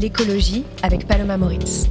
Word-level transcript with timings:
l'écologie 0.00 0.64
avec 0.82 1.06
Paloma 1.06 1.36
Moritz. 1.36 1.88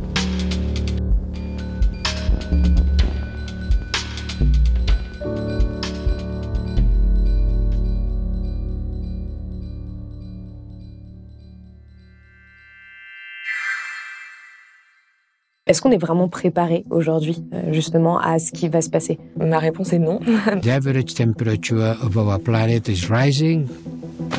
Est-ce 15.67 15.81
qu'on 15.81 15.91
est 15.91 15.97
vraiment 15.97 16.29
préparé 16.29 16.85
aujourd'hui, 16.91 17.43
euh, 17.51 17.73
justement, 17.73 18.19
à 18.19 18.37
ce 18.37 18.51
qui 18.51 18.69
va 18.69 18.81
se 18.81 18.89
passer? 18.89 19.17
Ma 19.37 19.57
réponse 19.57 19.93
est 19.93 19.99
non. 19.99 20.19
The 20.61 20.67
average 20.69 21.15
temperature 21.15 21.97
of 22.03 22.15
our 22.17 22.39
planet 22.39 22.87
is 22.87 23.09
rising. 23.09 23.67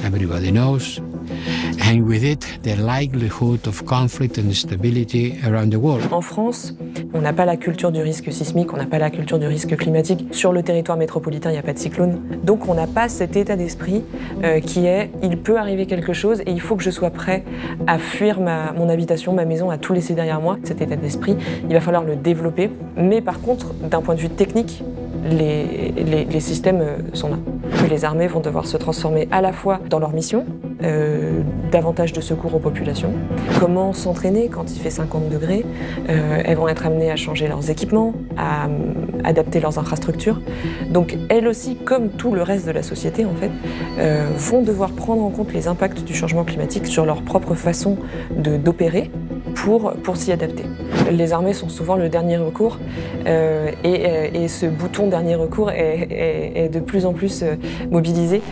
Everybody 0.05 0.53
knows 0.53 1.01
and 1.89 2.01
with 2.03 2.25
it 2.25 2.61
the 2.63 2.75
likelihood 2.77 3.67
of 3.67 3.85
conflict 3.85 4.39
and 4.39 4.49
instability 4.49 5.39
around 5.47 5.71
the 5.71 5.79
world. 5.79 6.03
En 6.11 6.21
France, 6.21 6.75
on 7.15 7.21
n'a 7.21 7.33
pas 7.33 7.45
la 7.45 7.57
culture 7.57 7.93
du 7.93 8.03
risque 8.03 8.33
sismique, 8.33 8.73
on 8.73 8.77
n'a 8.77 8.87
pas 8.87 8.99
la 8.99 9.11
culture 9.11 9.39
du 9.39 9.47
risque 9.47 9.77
climatique. 9.77 10.27
Sur 10.33 10.53
le 10.53 10.63
territoire 10.63 10.99
métropolitain, 10.99 11.51
il 11.51 11.53
n'y 11.53 11.59
a 11.59 11.63
pas 11.63 11.73
de 11.73 11.79
cyclone. 11.79 12.21
Donc 12.43 12.69
on 12.69 12.75
n'a 12.75 12.87
pas 12.87 13.09
cet 13.09 13.37
état 13.37 13.57
d'esprit 13.57 14.03
euh, 14.43 14.61
qui 14.61 14.87
est 14.87 15.11
il 15.23 15.39
peut 15.39 15.59
arriver 15.59 15.87
quelque 15.87 16.13
chose 16.13 16.41
et 16.41 16.51
il 16.51 16.61
faut 16.61 16.77
que 16.77 16.83
je 16.83 16.91
sois 16.91 17.11
prêt 17.11 17.45
à 17.87 17.99
fuir 17.99 18.41
mon 18.41 18.89
habitation, 18.89 19.33
ma 19.33 19.45
maison, 19.45 19.71
à 19.71 19.79
tout 19.79 19.93
laisser 19.93 20.15
derrière 20.15 20.41
moi. 20.41 20.59
Cet 20.65 20.81
état 20.81 20.97
d'esprit, 20.97 21.37
il 21.69 21.73
va 21.73 21.81
falloir 21.81 22.03
le 22.03 22.17
développer. 22.17 22.71
Mais 22.97 23.21
par 23.21 23.41
contre, 23.41 23.75
d'un 23.75 24.01
point 24.01 24.15
de 24.15 24.21
vue 24.21 24.31
technique, 24.31 24.83
les, 25.31 25.93
les, 25.97 26.25
les, 26.25 26.41
systèmes 26.41 26.81
euh, 26.81 26.97
sont 27.13 27.29
là. 27.29 27.37
Les 27.91 28.05
armées 28.05 28.29
vont 28.29 28.41
devoir 28.41 28.67
se 28.67 28.77
transformer 28.77 29.29
à 29.31 29.41
la 29.41 29.53
fois 29.53 29.81
dans 29.91 29.99
leur 29.99 30.13
mission, 30.13 30.47
euh, 30.83 31.41
davantage 31.73 32.13
de 32.13 32.21
secours 32.21 32.55
aux 32.55 32.59
populations, 32.59 33.13
comment 33.59 33.95
s'entraîner 33.95 34.49
quand 34.49 34.71
il 34.71 34.79
fait 34.79 34.91
50 34.91 35.31
degrés, 35.31 35.65
euh, 36.11 36.43
elles 36.45 36.57
vont 36.57 36.69
être 36.69 36.85
amenées 36.85 37.11
à 37.11 37.17
changer 37.17 37.49
leurs 37.49 37.71
équipements, 37.71 38.13
à 38.37 38.67
euh, 38.67 38.93
adapter 39.25 39.59
leurs 39.59 39.79
infrastructures. 39.79 40.43
Donc 40.91 41.17
elles 41.31 41.49
aussi, 41.49 41.77
comme 41.77 42.11
tout 42.11 42.35
le 42.35 42.43
reste 42.43 42.67
de 42.67 42.73
la 42.73 42.83
société 42.83 43.25
en 43.25 43.35
fait, 43.35 43.51
vont 44.37 44.61
devoir 44.61 44.91
prendre 44.91 45.23
en 45.23 45.31
compte 45.31 45.53
les 45.55 45.67
impacts 45.67 46.05
du 46.05 46.15
changement 46.15 46.45
climatique 46.45 46.87
sur 46.87 47.07
leur 47.07 47.23
propre 47.23 47.55
façon 47.55 47.97
d'opérer 48.37 49.11
pour, 49.55 49.95
pour 49.95 50.19
s'y 50.19 50.31
adapter. 50.31 50.65
Les 51.11 51.33
armées 51.33 51.55
sont 51.55 51.71
souvent 51.71 51.97
le 51.97 52.11
dernier 52.11 52.37
recours 52.37 52.79
et, 53.25 54.49
ce 54.49 54.67
bouton 54.67 55.09
dernier 55.09 55.37
recours 55.37 55.71
est, 55.71 56.69
de 56.71 56.81
plus 56.81 57.07
en 57.07 57.15
plus 57.15 57.45
mobilisé. 57.91 58.43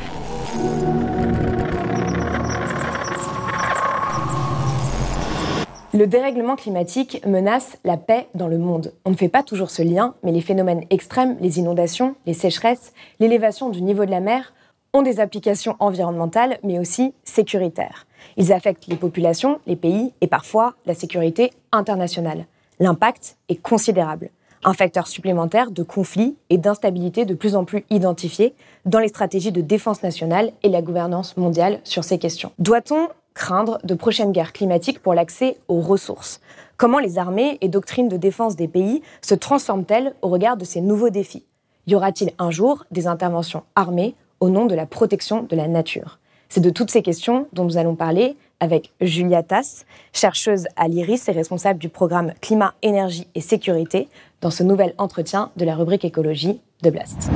Le 5.94 6.08
dérèglement 6.08 6.56
climatique 6.56 7.24
menace 7.24 7.76
la 7.84 7.96
paix 7.96 8.26
dans 8.34 8.48
le 8.48 8.58
monde. 8.58 8.92
On 9.04 9.10
ne 9.10 9.14
fait 9.14 9.28
pas 9.28 9.44
toujours 9.44 9.70
ce 9.70 9.80
lien, 9.80 10.16
mais 10.24 10.32
les 10.32 10.40
phénomènes 10.40 10.82
extrêmes, 10.90 11.36
les 11.40 11.60
inondations, 11.60 12.16
les 12.26 12.34
sécheresses, 12.34 12.92
l'élévation 13.20 13.70
du 13.70 13.80
niveau 13.80 14.04
de 14.04 14.10
la 14.10 14.18
mer 14.18 14.54
ont 14.92 15.02
des 15.02 15.20
applications 15.20 15.76
environnementales, 15.78 16.58
mais 16.64 16.80
aussi 16.80 17.14
sécuritaires. 17.22 18.08
Ils 18.36 18.52
affectent 18.52 18.88
les 18.88 18.96
populations, 18.96 19.60
les 19.68 19.76
pays 19.76 20.12
et 20.20 20.26
parfois 20.26 20.74
la 20.84 20.94
sécurité 20.94 21.52
internationale. 21.70 22.46
L'impact 22.80 23.36
est 23.48 23.62
considérable. 23.62 24.30
Un 24.64 24.74
facteur 24.74 25.06
supplémentaire 25.06 25.70
de 25.70 25.84
conflit 25.84 26.34
et 26.50 26.58
d'instabilité 26.58 27.24
de 27.24 27.34
plus 27.34 27.54
en 27.54 27.64
plus 27.64 27.84
identifié 27.90 28.54
dans 28.84 28.98
les 28.98 29.06
stratégies 29.06 29.52
de 29.52 29.60
défense 29.60 30.02
nationale 30.02 30.50
et 30.64 30.70
la 30.70 30.82
gouvernance 30.82 31.36
mondiale 31.36 31.78
sur 31.84 32.02
ces 32.02 32.18
questions. 32.18 32.50
Doit-on 32.58 33.10
craindre 33.34 33.78
de 33.84 33.94
prochaines 33.94 34.32
guerres 34.32 34.52
climatiques 34.52 35.00
pour 35.00 35.14
l'accès 35.14 35.58
aux 35.68 35.80
ressources. 35.80 36.40
Comment 36.76 36.98
les 36.98 37.18
armées 37.18 37.58
et 37.60 37.68
doctrines 37.68 38.08
de 38.08 38.16
défense 38.16 38.56
des 38.56 38.68
pays 38.68 39.02
se 39.22 39.34
transforment-elles 39.34 40.14
au 40.22 40.28
regard 40.28 40.56
de 40.56 40.64
ces 40.64 40.80
nouveaux 40.80 41.10
défis? 41.10 41.44
Y 41.86 41.94
aura-t-il 41.94 42.32
un 42.38 42.50
jour 42.50 42.84
des 42.90 43.06
interventions 43.06 43.64
armées 43.74 44.14
au 44.40 44.48
nom 44.48 44.66
de 44.66 44.74
la 44.74 44.86
protection 44.86 45.42
de 45.42 45.56
la 45.56 45.68
nature? 45.68 46.18
C'est 46.48 46.60
de 46.60 46.70
toutes 46.70 46.90
ces 46.90 47.02
questions 47.02 47.48
dont 47.52 47.64
nous 47.64 47.76
allons 47.76 47.96
parler 47.96 48.36
avec 48.60 48.92
Julia 49.00 49.42
Tass, 49.42 49.84
chercheuse 50.12 50.66
à 50.76 50.88
l'IRIS 50.88 51.28
et 51.28 51.32
responsable 51.32 51.78
du 51.78 51.88
programme 51.88 52.32
Climat, 52.40 52.74
Énergie 52.82 53.26
et 53.34 53.40
Sécurité, 53.40 54.08
dans 54.40 54.50
ce 54.50 54.62
nouvel 54.62 54.94
entretien 54.96 55.50
de 55.56 55.64
la 55.64 55.74
rubrique 55.74 56.04
écologie 56.04 56.60
de 56.82 56.90
Blast. 56.90 57.30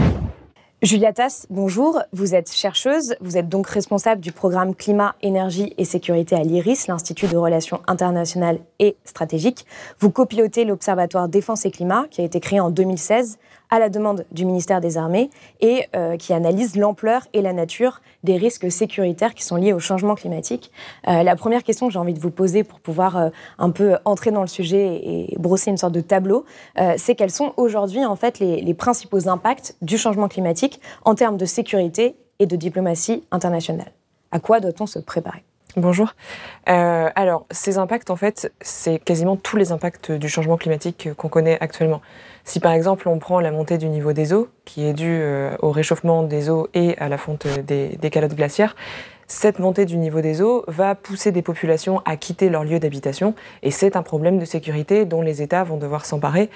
Julia 0.80 1.12
Tass, 1.12 1.48
bonjour. 1.50 2.00
Vous 2.12 2.36
êtes 2.36 2.52
chercheuse, 2.52 3.16
vous 3.20 3.36
êtes 3.36 3.48
donc 3.48 3.66
responsable 3.66 4.20
du 4.20 4.30
programme 4.30 4.76
Climat, 4.76 5.16
Énergie 5.22 5.74
et 5.76 5.84
Sécurité 5.84 6.36
à 6.36 6.44
l'IRIS, 6.44 6.86
l'Institut 6.86 7.26
de 7.26 7.36
Relations 7.36 7.80
internationales 7.88 8.60
et 8.78 8.96
stratégiques. 9.04 9.66
Vous 9.98 10.10
copilotez 10.10 10.64
l'Observatoire 10.64 11.28
Défense 11.28 11.66
et 11.66 11.72
Climat, 11.72 12.06
qui 12.08 12.20
a 12.20 12.24
été 12.24 12.38
créé 12.38 12.60
en 12.60 12.70
2016 12.70 13.40
à 13.70 13.78
la 13.78 13.88
demande 13.88 14.24
du 14.32 14.44
ministère 14.44 14.80
des 14.80 14.96
Armées 14.96 15.30
et 15.60 15.86
euh, 15.94 16.16
qui 16.16 16.32
analyse 16.32 16.76
l'ampleur 16.76 17.26
et 17.32 17.42
la 17.42 17.52
nature 17.52 18.00
des 18.24 18.36
risques 18.36 18.70
sécuritaires 18.70 19.34
qui 19.34 19.44
sont 19.44 19.56
liés 19.56 19.72
au 19.72 19.78
changement 19.78 20.14
climatique. 20.14 20.70
Euh, 21.06 21.22
la 21.22 21.36
première 21.36 21.62
question 21.62 21.86
que 21.86 21.92
j'ai 21.92 21.98
envie 21.98 22.14
de 22.14 22.20
vous 22.20 22.30
poser 22.30 22.64
pour 22.64 22.80
pouvoir 22.80 23.16
euh, 23.16 23.28
un 23.58 23.70
peu 23.70 23.96
entrer 24.04 24.30
dans 24.30 24.42
le 24.42 24.48
sujet 24.48 25.00
et 25.02 25.36
brosser 25.38 25.70
une 25.70 25.76
sorte 25.76 25.92
de 25.92 26.00
tableau, 26.00 26.44
c'est 26.96 27.14
quels 27.14 27.30
sont 27.30 27.52
aujourd'hui 27.56 28.04
en 28.04 28.16
fait 28.16 28.38
les 28.38 28.74
principaux 28.74 29.28
impacts 29.28 29.76
du 29.82 29.98
changement 29.98 30.28
climatique 30.28 30.80
en 31.04 31.14
termes 31.14 31.36
de 31.36 31.44
sécurité 31.44 32.16
et 32.38 32.46
de 32.46 32.56
diplomatie 32.56 33.24
internationale. 33.30 33.92
À 34.30 34.40
quoi 34.40 34.60
doit-on 34.60 34.86
se 34.86 34.98
préparer? 34.98 35.44
Bonjour. 35.78 36.14
Euh, 36.68 37.08
alors, 37.14 37.46
ces 37.52 37.78
impacts, 37.78 38.10
en 38.10 38.16
fait, 38.16 38.52
c'est 38.60 38.98
quasiment 38.98 39.36
tous 39.36 39.56
les 39.56 39.70
impacts 39.70 40.10
du 40.10 40.28
changement 40.28 40.56
climatique 40.56 41.10
qu'on 41.16 41.28
connaît 41.28 41.56
actuellement. 41.60 42.00
Si 42.42 42.58
par 42.58 42.72
exemple 42.72 43.08
on 43.08 43.20
prend 43.20 43.38
la 43.38 43.52
montée 43.52 43.78
du 43.78 43.88
niveau 43.88 44.12
des 44.12 44.32
eaux, 44.32 44.48
qui 44.64 44.84
est 44.84 44.92
due 44.92 45.20
euh, 45.20 45.54
au 45.60 45.70
réchauffement 45.70 46.24
des 46.24 46.50
eaux 46.50 46.66
et 46.74 46.98
à 46.98 47.08
la 47.08 47.16
fonte 47.16 47.46
des, 47.46 47.96
des 47.96 48.10
calottes 48.10 48.34
glaciaires, 48.34 48.74
cette 49.28 49.60
montée 49.60 49.84
du 49.84 49.98
niveau 49.98 50.20
des 50.20 50.42
eaux 50.42 50.64
va 50.66 50.96
pousser 50.96 51.30
des 51.30 51.42
populations 51.42 52.02
à 52.04 52.16
quitter 52.16 52.48
leur 52.48 52.64
lieu 52.64 52.80
d'habitation, 52.80 53.36
et 53.62 53.70
c'est 53.70 53.94
un 53.94 54.02
problème 54.02 54.40
de 54.40 54.44
sécurité 54.44 55.04
dont 55.04 55.22
les 55.22 55.42
États 55.42 55.62
vont 55.62 55.76
devoir 55.76 56.06
s'emparer. 56.06 56.50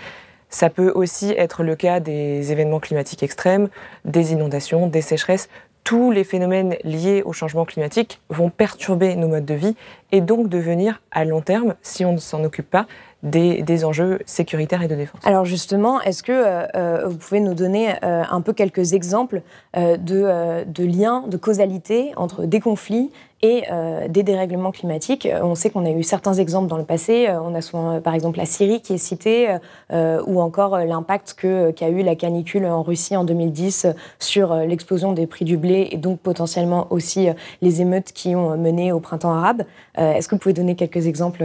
Ça 0.48 0.68
peut 0.68 0.90
aussi 0.94 1.32
être 1.36 1.62
le 1.62 1.76
cas 1.76 2.00
des 2.00 2.50
événements 2.50 2.80
climatiques 2.80 3.22
extrêmes, 3.22 3.68
des 4.04 4.32
inondations, 4.32 4.88
des 4.88 5.00
sécheresses, 5.00 5.48
tous 5.84 6.10
les 6.10 6.24
phénomènes 6.24 6.76
liés 6.84 7.22
au 7.24 7.32
changement 7.32 7.64
climatique 7.64 8.20
vont 8.28 8.50
perturber 8.50 9.16
nos 9.16 9.28
modes 9.28 9.44
de 9.44 9.54
vie 9.54 9.74
et 10.12 10.20
donc 10.20 10.48
devenir 10.48 11.02
à 11.10 11.24
long 11.24 11.40
terme, 11.40 11.74
si 11.82 12.04
on 12.04 12.12
ne 12.12 12.18
s'en 12.18 12.44
occupe 12.44 12.70
pas, 12.70 12.86
des, 13.22 13.84
enjeux 13.84 14.18
sécuritaires 14.26 14.82
et 14.82 14.88
de 14.88 14.96
défense. 14.96 15.20
Alors 15.24 15.44
justement, 15.44 16.00
est-ce 16.00 16.22
que 16.22 16.32
euh, 16.32 17.06
vous 17.06 17.16
pouvez 17.16 17.40
nous 17.40 17.54
donner 17.54 17.94
euh, 18.02 18.22
un 18.28 18.40
peu 18.40 18.52
quelques 18.52 18.94
exemples 18.94 19.42
euh, 19.76 19.96
de, 19.96 20.64
de, 20.64 20.84
liens, 20.84 21.24
de 21.28 21.36
causalité 21.36 22.12
entre 22.16 22.44
des 22.44 22.60
conflits 22.60 23.10
et 23.42 23.64
euh, 23.70 24.06
des 24.08 24.22
dérèglements 24.22 24.70
climatiques. 24.70 25.28
On 25.42 25.54
sait 25.54 25.70
qu'on 25.70 25.84
a 25.84 25.90
eu 25.90 26.02
certains 26.02 26.34
exemples 26.34 26.68
dans 26.68 26.76
le 26.76 26.84
passé. 26.84 27.28
On 27.28 27.54
a 27.54 28.00
par 28.00 28.14
exemple, 28.14 28.38
la 28.38 28.46
Syrie 28.46 28.80
qui 28.80 28.94
est 28.94 28.98
citée, 28.98 29.56
euh, 29.92 30.22
ou 30.26 30.40
encore 30.40 30.78
l'impact 30.78 31.34
qu'a 31.34 31.72
qu 31.72 31.84
eu 31.84 32.02
la 32.02 32.14
canicule 32.14 32.66
en 32.66 32.82
Russie 32.82 33.16
en 33.16 33.24
2010 33.24 33.88
sur 34.18 34.54
l'explosion 34.54 35.12
des 35.12 35.26
prix 35.26 35.44
du 35.44 35.56
blé 35.56 35.88
et 35.90 35.96
donc 35.96 36.20
potentiellement 36.20 36.86
aussi 36.90 37.28
les 37.60 37.80
émeutes 37.80 38.12
qui 38.12 38.36
ont 38.36 38.56
mené 38.56 38.92
au 38.92 39.00
printemps 39.00 39.32
arabe. 39.32 39.64
Est-ce 39.96 40.28
que 40.28 40.34
vous 40.34 40.40
pouvez 40.40 40.54
donner 40.54 40.76
quelques 40.76 41.06
exemples 41.06 41.44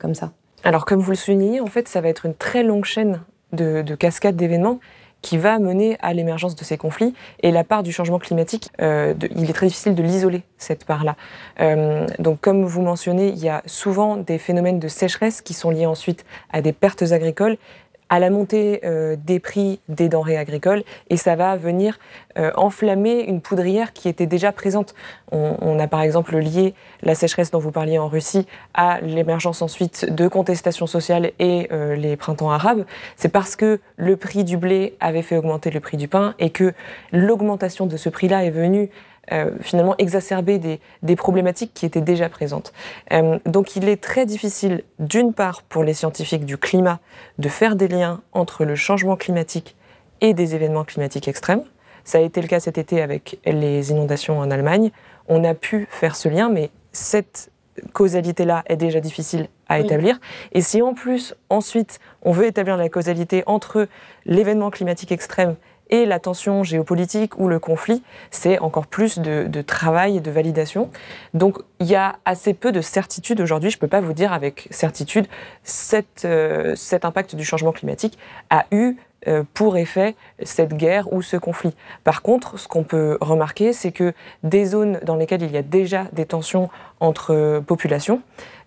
comme 0.00 0.14
ça? 0.14 0.32
Alors, 0.64 0.84
comme 0.84 1.00
vous 1.00 1.10
le 1.10 1.16
soulignez, 1.16 1.60
en 1.60 1.66
fait, 1.66 1.88
ça 1.88 2.00
va 2.00 2.08
être 2.08 2.26
une 2.26 2.34
très 2.34 2.62
longue 2.62 2.84
chaîne 2.84 3.20
de, 3.52 3.82
de 3.82 3.94
cascades 3.94 4.36
d'événements 4.36 4.80
qui 5.26 5.38
va 5.38 5.58
mener 5.58 5.96
à 6.02 6.14
l'émergence 6.14 6.54
de 6.54 6.62
ces 6.62 6.78
conflits. 6.78 7.12
Et 7.42 7.50
la 7.50 7.64
part 7.64 7.82
du 7.82 7.90
changement 7.90 8.20
climatique, 8.20 8.70
euh, 8.80 9.12
il 9.34 9.50
est 9.50 9.52
très 9.52 9.66
difficile 9.66 9.96
de 9.96 10.02
l'isoler, 10.04 10.42
cette 10.56 10.84
part-là. 10.84 11.16
Euh, 11.58 12.06
donc, 12.20 12.40
comme 12.40 12.64
vous 12.64 12.80
mentionnez, 12.80 13.30
il 13.30 13.38
y 13.38 13.48
a 13.48 13.60
souvent 13.66 14.16
des 14.16 14.38
phénomènes 14.38 14.78
de 14.78 14.86
sécheresse 14.86 15.40
qui 15.42 15.52
sont 15.52 15.70
liés 15.70 15.84
ensuite 15.84 16.24
à 16.52 16.62
des 16.62 16.72
pertes 16.72 17.02
agricoles 17.10 17.56
à 18.08 18.18
la 18.18 18.30
montée 18.30 18.80
euh, 18.84 19.16
des 19.16 19.40
prix 19.40 19.80
des 19.88 20.08
denrées 20.08 20.36
agricoles 20.36 20.84
et 21.10 21.16
ça 21.16 21.34
va 21.34 21.56
venir 21.56 21.98
euh, 22.38 22.52
enflammer 22.56 23.22
une 23.22 23.40
poudrière 23.40 23.92
qui 23.92 24.08
était 24.08 24.26
déjà 24.26 24.52
présente. 24.52 24.94
On, 25.32 25.78
a 25.80 25.88
par 25.88 26.02
exemple 26.02 26.36
lié 26.36 26.74
la 27.02 27.16
sécheresse 27.16 27.50
dont 27.50 27.58
vous 27.58 27.72
parliez 27.72 27.98
en 27.98 28.06
Russie 28.08 28.46
à 28.74 29.00
l'émergence 29.00 29.60
ensuite 29.60 30.06
de 30.12 30.28
contestations 30.28 30.86
sociales 30.86 31.32
et 31.40 31.68
euh, 31.72 31.96
les 31.96 32.16
printemps 32.16 32.50
arabes. 32.50 32.84
C'est 33.16 33.28
parce 33.28 33.56
que 33.56 33.80
le 33.96 34.16
prix 34.16 34.44
du 34.44 34.56
blé 34.56 34.96
avait 35.00 35.22
fait 35.22 35.36
augmenter 35.36 35.70
le 35.70 35.80
prix 35.80 35.96
du 35.96 36.06
pain 36.06 36.34
et 36.38 36.50
que 36.50 36.72
l'augmentation 37.12 37.86
de 37.86 37.96
ce 37.96 38.08
prix-là 38.08 38.44
est 38.44 38.50
venue 38.50 38.88
euh, 39.32 39.50
finalement 39.60 39.94
exacerber 39.98 40.58
des, 40.58 40.80
des, 41.02 41.16
problématiques 41.16 41.72
qui 41.74 41.84
étaient 41.84 42.00
déjà 42.00 42.28
présentes. 42.28 42.72
Euh, 43.12 43.38
donc 43.44 43.74
il 43.74 43.88
est 43.88 44.00
très 44.00 44.24
difficile, 44.24 44.84
d'une 44.98 45.32
part, 45.32 45.62
pour 45.62 45.82
les 45.82 45.94
scientifiques 45.94 46.44
du 46.44 46.58
climat, 46.58 47.00
de 47.38 47.48
faire 47.48 47.76
des 47.76 47.88
liens 47.88 48.20
entre 48.32 48.64
le 48.64 48.76
changement 48.76 49.16
climatique 49.16 49.74
et 50.20 50.32
des 50.32 50.54
événements 50.54 50.84
climatiques 50.84 51.28
extrêmes. 51.28 51.62
Ça 52.04 52.18
a 52.18 52.20
été 52.20 52.40
le 52.40 52.46
cas 52.46 52.60
cet 52.60 52.78
été 52.78 53.02
avec 53.02 53.40
les 53.44 53.90
inondations 53.90 54.38
en 54.38 54.50
Allemagne. 54.50 54.92
On 55.28 55.42
a 55.42 55.54
pu 55.54 55.88
faire 55.90 56.14
ce 56.14 56.28
lien, 56.28 56.48
mais 56.48 56.70
cette 56.92 57.50
causalité-là 57.92 58.62
est 58.66 58.76
déjà 58.76 59.00
difficile 59.00 59.48
à 59.68 59.80
établir. 59.80 60.18
Et 60.52 60.60
si 60.60 60.82
en 60.82 60.94
plus, 60.94 61.34
ensuite, 61.50 61.98
on 62.22 62.30
veut 62.30 62.46
établir 62.46 62.76
la 62.76 62.88
causalité 62.88 63.42
entre 63.46 63.88
l'événement 64.24 64.70
climatique 64.70 65.12
extrême 65.12 65.56
et 65.90 66.06
la 66.06 66.18
tension 66.18 66.62
géopolitique 66.62 67.38
ou 67.38 67.48
le 67.48 67.58
conflit, 67.58 68.02
c'est 68.30 68.58
encore 68.58 68.86
plus 68.86 69.18
de, 69.18 69.62
travail 69.62 70.18
et 70.18 70.20
de 70.20 70.30
validation. 70.30 70.90
Donc 71.34 71.58
il 71.80 71.86
y 71.86 71.94
a 71.94 72.16
assez 72.24 72.54
peu 72.54 72.72
de 72.72 72.80
certitude 72.80 73.40
aujourd'hui. 73.40 73.70
Je 73.70 73.76
ne 73.76 73.80
peux 73.80 73.88
pas 73.88 74.00
vous 74.00 74.12
dire 74.12 74.32
avec 74.32 74.68
certitude 74.70 75.26
cet, 75.62 76.24
euh, 76.24 76.74
cet 76.76 77.04
impact 77.04 77.34
du 77.34 77.44
changement 77.44 77.72
climatique 77.72 78.18
a 78.50 78.66
eu 78.70 78.96
euh, 79.28 79.42
pour 79.54 79.76
effet 79.76 80.14
cette 80.42 80.74
guerre 80.74 81.12
ou 81.12 81.22
ce 81.22 81.36
conflit. 81.36 81.74
Par 82.04 82.22
contre, 82.22 82.58
ce 82.58 82.68
qu'on 82.68 82.84
peut 82.84 83.18
remarquer, 83.20 83.72
c'est 83.72 83.90
que 83.90 84.12
des 84.44 84.66
zones 84.66 85.00
dans 85.02 85.16
lesquelles 85.16 85.42
il 85.42 85.50
y 85.50 85.56
a 85.56 85.62
déjà 85.62 86.04
des 86.12 86.26
tensions 86.26 86.68
entre 87.00 87.60
populations, 87.66 88.22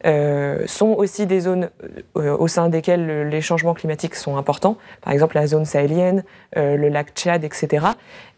euh, 0.06 0.66
sont 0.66 0.92
aussi 0.92 1.26
des 1.26 1.42
zones 1.42 1.70
euh, 2.16 2.38
au 2.38 2.48
sein 2.48 2.70
desquelles 2.70 3.28
les 3.28 3.42
changements 3.42 3.74
climatiques 3.74 4.16
sont 4.16 4.38
importants, 4.38 4.78
par 5.02 5.12
exemple 5.12 5.36
la 5.36 5.46
zone 5.46 5.66
sahélienne, 5.66 6.24
euh, 6.56 6.78
le 6.78 6.88
lac 6.88 7.10
Tchad, 7.14 7.44
etc. 7.44 7.88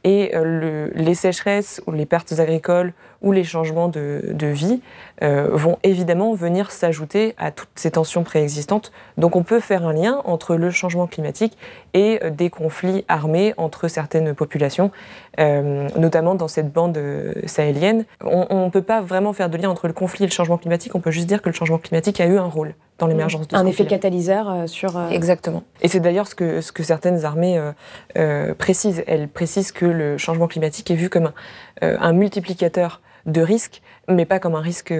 Et 0.03 0.31
les 0.95 1.13
sécheresses 1.13 1.79
ou 1.85 1.91
les 1.91 2.07
pertes 2.07 2.39
agricoles 2.39 2.93
ou 3.21 3.31
les 3.31 3.43
changements 3.43 3.87
de, 3.87 4.21
de 4.31 4.47
vie 4.47 4.81
vont 5.21 5.77
évidemment 5.83 6.33
venir 6.33 6.71
s'ajouter 6.71 7.35
à 7.37 7.51
toutes 7.51 7.69
ces 7.75 7.91
tensions 7.91 8.23
préexistantes. 8.23 8.91
Donc 9.19 9.35
on 9.35 9.43
peut 9.43 9.59
faire 9.59 9.85
un 9.85 9.93
lien 9.93 10.21
entre 10.25 10.55
le 10.55 10.71
changement 10.71 11.05
climatique 11.05 11.55
et 11.93 12.19
des 12.31 12.49
conflits 12.49 13.05
armés 13.07 13.53
entre 13.57 13.87
certaines 13.87 14.33
populations, 14.33 14.89
notamment 15.37 16.33
dans 16.33 16.47
cette 16.47 16.73
bande 16.73 16.99
sahélienne. 17.45 18.05
On 18.23 18.65
ne 18.65 18.69
peut 18.71 18.81
pas 18.81 19.01
vraiment 19.01 19.33
faire 19.33 19.51
de 19.51 19.57
lien 19.57 19.69
entre 19.69 19.87
le 19.87 19.93
conflit 19.93 20.23
et 20.23 20.27
le 20.27 20.33
changement 20.33 20.57
climatique, 20.57 20.95
on 20.95 20.99
peut 20.99 21.11
juste 21.11 21.27
dire 21.27 21.41
que 21.43 21.49
le 21.49 21.55
changement 21.55 21.77
climatique 21.77 22.19
a 22.19 22.25
eu 22.25 22.37
un 22.37 22.45
rôle 22.45 22.73
dans 23.01 23.07
l'émergence 23.07 23.47
de 23.47 23.55
Un 23.55 23.65
effet 23.65 23.85
catalyseur 23.85 24.49
euh, 24.49 24.67
sur... 24.67 24.95
Euh, 24.97 25.09
Exactement. 25.09 25.63
Et 25.81 25.87
c'est 25.87 25.99
d'ailleurs 25.99 26.27
ce 26.27 26.35
que, 26.35 26.61
ce 26.61 26.71
que 26.71 26.83
certaines 26.83 27.25
armées 27.25 27.59
euh, 28.17 28.53
précisent. 28.53 29.03
Elles 29.07 29.27
précisent 29.27 29.71
que 29.71 29.85
le 29.85 30.17
changement 30.17 30.47
climatique 30.47 30.89
est 30.91 30.95
vu 30.95 31.09
comme 31.09 31.31
un, 31.81 32.13
multiplicateur 32.13 33.01
de 33.25 33.41
risques, 33.41 33.81
mais 34.07 34.25
pas 34.25 34.39
comme 34.39 34.55
un 34.55 34.61
risque 34.61 34.93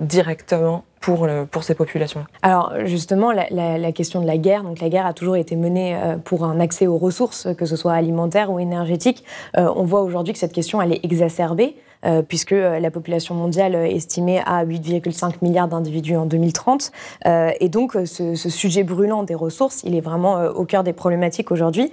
directement 0.00 0.84
pour, 1.00 1.28
pour 1.50 1.62
ces 1.62 1.74
populations-là. 1.74 2.26
Alors 2.42 2.72
justement, 2.84 3.32
la, 3.32 3.92
question 3.92 4.20
de 4.20 4.26
la 4.26 4.36
guerre, 4.36 4.62
donc 4.62 4.80
la 4.80 4.88
guerre 4.88 5.06
a 5.06 5.12
toujours 5.12 5.36
été 5.36 5.56
menée 5.56 5.98
pour 6.24 6.44
un 6.44 6.60
accès 6.60 6.86
aux 6.86 6.98
ressources, 6.98 7.48
que 7.56 7.66
ce 7.66 7.76
soit 7.76 7.92
alimentaire 7.92 8.50
ou 8.50 8.58
énergétique. 8.58 9.24
on 9.54 9.84
voit 9.84 10.02
aujourd'hui 10.02 10.32
que 10.32 10.38
cette 10.38 10.52
question, 10.52 10.82
elle 10.82 10.92
est 10.92 11.04
exacerbée. 11.04 11.76
Euh, 12.06 12.22
puisque 12.22 12.52
euh, 12.52 12.78
la 12.78 12.92
population 12.92 13.34
mondiale 13.34 13.74
est 13.74 13.96
estimée 13.96 14.40
à 14.46 14.64
8,5 14.64 15.34
milliards 15.42 15.66
d'individus 15.66 16.16
en 16.16 16.26
2030. 16.26 16.92
Euh, 17.26 17.50
et 17.58 17.68
donc, 17.68 17.96
ce, 18.04 18.34
sujet 18.36 18.84
brûlant 18.84 19.24
des 19.24 19.34
ressources, 19.34 19.82
il 19.84 19.96
est 19.96 20.00
vraiment 20.00 20.44
au 20.46 20.64
cœur 20.64 20.84
des 20.84 20.92
problématiques 20.92 21.50
aujourd'hui. 21.50 21.90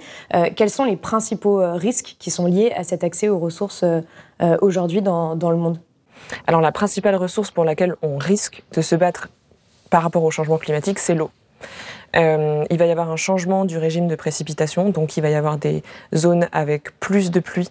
quels 0.56 0.70
sont 0.70 0.84
les 0.84 0.96
principaux 0.96 1.60
risques 1.74 2.16
qui 2.18 2.30
sont 2.30 2.46
liés 2.46 2.72
à 2.76 2.82
cet 2.82 3.04
accès 3.04 3.28
aux 3.28 3.38
ressources 3.38 3.84
aujourd'hui 4.60 5.02
dans, 5.02 5.34
le 5.34 5.56
monde? 5.56 5.78
Alors, 6.46 6.60
la 6.60 6.72
principale 6.72 7.16
ressource 7.16 7.50
pour 7.50 7.64
laquelle 7.64 7.94
on 8.02 8.16
risque 8.16 8.62
de 8.72 8.80
se 8.80 8.96
battre 8.96 9.28
par 9.90 10.02
rapport 10.02 10.24
au 10.24 10.30
changement 10.30 10.58
climatique, 10.58 10.98
c'est 10.98 11.14
l'eau. 11.14 11.30
il 12.14 12.78
va 12.78 12.86
y 12.86 12.90
avoir 12.90 13.10
un 13.10 13.16
changement 13.16 13.64
du 13.64 13.78
régime 13.78 14.08
de 14.08 14.16
précipitation, 14.16 14.90
donc 14.90 15.16
il 15.16 15.20
va 15.20 15.30
y 15.30 15.34
avoir 15.34 15.58
des 15.58 15.82
zones 16.14 16.48
avec 16.52 16.98
plus 16.98 17.30
de 17.30 17.40
pluie 17.40 17.70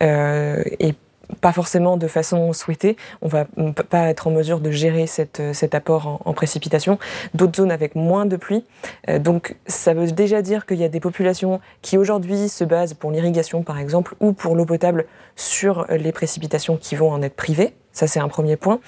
et 0.00 0.94
pas 1.40 1.52
forcément 1.52 1.96
de 1.96 2.06
façon 2.06 2.52
souhaitée. 2.52 2.96
On 3.22 3.28
va 3.28 3.46
pas 3.88 4.08
être 4.08 4.26
en 4.26 4.30
mesure 4.30 4.60
de 4.60 4.70
gérer 4.70 5.06
euh, 5.40 5.52
cet 5.52 5.74
apport 5.74 6.20
en, 6.24 6.32
précipitation. 6.32 6.98
D'autres 7.34 7.56
zones 7.56 7.70
avec 7.70 7.94
moins 7.94 8.26
de 8.26 8.36
pluie. 8.36 8.64
Euh, 9.08 9.18
donc 9.18 9.56
ça 9.66 9.94
veut 9.94 10.10
déjà 10.10 10.42
dire 10.42 10.66
qu'il 10.66 10.78
y 10.78 10.84
a 10.84 10.88
des 10.88 11.00
populations 11.00 11.60
qui 11.82 11.98
aujourd'hui 11.98 12.48
se 12.48 12.64
basent 12.64 12.94
pour 12.94 13.10
l'irrigation 13.10 13.62
par 13.62 13.78
exemple 13.78 14.14
ou 14.20 14.32
pour 14.32 14.56
l'eau 14.56 14.66
potable 14.66 15.06
sur 15.36 15.86
les 15.90 16.12
précipitations 16.12 16.76
qui 16.76 16.94
vont 16.94 17.10
en 17.10 17.22
être 17.22 17.36
privées. 17.36 17.74
Ça, 17.94 18.06
c'est 18.06 18.20
un 18.20 18.28
premier 18.28 18.56
point. 18.56 18.80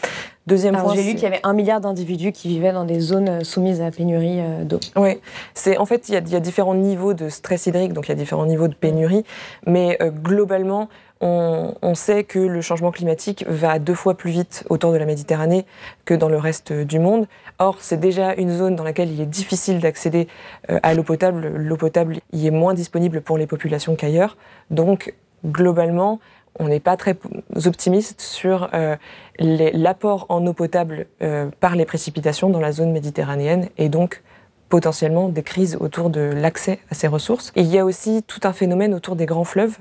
Deuxième 0.47 0.76
point. 0.76 0.94
J'ai 0.94 1.03
lu 1.03 1.14
qu'il 1.14 1.23
y 1.23 1.26
avait 1.26 1.41
un 1.43 1.55
milliard 1.55 1.81
d'individus 1.81 2.32
qui 2.32 2.49
vivaient 2.49 2.73
dans 2.73 2.85
des 2.85 3.00
zones 3.00 3.29
euh, 3.29 3.44
soumises 3.44 3.81
à 3.81 3.85
la 3.85 3.91
pénurie 3.91 4.41
d'eau. 4.64 4.79
Oui, 4.94 5.20
c'est 5.55 5.79
en 5.79 5.87
fait 5.87 6.08
il 6.08 6.12
y, 6.12 6.17
a, 6.17 6.20
il 6.20 6.29
y, 6.29 6.37
a, 6.37 6.41
différents 6.41 6.75
niveaux 6.75 7.14
de 7.14 7.29
stress 7.29 7.67
hydrique, 7.67 7.94
donc 7.94 8.06
il 8.06 8.11
y 8.11 8.12
a 8.12 8.17
différents 8.17 8.47
niveaux 8.47 8.69
de 8.69 8.75
pénurie, 8.75 9.25
mais 9.67 9.99
globalement 10.23 10.88
on, 11.20 11.94
sait 11.94 12.25
que 12.25 12.38
le 12.38 12.61
changement 12.61 12.91
climatique 12.91 13.44
va 13.49 13.79
deux 13.79 13.94
fois 13.94 14.14
plus 14.17 14.31
vite 14.31 14.64
autour 14.69 14.93
de 14.93 14.99
la 14.99 15.06
Méditerranée 15.06 15.64
que 16.05 16.14
dans 16.14 16.29
le 16.29 16.37
reste 16.37 16.73
du 16.73 16.99
monde. 16.99 17.26
Or, 17.58 17.79
c'est 17.81 17.99
déjà 17.99 18.35
une 18.35 18.50
zone 18.50 18.76
dans 18.76 18.85
laquelle 18.85 19.11
il 19.11 19.20
est 19.20 19.26
difficile 19.26 19.81
d'accéder 19.81 20.29
euh, 20.70 20.79
à 20.82 20.94
l'eau 20.94 21.03
potable. 21.03 21.49
L'eau 21.49 21.76
potable 21.76 22.19
y 22.32 22.47
est 22.47 22.50
moins 22.50 22.75
disponible 22.75 23.23
pour 23.23 23.38
les 23.38 23.47
populations 23.47 23.97
qu'ailleurs. 23.97 24.37
Donc, 24.70 25.14
globalement, 25.44 26.20
on 26.58 26.69
n'est 26.69 26.81
pas 26.81 26.97
très 26.97 27.17
optimiste 27.64 28.20
sur 28.20 28.70
euh, 28.75 28.97
l'apport 29.38 30.26
en 30.29 30.47
eau 30.47 30.53
potable 30.53 31.06
euh, 31.23 31.49
par 31.61 31.76
les 31.76 31.85
précipitations 31.85 32.50
dans 32.50 32.61
la 32.61 32.73
zone 32.73 32.93
méditerranéenne 32.93 33.69
et 33.79 33.88
donc 33.88 34.23
potentiellement 34.69 35.29
des 35.29 35.43
crises 35.43 35.76
autour 35.79 36.11
de 36.11 36.20
l'accès 36.20 36.81
à 36.91 36.94
ces 36.94 37.06
ressources. 37.06 37.53
il 37.55 37.67
y 37.67 37.79
a 37.79 37.85
aussi 37.85 38.23
tout 38.26 38.41
un 38.44 38.53
phénomène 38.53 38.94
autour 38.94 39.14
des 39.14 39.26
grands 39.26 39.44
fleuves. 39.44 39.79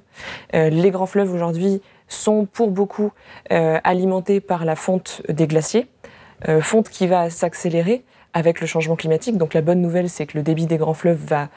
Euh, 0.53 0.69
les 0.69 0.91
grands 0.91 1.07
fleuves 1.07 1.33
aujourd'hui 1.33 1.81
sont 2.07 2.45
pour 2.45 2.69
beaucoup 2.69 3.11
alimentés 3.49 4.39
par 4.39 4.63
la 4.63 4.75
fonte 4.75 5.23
des 5.27 5.47
glaciers, 5.47 5.87
fonte 6.61 6.87
qui 6.87 7.07
va 7.07 7.31
s'accélérer 7.31 8.03
avec 8.35 8.61
le 8.61 8.67
changement 8.67 8.95
climatique. 8.95 9.37
Donc 9.37 9.55
la 9.55 9.61
bonne 9.61 9.81
nouvelle, 9.81 10.07
c'est 10.07 10.27
que 10.27 10.37
le 10.37 10.43
débit 10.43 10.67
des 10.67 10.77
grands 10.77 10.93
fleuves 10.93 11.25
va 11.25 11.49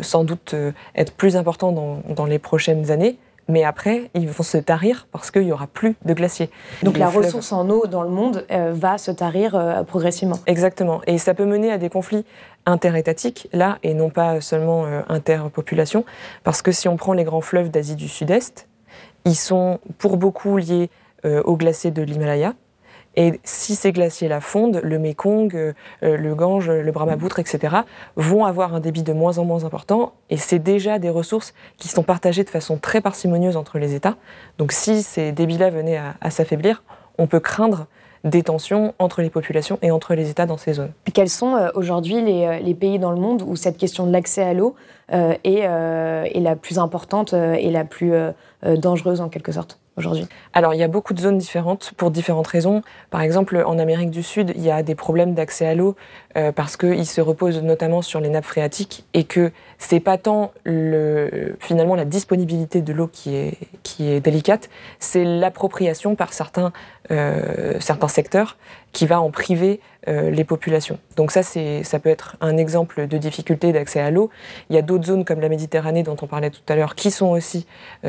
sans 0.00 0.24
doute 0.24 0.54
être 0.94 1.12
plus 1.12 1.36
important 1.36 2.02
dans 2.08 2.24
les 2.24 2.38
prochaines 2.38 2.90
années 2.90 3.18
mais 3.48 3.64
après, 3.64 4.10
ils 4.14 4.28
vont 4.28 4.42
se 4.42 4.58
tarir 4.58 5.06
parce 5.12 5.30
qu'il 5.30 5.42
n'y 5.42 5.52
aura 5.52 5.66
plus 5.66 5.96
de 6.04 6.14
glaciers. 6.14 6.50
Donc 6.82 6.96
la 6.96 7.08
ressource 7.08 7.52
en 7.52 7.68
eau 7.68 7.86
dans 7.86 8.02
le 8.02 8.08
monde 8.08 8.44
euh, 8.50 8.72
va 8.74 8.98
se 8.98 9.10
tarir 9.10 9.54
euh, 9.54 9.82
progressivement. 9.82 10.38
Exactement. 10.46 11.00
Et 11.06 11.18
ça 11.18 11.34
peut 11.34 11.44
mener 11.44 11.72
à 11.72 11.78
des 11.78 11.88
conflits 11.88 12.24
interétatiques, 12.66 13.48
là, 13.52 13.78
et 13.82 13.94
non 13.94 14.10
pas 14.10 14.40
seulement 14.40 14.86
euh, 14.86 15.02
interpopulation, 15.08 16.04
parce 16.44 16.62
que 16.62 16.70
si 16.70 16.88
on 16.88 16.96
prend 16.96 17.12
les 17.12 17.24
grands 17.24 17.40
fleuves 17.40 17.70
d'Asie 17.70 17.96
du 17.96 18.08
Sud-Est, 18.08 18.68
ils 19.24 19.36
sont 19.36 19.80
pour 19.98 20.16
beaucoup 20.16 20.56
liés 20.56 20.90
aux 21.24 21.56
glaciers 21.56 21.92
de 21.92 22.02
l'Himalaya, 22.02 22.54
et 23.16 23.40
si 23.44 23.74
ces 23.74 23.92
glaciers-là 23.92 24.40
fondent, 24.40 24.80
le 24.82 24.98
Mekong, 24.98 25.54
euh, 25.54 25.72
le 26.00 26.34
Gange, 26.34 26.70
le 26.70 26.92
Brahmapoutre, 26.92 27.38
etc., 27.38 27.76
vont 28.16 28.44
avoir 28.44 28.74
un 28.74 28.80
débit 28.80 29.02
de 29.02 29.12
moins 29.12 29.38
en 29.38 29.44
moins 29.44 29.64
important. 29.64 30.12
Et 30.30 30.36
c'est 30.36 30.58
déjà 30.58 30.98
des 30.98 31.10
ressources 31.10 31.52
qui 31.76 31.88
sont 31.88 32.02
partagées 32.02 32.44
de 32.44 32.50
façon 32.50 32.78
très 32.78 33.00
parcimonieuse 33.00 33.56
entre 33.56 33.78
les 33.78 33.94
États. 33.94 34.16
Donc 34.58 34.72
si 34.72 35.02
ces 35.02 35.32
débits-là 35.32 35.70
venaient 35.70 36.00
à, 36.20 36.30
s'affaiblir, 36.30 36.82
on 37.18 37.26
peut 37.26 37.40
craindre 37.40 37.86
des 38.24 38.44
tensions 38.44 38.94
entre 39.00 39.20
les 39.20 39.30
populations 39.30 39.78
et 39.82 39.90
entre 39.90 40.14
les 40.14 40.30
États 40.30 40.46
dans 40.46 40.56
ces 40.56 40.74
zones. 40.74 40.92
Quels 41.12 41.28
sont 41.28 41.56
euh, 41.56 41.68
aujourd'hui 41.74 42.16
euh, 42.16 42.60
les, 42.60 42.74
pays 42.74 43.00
dans 43.00 43.10
le 43.10 43.20
monde 43.20 43.42
où 43.44 43.56
cette 43.56 43.76
question 43.76 44.06
de 44.06 44.12
l'accès 44.12 44.42
à 44.42 44.54
l'eau 44.54 44.76
est, 45.10 46.40
la 46.40 46.56
plus 46.56 46.78
importante 46.78 47.34
et 47.34 47.70
la 47.70 47.84
plus 47.84 48.14
dangereuse 48.62 49.20
en 49.20 49.28
quelque 49.28 49.52
sorte? 49.52 49.81
Alors, 50.54 50.74
il 50.74 50.78
y 50.78 50.82
a 50.82 50.88
beaucoup 50.88 51.12
de 51.12 51.20
zones 51.20 51.36
différentes 51.36 51.92
pour 51.96 52.10
différentes 52.10 52.46
raisons. 52.46 52.82
Par 53.10 53.20
exemple, 53.20 53.62
en 53.66 53.78
Amérique 53.78 54.10
du 54.10 54.22
Sud, 54.22 54.52
il 54.56 54.62
y 54.62 54.70
a 54.70 54.82
des 54.82 54.94
problèmes 54.94 55.34
d'accès 55.34 55.66
à 55.66 55.74
l'eau 55.74 55.96
euh, 56.36 56.50
parce 56.50 56.78
qu'ils 56.78 57.06
se 57.06 57.20
reposent 57.20 57.62
notamment 57.62 58.00
sur 58.00 58.20
les 58.20 58.30
nappes 58.30 58.46
phréatiques 58.46 59.04
et 59.12 59.24
que 59.24 59.52
c'est 59.78 60.00
pas 60.00 60.16
tant 60.16 60.52
le, 60.64 61.56
finalement 61.60 61.94
la 61.94 62.06
disponibilité 62.06 62.80
de 62.80 62.92
l'eau 62.92 63.06
qui 63.06 63.34
est, 63.34 63.58
qui 63.82 64.10
est 64.10 64.20
délicate, 64.20 64.70
c'est 64.98 65.24
l'appropriation 65.24 66.14
par 66.14 66.32
certains, 66.32 66.72
euh, 67.10 67.74
certains 67.80 68.08
secteurs 68.08 68.56
qui 68.92 69.06
va 69.06 69.20
en 69.20 69.30
priver 69.30 69.80
euh, 70.08 70.30
les 70.30 70.44
populations. 70.44 70.98
Donc 71.16 71.30
ça, 71.30 71.42
ça 71.42 71.98
peut 71.98 72.08
être 72.08 72.36
un 72.40 72.56
exemple 72.56 73.06
de 73.06 73.18
difficulté 73.18 73.72
d'accès 73.72 74.00
à 74.00 74.10
l'eau. 74.10 74.30
Il 74.70 74.76
y 74.76 74.78
a 74.78 74.82
d'autres 74.82 75.06
zones 75.06 75.24
comme 75.24 75.40
la 75.40 75.48
Méditerranée 75.48 76.02
dont 76.02 76.16
on 76.20 76.26
parlait 76.26 76.50
tout 76.50 76.60
à 76.68 76.76
l'heure 76.76 76.94
qui 76.94 77.10
sont 77.10 77.30
aussi 77.30 77.66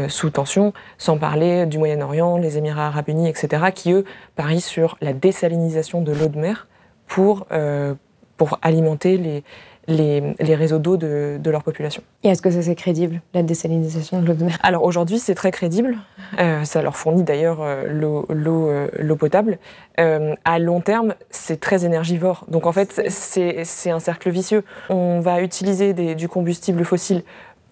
sous 0.07 0.29
tension, 0.29 0.73
sans 0.97 1.17
parler 1.17 1.65
du 1.65 1.77
Moyen-Orient, 1.77 2.37
les 2.37 2.57
Émirats 2.57 2.87
arabes 2.87 3.09
unis, 3.09 3.29
etc., 3.29 3.65
qui, 3.73 3.91
eux, 3.91 4.05
parient 4.35 4.59
sur 4.59 4.97
la 5.01 5.13
désalinisation 5.13 6.01
de 6.01 6.11
l'eau 6.11 6.27
de 6.27 6.39
mer 6.39 6.67
pour, 7.07 7.45
euh, 7.51 7.93
pour 8.37 8.57
alimenter 8.61 9.17
les, 9.17 9.43
les, 9.87 10.33
les, 10.39 10.55
réseaux 10.55 10.79
d'eau 10.79 10.97
de, 10.97 11.37
de, 11.39 11.51
leur 11.51 11.63
population. 11.63 12.03
Et 12.23 12.29
est-ce 12.29 12.41
que 12.41 12.51
ça 12.51 12.61
c'est 12.61 12.75
crédible, 12.75 13.21
la 13.33 13.43
désalinisation 13.43 14.21
de 14.21 14.27
l'eau 14.27 14.33
de 14.33 14.45
mer? 14.45 14.57
Alors 14.63 14.83
aujourd'hui 14.83 15.19
c'est 15.19 15.35
très 15.35 15.51
crédible, 15.51 15.97
euh, 16.39 16.63
ça 16.63 16.81
leur 16.81 16.95
fournit 16.95 17.23
d'ailleurs 17.23 17.59
euh, 17.61 18.25
l'eau 18.29 19.15
potable. 19.15 19.57
à 19.97 20.59
long 20.59 20.81
terme 20.81 21.15
c'est 21.29 21.59
très 21.59 21.85
énergivore, 21.85 22.45
donc 22.47 22.65
en 22.65 22.71
fait 22.71 23.03
c'est 23.09 23.91
un 23.91 23.99
cercle 23.99 24.29
vicieux. 24.29 24.63
On 24.89 25.19
va 25.19 25.41
utiliser 25.41 25.93
des, 25.93 26.15
du 26.15 26.27
combustible 26.27 26.83
fossile 26.83 27.23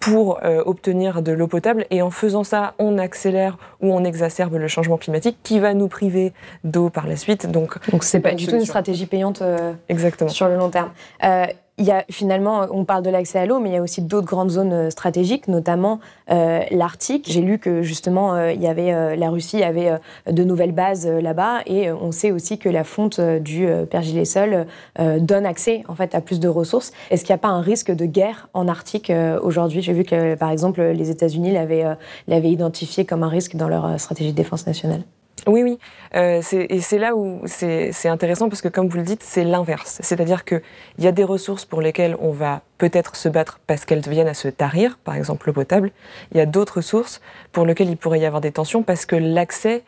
pour 0.02 0.40
euh, 0.42 0.62
obtenir 0.66 1.22
de 1.22 1.30
l'eau 1.30 1.46
potable. 1.46 1.86
Et 1.90 2.02
en 2.02 2.10
faisant 2.10 2.42
ça, 2.42 2.74
on 2.80 2.98
accélère 2.98 3.56
ou 3.80 3.94
on 3.94 4.02
exacerbe 4.02 4.54
le 4.54 4.66
changement 4.66 4.96
climatique 4.96 5.38
qui 5.44 5.60
va 5.60 5.74
nous 5.74 5.86
priver 5.86 6.32
d'eau 6.64 6.90
par 6.90 7.06
la 7.06 7.16
suite. 7.16 7.48
Donc, 7.48 7.78
donc 7.90 8.02
c'est 8.02 8.18
pas 8.18 8.34
du 8.34 8.46
tout 8.46 8.56
une 8.56 8.64
stratégie 8.64 9.06
payante 9.06 9.42
euh, 9.42 9.72
Exactement. 9.88 10.28
sur 10.28 10.48
le 10.48 10.56
long 10.56 10.70
terme. 10.70 10.90
Euh, 11.22 11.46
il 11.78 11.86
y 11.86 11.90
a 11.90 12.04
finalement, 12.10 12.66
on 12.70 12.84
parle 12.84 13.02
de 13.02 13.10
l'accès 13.10 13.38
à 13.38 13.46
l'eau, 13.46 13.58
mais 13.58 13.70
il 13.70 13.72
y 13.72 13.78
a 13.78 13.82
aussi 13.82 14.02
d'autres 14.02 14.26
grandes 14.26 14.50
zones 14.50 14.72
euh, 14.72 14.90
stratégiques, 14.90 15.48
notamment 15.48 16.00
euh, 16.30 16.60
l'Arctique. 16.70 17.26
J'ai 17.28 17.40
lu 17.40 17.58
que 17.58 17.82
justement, 17.82 18.34
euh, 18.34 18.52
il 18.52 18.60
y 18.60 18.66
avait, 18.66 19.16
la 19.16 19.30
Russie 19.30 19.62
avait 19.62 19.98
de 20.26 20.44
nouvelles 20.44 20.72
bases 20.72 21.06
là-bas, 21.06 21.60
et 21.66 21.90
on 21.90 22.12
sait 22.12 22.30
aussi 22.30 22.58
que 22.58 22.68
la 22.68 22.84
fonte 22.84 23.20
du 23.20 23.66
Pergilessol 23.90 24.66
donne 24.98 25.46
accès 25.46 25.82
en 25.88 25.94
fait 25.94 26.14
à 26.14 26.20
plus 26.20 26.40
de 26.40 26.48
ressources. 26.48 26.92
Est-ce 27.10 27.24
qu'il 27.24 27.32
n'y 27.32 27.36
a 27.36 27.38
pas 27.38 27.48
un 27.48 27.60
risque 27.60 27.90
de 27.90 28.06
guerre 28.06 28.48
en 28.54 28.68
Arctique 28.68 29.12
aujourd'hui? 29.42 29.82
J'ai 29.82 29.92
vu 29.92 30.04
que 30.04 30.34
par 30.34 30.50
exemple 30.50 30.82
les 30.82 31.10
États-Unis 31.10 31.52
l'avaient 31.52 32.50
identifié 32.50 33.04
comme 33.04 33.22
un 33.22 33.28
risque 33.28 33.56
dans 33.56 33.68
leur 33.68 33.98
stratégie 33.98 34.32
de 34.32 34.36
défense 34.36 34.66
nationale. 34.66 35.02
Oui, 35.46 35.62
oui. 35.62 35.78
Euh, 36.14 36.40
et 36.52 36.80
c'est 36.80 36.98
là 36.98 37.16
où 37.16 37.42
c'est 37.46 38.08
intéressant 38.08 38.48
parce 38.48 38.62
que, 38.62 38.68
comme 38.68 38.88
vous 38.88 38.98
le 38.98 39.02
dites, 39.02 39.22
c'est 39.22 39.44
l'inverse. 39.44 39.98
C'est-à-dire 40.02 40.44
qu'il 40.44 40.62
y 40.98 41.06
a 41.06 41.12
des 41.12 41.24
ressources 41.24 41.64
pour 41.64 41.80
lesquelles 41.80 42.16
on 42.20 42.30
va 42.30 42.62
peut-être 42.78 43.16
se 43.16 43.28
battre 43.28 43.60
parce 43.66 43.84
qu'elles 43.84 44.00
viennent 44.00 44.28
à 44.28 44.34
se 44.34 44.48
tarir, 44.48 44.98
par 45.02 45.14
exemple 45.16 45.46
l'eau 45.46 45.52
potable. 45.52 45.90
Il 46.32 46.38
y 46.38 46.40
a 46.40 46.46
d'autres 46.46 46.76
ressources 46.76 47.20
pour 47.52 47.66
lesquelles 47.66 47.90
il 47.90 47.96
pourrait 47.96 48.20
y 48.20 48.26
avoir 48.26 48.40
des 48.40 48.52
tensions 48.52 48.82
parce 48.82 49.06
que 49.06 49.16
l'accès 49.16 49.82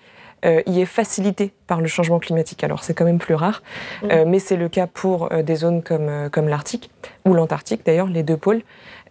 euh, 0.44 0.62
y 0.66 0.80
est 0.80 0.86
facilité 0.86 1.52
par 1.66 1.80
le 1.80 1.86
changement 1.86 2.18
climatique. 2.18 2.64
Alors 2.64 2.84
c'est 2.84 2.94
quand 2.94 3.04
même 3.04 3.18
plus 3.18 3.34
rare, 3.34 3.62
mmh. 4.02 4.06
euh, 4.10 4.24
mais 4.26 4.38
c'est 4.38 4.56
le 4.56 4.68
cas 4.68 4.86
pour 4.86 5.32
euh, 5.32 5.42
des 5.42 5.56
zones 5.56 5.82
comme, 5.82 6.08
euh, 6.08 6.28
comme 6.28 6.48
l'Arctique 6.48 6.90
ou 7.24 7.34
l'Antarctique 7.34 7.84
d'ailleurs, 7.86 8.08
les 8.08 8.22
deux 8.22 8.36
pôles, 8.36 8.62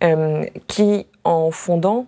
euh, 0.04 0.46
qui 0.68 1.08
en 1.24 1.52
fondant 1.52 2.06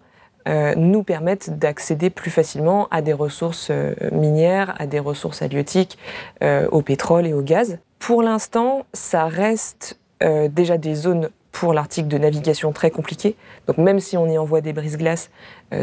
nous 0.75 1.03
permettent 1.03 1.57
d'accéder 1.57 2.09
plus 2.09 2.31
facilement 2.31 2.87
à 2.91 3.01
des 3.01 3.13
ressources 3.13 3.69
euh, 3.71 3.93
minières, 4.11 4.75
à 4.79 4.87
des 4.87 4.99
ressources 4.99 5.41
halieutiques, 5.41 5.97
euh, 6.43 6.67
au 6.71 6.81
pétrole 6.81 7.25
et 7.25 7.33
au 7.33 7.41
gaz. 7.41 7.79
Pour 7.99 8.21
l'instant, 8.21 8.85
ça 8.93 9.25
reste 9.25 9.99
déjà 10.49 10.77
des 10.77 10.95
zones 10.95 11.29
pour 11.51 11.73
l'Arctique 11.73 12.07
de 12.07 12.17
navigation 12.17 12.71
très 12.71 12.89
compliquées. 12.89 13.35
Donc 13.67 13.77
même 13.77 13.99
si 13.99 14.17
on 14.17 14.27
y 14.27 14.37
envoie 14.37 14.61
des 14.61 14.71
brises-glaces, 14.73 15.29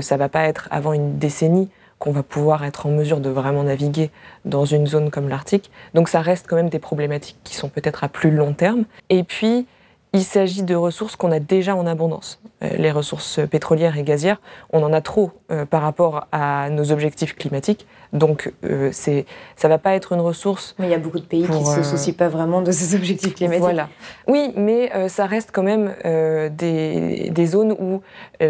ça 0.00 0.16
va 0.16 0.28
pas 0.28 0.45
être 0.45 0.69
avant 0.71 0.95
une 0.95 1.19
décennie 1.19 1.69
qu'on 2.02 2.11
va 2.11 2.25
pouvoir 2.25 2.64
être 2.64 2.87
en 2.87 2.90
mesure 2.90 3.21
de 3.21 3.31
vraiment 3.31 3.62
naviguer 3.62 4.11
dans 4.45 4.64
une 4.64 4.88
zone 4.88 5.12
comme 5.12 5.28
l'Arctique. 5.28 5.71
Donc 5.95 6.09
ça 6.09 6.21
reste 6.21 6.47
quand 6.49 6.57
même 6.57 6.69
des 6.69 6.81
problématiques 6.81 7.37
qui 7.45 7.54
sont 7.54 7.69
peut-être 7.69 8.02
à 8.02 8.09
plus 8.09 8.33
long 8.33 8.54
terme. 8.54 8.87
Et 9.09 9.23
puis, 9.23 9.69
il 10.14 10.25
s'agit 10.25 10.62
de 10.62 10.75
ressources 10.75 11.16
qu'on 11.16 11.33
a 11.33 11.40
déjà 11.40 11.75
en 11.75 11.87
abondance. 11.87 12.40
Euh, 12.62 12.69
les 12.76 12.90
ressources 12.90 13.40
pétrolières 13.50 13.97
et 13.97 14.02
gazières, 14.02 14.40
on 14.71 14.83
en 14.83 14.92
a 14.92 15.00
trop 15.00 15.31
euh, 15.50 15.64
par 15.64 15.81
rapport 15.81 16.26
à 16.33 16.69
nos 16.69 16.92
objectifs 16.92 17.35
climatiques. 17.35 17.87
Donc, 18.12 18.52
euh, 18.64 18.90
c'est, 18.92 19.25
ça 19.57 19.69
va 19.69 19.78
pas 19.78 19.95
être 19.95 20.12
une 20.12 20.21
ressource. 20.21 20.75
Mais 20.78 20.87
il 20.87 20.90
y 20.90 20.95
a 20.95 20.99
beaucoup 20.99 21.19
de 21.19 21.25
pays 21.25 21.45
qui 21.45 21.59
ne 21.59 21.64
se 21.64 21.83
soucient 21.83 22.12
pas 22.12 22.28
vraiment 22.28 22.61
de 22.61 22.71
ces 22.71 22.95
objectifs 22.95 23.35
climatiques. 23.35 23.62
Voilà. 23.62 23.88
Oui, 24.26 24.52
mais 24.54 25.09
ça 25.09 25.25
reste 25.25 25.50
quand 25.50 25.62
même 25.62 25.95
des, 26.04 27.31
des, 27.31 27.47
zones 27.47 27.73
où, 27.73 28.02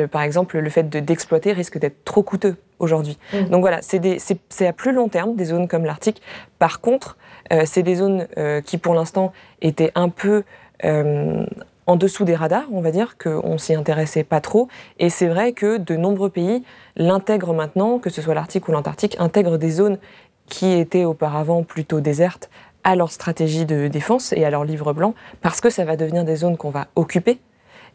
par 0.09 0.23
exemple, 0.23 0.59
le 0.59 0.69
fait 0.69 0.88
de, 0.88 0.99
d'exploiter 0.99 1.52
risque 1.52 1.78
d'être 1.78 2.02
trop 2.04 2.25
coûteux 2.25 2.57
aujourd'hui. 2.81 3.16
Mmh. 3.33 3.50
Donc 3.50 3.61
voilà, 3.61 3.78
c'est, 3.83 4.00
des, 4.00 4.19
c'est, 4.19 4.38
c'est 4.49 4.66
à 4.66 4.73
plus 4.73 4.92
long 4.92 5.09
terme, 5.09 5.37
des 5.37 5.45
zones 5.45 5.69
comme 5.69 5.85
l'Arctique. 5.85 6.21
Par 6.59 6.81
contre, 6.81 7.16
c'est 7.64 7.83
des 7.83 7.97
zones 7.97 8.26
qui, 8.64 8.78
pour 8.78 8.95
l'instant, 8.95 9.33
étaient 9.61 9.92
un 9.95 10.09
peu 10.09 10.42
euh, 10.42 10.42
en 10.85 11.97
dessous 11.97 12.25
des 12.25 12.35
radars, 12.35 12.67
on 12.73 12.81
va 12.81 12.91
dire, 12.91 13.17
qu'on 13.19 13.59
s'y 13.59 13.75
intéressait 13.75 14.25
pas 14.25 14.41
trop. 14.41 14.69
Et 14.99 15.11
c'est 15.11 15.29
vrai 15.29 15.53
que 15.53 15.79
de 15.79 15.97
nombreux 15.97 16.31
pays 16.31 16.62
l'intègrent 16.97 17.55
maintenant, 17.55 17.99
que 17.99 18.11
ce 18.11 18.23
soit 18.23 18.35
l'Arctique 18.35 18.69
ou 18.69 18.73
l'Antarctique, 18.73 19.17
intègrent 19.19 19.59
des 19.59 19.71
zones 19.71 19.99
qui 20.47 20.73
étaient 20.73 21.05
auparavant 21.05 21.62
plutôt 21.62 22.01
désertes 22.01 22.51
à 22.85 22.97
leur 22.97 23.12
stratégie 23.12 23.65
de 23.65 23.89
défense 23.89 24.33
et 24.33 24.45
à 24.45 24.51
leur 24.51 24.65
livre 24.65 24.93
blanc, 24.93 25.15
parce 25.41 25.61
que 25.61 25.71
ça 25.71 25.85
va 25.85 25.97
devenir 25.97 26.25
des 26.25 26.37
zones 26.37 26.57
qu'on 26.57 26.71
va 26.71 26.89
occuper, 26.97 27.39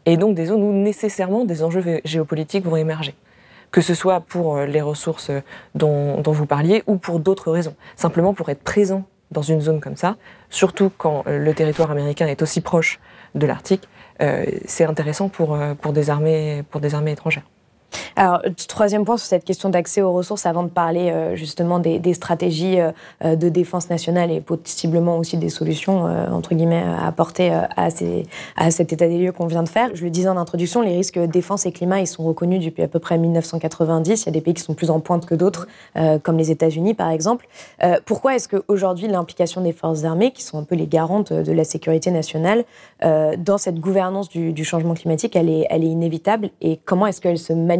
et 0.06 0.16
donc 0.16 0.34
des 0.34 0.46
zones 0.46 0.62
où 0.62 0.72
nécessairement 0.72 1.44
des 1.44 1.62
enjeux 1.62 2.00
géopolitiques 2.04 2.64
vont 2.64 2.76
émerger. 2.76 3.14
Que 3.70 3.82
ce 3.82 3.92
soit 3.92 4.20
pour 4.20 4.56
euh, 4.56 4.64
les 4.64 4.80
ressources 4.80 5.30
dont, 5.74 6.22
dont 6.22 6.32
vous 6.32 6.46
parliez 6.46 6.82
ou 6.86 6.96
pour 6.96 7.20
d'autres 7.20 7.52
raisons. 7.52 7.74
Simplement 7.96 8.32
pour 8.32 8.48
être 8.48 8.62
présent 8.62 9.04
dans 9.30 9.42
une 9.42 9.60
zone 9.60 9.80
comme 9.80 9.96
ça, 9.96 10.16
surtout 10.50 10.90
quand 10.96 11.24
euh, 11.26 11.38
le 11.38 11.54
territoire 11.54 11.90
américain 11.90 12.26
est 12.26 12.42
aussi 12.42 12.60
proche 12.60 12.98
de 13.34 13.46
l'Arctique, 13.46 13.88
euh, 14.20 14.44
c'est 14.64 14.84
intéressant 14.84 15.28
pour, 15.28 15.54
euh, 15.54 15.74
pour, 15.74 15.92
des 15.92 16.10
armées, 16.10 16.64
pour 16.70 16.80
des 16.80 16.94
armées 16.94 17.12
étrangères. 17.12 17.44
Alors, 18.18 18.42
troisième 18.66 19.04
point 19.04 19.16
sur 19.16 19.28
cette 19.28 19.44
question 19.44 19.68
d'accès 19.68 20.02
aux 20.02 20.12
ressources, 20.12 20.44
avant 20.44 20.64
de 20.64 20.68
parler 20.68 21.10
euh, 21.10 21.36
justement 21.36 21.78
des, 21.78 22.14
stratégies 22.14 22.80
euh, 22.80 22.90
euh, 23.24 23.36
de 23.36 23.48
défense 23.48 23.90
nationale 23.90 24.32
et 24.32 24.40
possiblement 24.40 25.18
aussi 25.18 25.36
des 25.36 25.48
solutions, 25.50 26.02
entre 26.32 26.56
guillemets, 26.56 26.82
à 26.82 27.06
apporter 27.06 27.50
à, 27.50 27.90
ces, 27.90 28.24
à 28.56 28.72
cet 28.72 28.92
état 28.92 29.06
des 29.06 29.18
lieux 29.18 29.30
qu'on 29.30 29.46
vient 29.46 29.62
de 29.62 29.68
faire. 29.68 29.90
Je 29.94 30.02
le 30.02 30.10
disais 30.10 30.28
en 30.28 30.36
introduction, 30.36 30.82
les 30.82 30.96
risques 30.96 31.18
défense 31.18 31.64
et 31.66 31.70
climat, 31.70 32.00
ils 32.00 32.08
sont 32.08 32.24
reconnus 32.24 32.64
depuis 32.64 32.82
à 32.82 32.88
peu 32.88 32.98
près 32.98 33.18
1990. 33.18 34.22
Il 34.22 34.26
y 34.26 34.28
a 34.28 34.32
des 34.32 34.40
pays 34.40 34.54
qui 34.54 34.62
sont 34.62 34.74
plus 34.74 34.90
en 34.90 34.98
pointe 34.98 35.24
que 35.24 35.36
d'autres, 35.36 35.68
comme 36.22 36.36
les 36.36 36.50
États-Unis 36.50 36.94
par 36.94 37.10
exemple. 37.10 37.46
pourquoi 38.04 38.34
est-ce 38.34 38.48
qu'aujourd'hui 38.48 39.06
l'implication 39.06 39.60
des 39.60 39.72
forces 39.72 40.04
armées, 40.04 40.32
qui 40.32 40.42
sont 40.42 40.58
un 40.58 40.64
peu 40.64 40.74
les 40.74 40.86
garantes 40.86 41.32
de 41.32 41.52
la 41.52 41.64
sécurité 41.64 42.10
nationale, 42.10 42.64
dans 43.02 43.58
cette 43.58 43.78
gouvernance 43.78 44.28
du, 44.28 44.52
du, 44.52 44.64
changement 44.64 44.94
climatique, 44.94 45.36
elle 45.36 45.48
est, 45.48 45.66
elle 45.70 45.84
est 45.84 45.88
inévitable? 45.88 46.50
Et 46.60 46.78
comment 46.84 47.06
est-ce 47.06 47.20
qu'elle 47.20 47.38
se 47.38 47.52
manifeste 47.52 47.77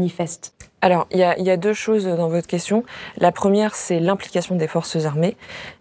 alors, 0.80 1.08
il 1.10 1.18
y, 1.18 1.50
a, 1.50 1.56
deux 1.56 1.72
choses 1.72 2.06
dans 2.06 2.28
votre 2.28 2.46
question. 2.46 2.84
La 3.16 3.32
première, 3.32 3.74
c'est 3.74 3.98
l'implication 3.98 4.54
des 4.54 4.68
forces 4.68 5.04
armées. 5.06 5.36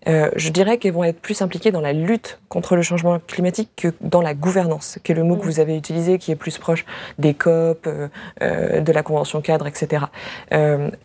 Euh, 0.07 0.31
je 0.35 0.49
dirais 0.49 0.79
qu'elles 0.79 0.93
vont 0.93 1.03
être 1.03 1.21
plus 1.21 1.43
impliquées 1.43 1.69
dans 1.69 1.81
la 1.81 1.93
lutte 1.93 2.39
contre 2.49 2.75
le 2.75 2.81
changement 2.81 3.19
climatique 3.19 3.69
que 3.75 3.89
dans 4.01 4.21
la 4.21 4.33
gouvernance, 4.33 4.97
qui 5.03 5.11
est 5.11 5.15
le 5.15 5.23
mot 5.23 5.37
que 5.37 5.45
vous 5.45 5.59
avez 5.59 5.77
utilisé, 5.77 6.17
qui 6.17 6.31
est 6.31 6.35
plus 6.35 6.57
proche 6.57 6.83
des 7.19 7.35
COP, 7.35 7.85
euh, 7.85 8.07
euh, 8.41 8.81
de 8.81 8.91
la 8.91 9.03
Convention 9.03 9.41
cadre, 9.41 9.67
etc. 9.67 10.05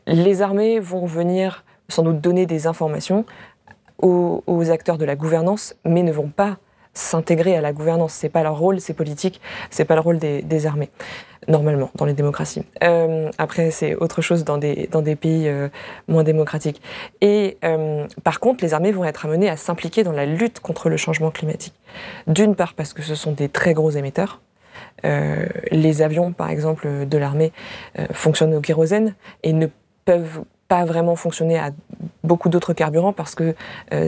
les 0.07 0.43
armées 0.43 0.81
vont 0.81 1.05
venir 1.05 1.65
sans 1.89 2.03
doute 2.03 2.21
donner 2.21 2.47
des 2.47 2.67
informations 2.67 3.27
aux, 3.99 4.71
acteurs 4.71 4.99
de 4.99 5.05
la 5.05 5.17
gouvernance, 5.17 5.77
mais 5.85 6.03
ne 6.03 6.13
vont 6.13 6.29
pas 6.29 6.57
s'intégrer 6.95 7.57
à 7.57 7.61
la 7.61 7.73
gouvernance. 7.73 8.15
C'est 8.15 8.29
pas 8.29 8.43
leur 8.43 8.59
rôle, 8.59 8.81
c'est 8.81 8.95
politique, 8.95 9.41
c'est 9.71 9.85
pas 9.85 9.95
le 9.95 10.01
rôle 10.01 10.19
des 10.19 10.67
armées 10.67 10.91
normalement, 11.49 11.91
dans 11.95 12.05
les 12.05 12.13
démocraties. 12.13 12.63
Euh, 12.83 13.31
après, 13.39 13.71
c'est 13.71 13.95
autre 13.95 14.23
chose 14.23 14.45
dans 14.45 14.59
des, 14.59 14.89
dans 14.91 15.03
des 15.03 15.17
pays 15.17 15.49
euh, 15.49 15.69
moins 16.09 16.23
démocratiques. 16.23 16.81
Et 17.21 17.59
euh, 17.65 18.07
par 18.23 18.41
contre, 18.41 18.65
les 18.65 18.75
armées 18.75 18.93
vont 18.93 19.05
être 19.05 19.27
amenées 19.27 19.49
à 19.49 19.57
s'impliquer 19.57 20.05
dans 20.05 20.13
la 20.13 20.27
lutte 20.27 20.61
contre 20.61 20.89
le 20.89 20.97
changement 20.97 21.31
climatique. 21.31 21.75
D'une 22.27 22.55
part 22.55 22.75
parce 22.75 22.93
que 22.93 23.03
ce 23.03 23.15
sont 23.15 23.33
des 23.33 23.49
très 23.49 23.75
gros 23.75 23.91
émetteurs. 23.91 24.41
les 25.05 26.03
avions, 26.03 26.33
par 26.33 26.51
exemple, 26.51 27.07
de 27.07 27.19
l'armée 27.19 27.53
fonctionnent 28.13 28.55
au 28.55 28.61
kérosène 28.61 29.15
et 29.43 29.53
ne 29.53 29.67
peuvent 30.05 30.43
pas 30.73 30.87
vraiment 30.87 31.17
fonctionner 31.17 31.59
à 31.59 31.71
beaucoup 32.25 32.49
d'autres 32.49 32.73
carburants 32.73 33.13
parce 33.13 33.35
que 33.35 33.55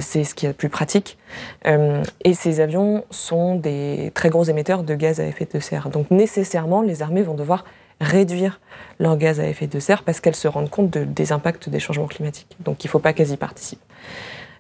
c'est 0.00 0.24
ce 0.24 0.34
qui 0.34 0.46
est 0.46 0.50
le 0.50 0.54
plus 0.54 0.70
pratique. 0.70 1.18
et 1.66 2.34
ces 2.34 2.60
avions 2.60 3.04
sont 3.10 3.56
des 3.56 4.12
très 4.14 4.30
gros 4.30 4.44
émetteurs 4.44 4.82
de 4.82 4.94
gaz 4.94 5.20
à 5.20 5.26
effet 5.26 5.46
de 5.52 5.60
serre. 5.60 5.90
Donc 5.90 6.10
nécessairement, 6.10 6.80
les 6.80 7.02
armées 7.02 7.22
vont 7.22 7.34
devoir 7.34 7.64
réduire 8.00 8.60
leur 8.98 9.16
gaz 9.16 9.40
à 9.40 9.46
effet 9.46 9.66
de 9.66 9.78
serre 9.78 10.04
parce 10.04 10.20
qu'elles 10.20 10.36
se 10.36 10.48
rendent 10.48 10.70
compte 10.70 10.96
des 10.96 11.32
impacts 11.32 11.68
des 11.68 11.80
changements 11.80 12.06
climatiques. 12.06 12.56
Donc 12.60 12.84
il 12.84 12.86
ne 12.86 12.90
faut 12.90 12.98
pas 12.98 13.12
qu'elles 13.12 13.32
y 13.32 13.36
participent. 13.36 13.82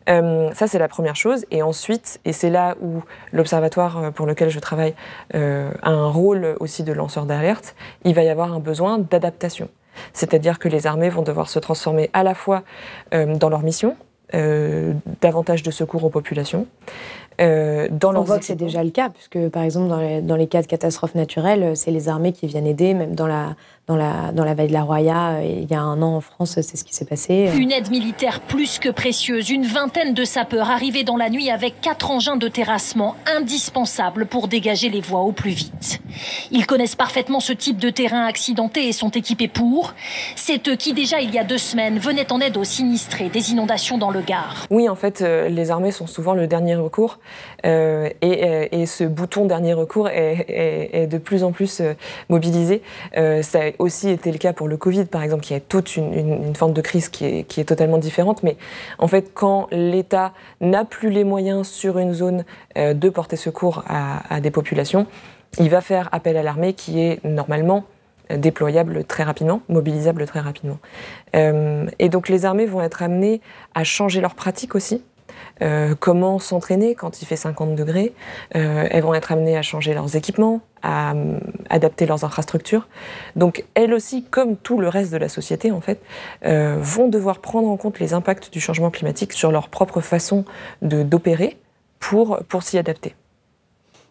Euh, 0.08 0.50
ça, 0.54 0.66
c'est 0.66 0.78
la 0.78 0.88
première 0.88 1.16
chose. 1.16 1.46
Et 1.50 1.62
ensuite, 1.62 2.20
et 2.24 2.32
c'est 2.32 2.50
là 2.50 2.76
où 2.80 3.02
l'observatoire 3.32 3.98
euh, 3.98 4.10
pour 4.10 4.26
lequel 4.26 4.50
je 4.50 4.58
travaille 4.58 4.94
euh, 5.34 5.70
a 5.82 5.90
un 5.90 6.08
rôle 6.08 6.56
aussi 6.60 6.82
de 6.82 6.92
lanceur 6.92 7.26
d'alerte, 7.26 7.74
il 8.04 8.14
va 8.14 8.22
y 8.22 8.28
avoir 8.28 8.52
un 8.52 8.60
besoin 8.60 8.98
d'adaptation. 8.98 9.68
C'est-à-dire 10.12 10.58
que 10.58 10.68
les 10.68 10.86
armées 10.86 11.08
vont 11.08 11.22
devoir 11.22 11.48
se 11.48 11.58
transformer 11.58 12.10
à 12.12 12.22
la 12.22 12.34
fois 12.34 12.62
dans 13.12 13.48
leur 13.48 13.62
mission, 13.62 13.96
davantage 15.20 15.62
de 15.62 15.70
secours 15.70 16.04
aux 16.04 16.10
populations, 16.10 16.66
euh, 17.40 17.88
On 18.02 18.20
voit 18.22 18.38
que 18.38 18.44
c'est 18.44 18.54
déjà 18.54 18.84
le 18.84 18.90
cas, 18.90 19.10
puisque 19.10 19.48
par 19.48 19.62
exemple 19.62 19.88
dans 19.88 20.00
les, 20.00 20.20
dans 20.22 20.36
les 20.36 20.46
cas 20.46 20.62
de 20.62 20.66
catastrophes 20.66 21.14
naturelles, 21.14 21.76
c'est 21.76 21.90
les 21.90 22.08
armées 22.08 22.32
qui 22.32 22.46
viennent 22.46 22.66
aider, 22.66 22.94
même 22.94 23.14
dans 23.14 23.26
la, 23.26 23.56
dans 23.86 23.96
la, 23.96 24.32
dans 24.32 24.44
la 24.44 24.54
vallée 24.54 24.68
de 24.68 24.72
la 24.72 24.82
Roya, 24.82 25.32
euh, 25.32 25.60
il 25.62 25.70
y 25.70 25.74
a 25.74 25.80
un 25.80 26.00
an 26.00 26.16
en 26.16 26.20
France, 26.22 26.52
c'est 26.54 26.76
ce 26.76 26.84
qui 26.84 26.94
s'est 26.94 27.04
passé. 27.04 27.50
Une 27.54 27.70
aide 27.70 27.90
militaire 27.90 28.40
plus 28.40 28.78
que 28.78 28.88
précieuse. 28.88 29.50
Une 29.50 29.66
vingtaine 29.66 30.14
de 30.14 30.24
sapeurs 30.24 30.70
arrivés 30.70 31.04
dans 31.04 31.18
la 31.18 31.28
nuit 31.28 31.50
avec 31.50 31.82
quatre 31.82 32.10
engins 32.10 32.36
de 32.36 32.48
terrassement 32.48 33.14
indispensables 33.36 34.24
pour 34.24 34.48
dégager 34.48 34.88
les 34.88 35.02
voies 35.02 35.20
au 35.20 35.32
plus 35.32 35.50
vite. 35.50 36.00
Ils 36.50 36.66
connaissent 36.66 36.96
parfaitement 36.96 37.40
ce 37.40 37.52
type 37.52 37.76
de 37.76 37.90
terrain 37.90 38.24
accidenté 38.24 38.88
et 38.88 38.92
sont 38.92 39.10
équipés 39.10 39.48
pour. 39.48 39.92
C'est 40.34 40.66
eux 40.68 40.76
qui, 40.76 40.94
déjà 40.94 41.20
il 41.20 41.34
y 41.34 41.38
a 41.38 41.44
deux 41.44 41.58
semaines, 41.58 41.98
venaient 41.98 42.32
en 42.32 42.40
aide 42.40 42.56
aux 42.56 42.64
sinistrés 42.64 43.28
des 43.28 43.50
inondations 43.50 43.98
dans 43.98 44.10
le 44.10 44.22
Gard. 44.22 44.66
Oui, 44.70 44.88
en 44.88 44.94
fait, 44.96 45.20
euh, 45.20 45.50
les 45.50 45.70
armées 45.70 45.92
sont 45.92 46.06
souvent 46.06 46.32
le 46.32 46.46
dernier 46.46 46.76
recours. 46.76 47.18
Euh, 47.66 48.08
et, 48.22 48.68
et, 48.72 48.86
ce 48.86 49.04
bouton 49.04 49.44
dernier 49.46 49.74
recours 49.74 50.08
est, 50.08 50.46
est, 50.92 51.06
de 51.06 51.18
plus 51.18 51.44
en 51.44 51.52
plus 51.52 51.82
mobilisé. 52.28 52.82
ça 53.14 53.60
aussi 53.78 54.10
été 54.10 54.30
le 54.32 54.38
cas 54.38 54.52
pour 54.52 54.68
le 54.68 54.76
Covid, 54.76 55.06
par 55.06 55.22
exemple, 55.22 55.42
qui 55.42 55.54
est 55.54 55.60
toute 55.60 55.96
une, 55.96 56.54
forme 56.54 56.72
de 56.72 56.80
crise 56.80 57.08
qui 57.08 57.24
est, 57.24 57.68
totalement 57.68 57.98
différente. 57.98 58.42
Mais 58.42 58.56
en 58.98 59.08
fait, 59.08 59.32
quand 59.34 59.68
l'État 59.70 60.32
n'a 60.60 60.84
plus 60.84 61.10
les 61.10 61.24
moyens 61.24 61.66
sur 61.66 61.98
une 61.98 62.12
zone 62.12 62.44
euh, 62.76 62.94
de 62.94 63.08
porter 63.08 63.36
secours 63.36 63.84
à, 63.88 64.40
des 64.40 64.50
populations, 64.50 65.06
il 65.58 65.70
va 65.70 65.80
faire 65.80 66.08
appel 66.12 66.36
à 66.36 66.42
l'armée 66.42 66.74
qui 66.74 67.00
est 67.00 67.24
normalement 67.24 67.84
euh, 68.30 68.36
déployable 68.36 69.04
très 69.04 69.22
rapidement, 69.22 69.62
mobilisable 69.68 70.26
très 70.26 70.40
rapidement. 70.40 70.78
Euh, 71.36 71.86
et 71.98 72.08
donc 72.08 72.28
les 72.28 72.44
armées 72.44 72.66
vont 72.66 72.80
être 72.80 73.02
amenées 73.02 73.40
à 73.74 73.84
changer 73.84 74.20
leurs 74.20 74.34
pratiques 74.34 74.74
aussi, 74.74 75.02
comment 76.00 76.40
s'entraîner 76.40 76.94
quand 76.96 77.22
il 77.22 77.26
fait 77.26 77.36
50 77.36 77.76
degrés? 77.76 78.12
Elles 78.50 79.02
vont 79.02 79.14
être 79.14 79.30
amenées 79.30 79.56
à 79.56 79.62
changer 79.62 79.94
leurs 79.94 80.16
équipements, 80.16 80.60
à 80.84 81.14
euh, 81.14 81.38
adapter 81.70 82.06
leurs 82.06 82.24
infrastructures. 82.24 82.86
Donc 83.34 83.64
elles 83.74 83.92
aussi, 83.92 84.22
comme 84.22 84.56
tout 84.56 84.78
le 84.78 84.88
reste 84.88 85.10
de 85.12 85.16
la 85.16 85.28
société 85.28 85.72
en 85.72 85.80
fait, 85.80 86.00
vont 86.42 87.08
devoir 87.08 87.38
prendre 87.40 87.68
en 87.68 87.76
compte 87.76 87.98
les 87.98 88.12
impacts 88.12 88.52
du 88.52 88.60
changement 88.60 88.90
climatique 88.90 89.32
sur 89.32 89.50
leur 89.50 89.68
propre 89.68 90.00
façon 90.00 90.44
d'opérer 90.82 91.56
pour, 91.98 92.40
pour 92.48 92.62
s'y 92.62 92.78
adapter. 92.78 93.14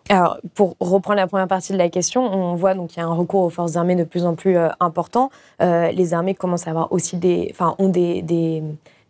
Alors, 0.10 0.38
pour 0.54 0.76
reprendre 0.80 1.18
la 1.18 1.28
première 1.28 1.48
partie 1.48 1.72
de 1.72 1.78
la 1.78 1.90
question, 1.90 2.24
on 2.24 2.56
voit 2.56 2.74
donc 2.74 2.90
qu'il 2.90 3.02
y 3.02 3.06
a 3.06 3.08
un 3.08 3.14
recours 3.14 3.44
aux 3.44 3.50
forces 3.50 3.78
armées 3.78 3.96
de 3.96 4.04
plus 4.04 4.26
en 4.26 4.36
plus 4.36 4.58
important. 4.80 5.30
les 5.60 6.14
armées 6.14 6.36
commencent 6.36 6.68
à 6.68 6.72
avoir 6.72 6.92
aussi 6.92 7.18
des, 7.18 7.50
enfin, 7.52 7.76
ont 7.78 7.90
des 7.90 8.64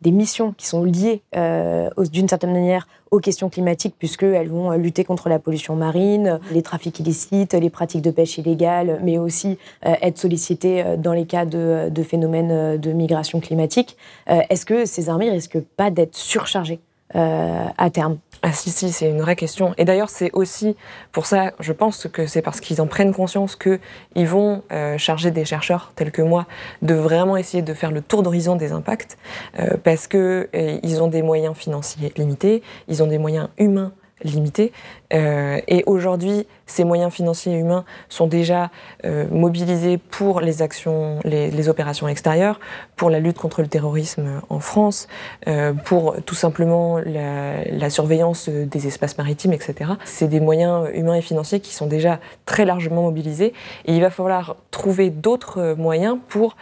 des 0.03 0.11
missions 0.11 0.53
qui 0.55 0.67
sont 0.67 0.83
liées 0.83 1.21
euh, 1.35 1.89
d'une 2.11 2.27
certaine 2.27 2.51
manière 2.51 2.87
aux 3.09 3.19
questions 3.19 3.49
climatiques, 3.49 3.95
puisqu'elles 3.97 4.49
vont 4.49 4.71
euh, 4.71 4.77
lutter 4.77 5.03
contre 5.03 5.29
la 5.29 5.39
pollution 5.39 5.75
marine, 5.75 6.39
les 6.51 6.61
trafics 6.61 6.99
illicites, 6.99 7.53
les 7.53 7.69
pratiques 7.69 8.01
de 8.01 8.11
pêche 8.11 8.37
illégale, 8.37 8.99
mais 9.01 9.17
aussi 9.17 9.57
euh, 9.85 9.93
être 10.01 10.17
sollicitées 10.17 10.83
dans 10.97 11.13
les 11.13 11.25
cas 11.25 11.45
de, 11.45 11.89
de 11.89 12.03
phénomènes 12.03 12.77
de 12.77 12.91
migration 12.91 13.39
climatique. 13.39 13.97
Est-ce 14.27 14.65
que 14.65 14.85
ces 14.85 15.09
armées 15.09 15.29
risquent 15.29 15.61
pas 15.61 15.89
d'être 15.89 16.15
surchargées 16.15 16.79
à 17.13 17.89
terme? 17.91 18.17
Ah 18.45 18.51
si, 18.51 18.71
si, 18.71 18.91
c'est 18.91 19.09
une 19.09 19.21
vraie 19.21 19.37
question. 19.37 19.73
Et 19.77 19.85
d'ailleurs, 19.85 20.09
c'est 20.09 20.29
aussi 20.33 20.75
pour 21.13 21.25
ça, 21.25 21.53
je 21.61 21.71
pense 21.71 22.07
que 22.11 22.27
c'est 22.27 22.41
parce 22.41 22.59
qu'ils 22.59 22.81
en 22.81 22.87
prennent 22.87 23.13
conscience 23.13 23.55
qu'ils 23.55 24.27
vont 24.27 24.63
euh, 24.73 24.97
charger 24.97 25.31
des 25.31 25.45
chercheurs 25.45 25.93
tels 25.95 26.11
que 26.11 26.21
moi 26.21 26.45
de 26.81 26.93
vraiment 26.93 27.37
essayer 27.37 27.63
de 27.63 27.73
faire 27.73 27.91
le 27.91 28.01
tour 28.01 28.21
d'horizon 28.21 28.57
des 28.57 28.73
impacts, 28.73 29.17
euh, 29.59 29.77
parce 29.81 30.07
qu'ils 30.07 30.19
euh, 30.19 30.99
ont 30.99 31.07
des 31.07 31.21
moyens 31.21 31.55
financiers 31.55 32.11
limités, 32.17 32.63
ils 32.89 33.01
ont 33.01 33.07
des 33.07 33.17
moyens 33.17 33.47
humains 33.57 33.93
limité. 34.23 34.71
Euh, 35.13 35.59
et 35.67 35.83
aujourd'hui, 35.85 36.47
ces 36.65 36.83
moyens 36.83 37.13
financiers 37.13 37.53
et 37.53 37.57
humains 37.57 37.85
sont 38.09 38.27
déjà 38.27 38.71
euh, 39.05 39.25
mobilisés 39.29 39.97
pour 39.97 40.41
les 40.41 40.61
actions, 40.61 41.19
les, 41.23 41.69
opérations 41.69 42.07
extérieures, 42.07 42.59
pour 42.95 43.09
la 43.09 43.19
lutte 43.19 43.37
contre 43.37 43.61
le 43.61 43.67
terrorisme 43.67 44.41
en 44.49 44.59
France, 44.59 45.07
euh, 45.47 45.73
pour 45.73 46.15
tout 46.25 46.35
simplement 46.35 46.99
la, 46.99 47.89
surveillance 47.89 48.49
des 48.49 48.87
espaces 48.87 49.17
maritimes, 49.17 49.53
etc. 49.53 49.91
C'est 50.03 50.27
des 50.27 50.39
moyens 50.39 50.87
humains 50.93 51.15
et 51.15 51.21
financiers 51.21 51.59
qui 51.59 51.73
sont 51.73 51.85
déjà 51.85 52.19
très 52.45 52.65
largement 52.65 53.03
mobilisés. 53.03 53.53
Et 53.85 53.93
il 53.95 54.01
va 54.01 54.09
falloir 54.09 54.55
trouver 54.71 55.09
d'autres 55.09 55.75
moyens 55.77 56.17
pour 56.27 56.55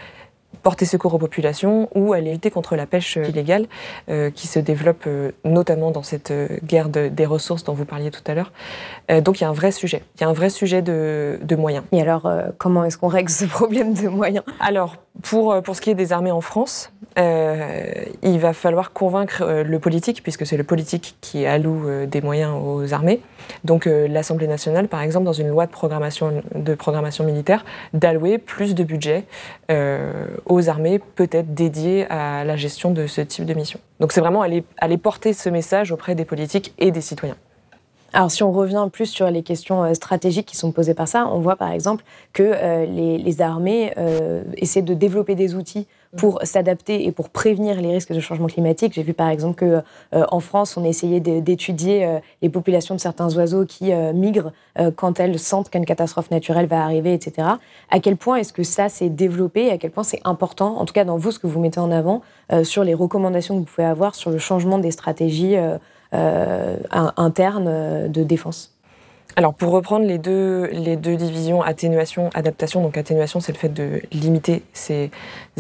porter 0.64 0.86
secours 0.86 1.14
aux 1.14 1.18
populations 1.18 1.90
ou 1.96 2.14
à 2.14 2.20
lutter 2.20 2.52
contre 2.52 2.76
la 2.76 2.86
pêche 2.86 3.18
euh, 3.18 3.26
illégale 3.26 3.68
euh, 4.10 4.30
qui 4.30 4.48
se 4.48 4.60
développe 4.60 5.04
euh, 5.08 5.32
notamment 5.44 5.92
dans 5.92 6.04
cette 6.04 6.34
guerre 6.64 6.90
des 6.90 7.26
ressources 7.26 7.64
dont 7.64 7.74
vous 7.74 7.86
parliez 7.86 8.12
tout 8.12 8.22
à 8.28 8.34
l'heure. 8.34 8.52
donc 9.22 9.40
il 9.40 9.44
y 9.44 9.46
a 9.46 9.50
un 9.50 9.54
vrai 9.54 9.72
sujet, 9.72 10.04
il 10.16 10.22
y 10.22 10.24
a 10.24 10.30
un 10.30 10.34
vrai 10.34 10.50
sujet 10.50 10.82
de, 10.82 11.40
de 11.42 11.56
moyens. 11.56 11.84
Et 11.92 12.02
alors 12.02 12.30
comment 12.58 12.84
est-ce 12.84 12.98
qu'on 12.98 13.08
règle 13.08 13.30
ce 13.30 13.46
problème 13.46 13.94
de 13.94 14.08
moyens? 14.08 14.44
Alors 14.60 14.98
pour, 15.24 15.62
pour 15.62 15.76
ce 15.76 15.82
qui 15.82 15.90
est 15.90 15.96
des 15.96 16.14
armées 16.14 16.32
en 16.32 16.42
France, 16.42 16.92
il 17.18 18.40
va 18.40 18.54
falloir 18.54 18.94
convaincre 18.94 19.44
le 19.64 19.80
politique, 19.80 20.24
puisque 20.24 20.46
c'est 20.46 20.58
le 20.58 20.64
politique 20.64 21.16
qui 21.22 21.46
alloue 21.46 22.06
des 22.08 22.22
moyens 22.22 22.54
aux 22.64 22.94
armées. 22.94 23.22
Donc 23.64 23.86
l'Assemblée 23.86 24.48
nationale, 24.48 24.88
par 24.88 25.02
exemple, 25.02 25.26
dans 25.26 25.34
une 25.34 25.50
loi 25.50 25.66
de 25.66 25.72
programmation, 25.72 26.42
de 26.56 26.74
programmation 26.74 27.24
militaire, 27.24 27.66
d'allouer 27.94 28.38
plus 28.38 28.74
de 28.74 28.84
budget 28.84 29.26
aux 30.46 30.70
armées 30.70 31.00
peut-être 31.00 31.54
dédiées 31.54 32.08
à 32.10 32.44
la 32.44 32.56
gestion 32.56 32.92
de 32.92 33.08
ce 33.08 33.22
type 33.22 33.46
de 33.46 33.54
mission. 33.54 33.80
Donc 34.00 34.14
c'est 34.14 34.22
vraiment 34.22 34.42
aller, 34.42 34.64
aller 34.78 34.98
porter 34.98 35.34
ce 35.34 35.50
message 35.50 35.92
auprès 35.92 36.16
des 36.16 36.26
politiques 36.26 36.74
et 36.80 36.92
des 36.92 37.02
citoyens. 37.02 37.38
Alors, 38.14 38.30
si 38.30 38.44
on 38.44 38.52
revient 38.52 38.88
plus 38.92 39.06
sur 39.06 39.30
les 39.32 39.42
questions 39.42 39.84
euh, 39.84 39.94
stratégiques 39.94 40.46
qui 40.46 40.58
sont 40.58 40.72
posées 40.72 40.94
par 40.94 41.08
ça, 41.08 41.28
on 41.28 41.40
voit 41.40 41.56
par 41.56 41.72
exemple 41.72 42.04
que 42.34 42.44
euh, 42.44 42.86
les, 42.86 43.42
armées 43.42 43.94
euh, 43.98 44.44
essaient 44.58 44.82
de 44.82 44.94
développer 44.94 45.36
des 45.36 45.56
outils 45.56 45.88
pour 46.18 46.40
s'adapter 46.44 47.06
et 47.06 47.14
pour 47.14 47.30
prévenir 47.30 47.80
les 47.80 47.94
risques 47.94 48.12
de 48.12 48.20
changement 48.20 48.48
climatique. 48.48 48.92
J'ai 48.94 49.04
vu 49.04 49.14
par 49.14 49.30
exemple 49.30 49.56
que 49.56 49.82
en 50.12 50.42
France, 50.42 50.76
on 50.76 50.84
essayait 50.84 51.22
d'étudier 51.22 52.20
les 52.42 52.50
populations 52.50 52.96
de 52.96 53.00
certains 53.00 53.34
oiseaux 53.38 53.66
qui 53.66 53.94
migrent 54.14 54.52
quand 54.98 55.22
elles 55.22 55.40
sentent 55.40 55.70
qu'une 55.70 55.86
catastrophe 55.86 56.30
naturelle 56.30 56.66
va 56.66 56.84
arriver, 56.84 57.14
etc. 57.14 57.48
À 57.90 58.00
quel 58.02 58.18
point 58.18 58.36
est-ce 58.36 58.52
que 58.52 58.64
ça 58.64 58.90
s'est 58.90 59.08
développé 59.08 59.72
À 59.72 59.78
quel 59.78 59.92
point 59.92 60.04
c'est 60.04 60.20
important, 60.26 60.82
en 60.82 60.84
tout 60.84 60.94
cas 60.94 61.06
dans 61.06 61.16
vous, 61.16 61.32
ce 61.32 61.40
que 61.40 61.48
vous 61.48 61.62
mettez 61.62 61.80
en 61.80 61.92
avant 61.92 62.24
sur 62.64 62.84
les 62.84 62.94
recommandations 62.94 63.56
que 63.56 63.60
vous 63.60 63.74
pouvez 63.74 63.88
avoir 63.88 64.14
sur 64.14 64.32
le 64.32 64.38
changement 64.38 64.80
des 64.80 64.92
stratégies 64.92 65.56
euh, 65.56 65.78
interne 67.18 67.66
euh, 67.68 68.08
de 68.08 68.24
défense 68.24 68.72
alors 69.36 69.54
pour 69.54 69.72
reprendre 69.72 70.06
les 70.06 70.18
deux, 70.18 70.68
les 70.74 70.98
deux 70.98 71.16
divisions, 71.16 71.62
atténuation, 71.62 72.30
adaptation, 72.34 72.82
donc 72.82 72.98
atténuation 72.98 73.40
c'est 73.40 73.54
le 73.54 73.58
fait 73.58 73.70
de 73.70 74.02
limiter 74.12 74.64
ces 74.74 75.10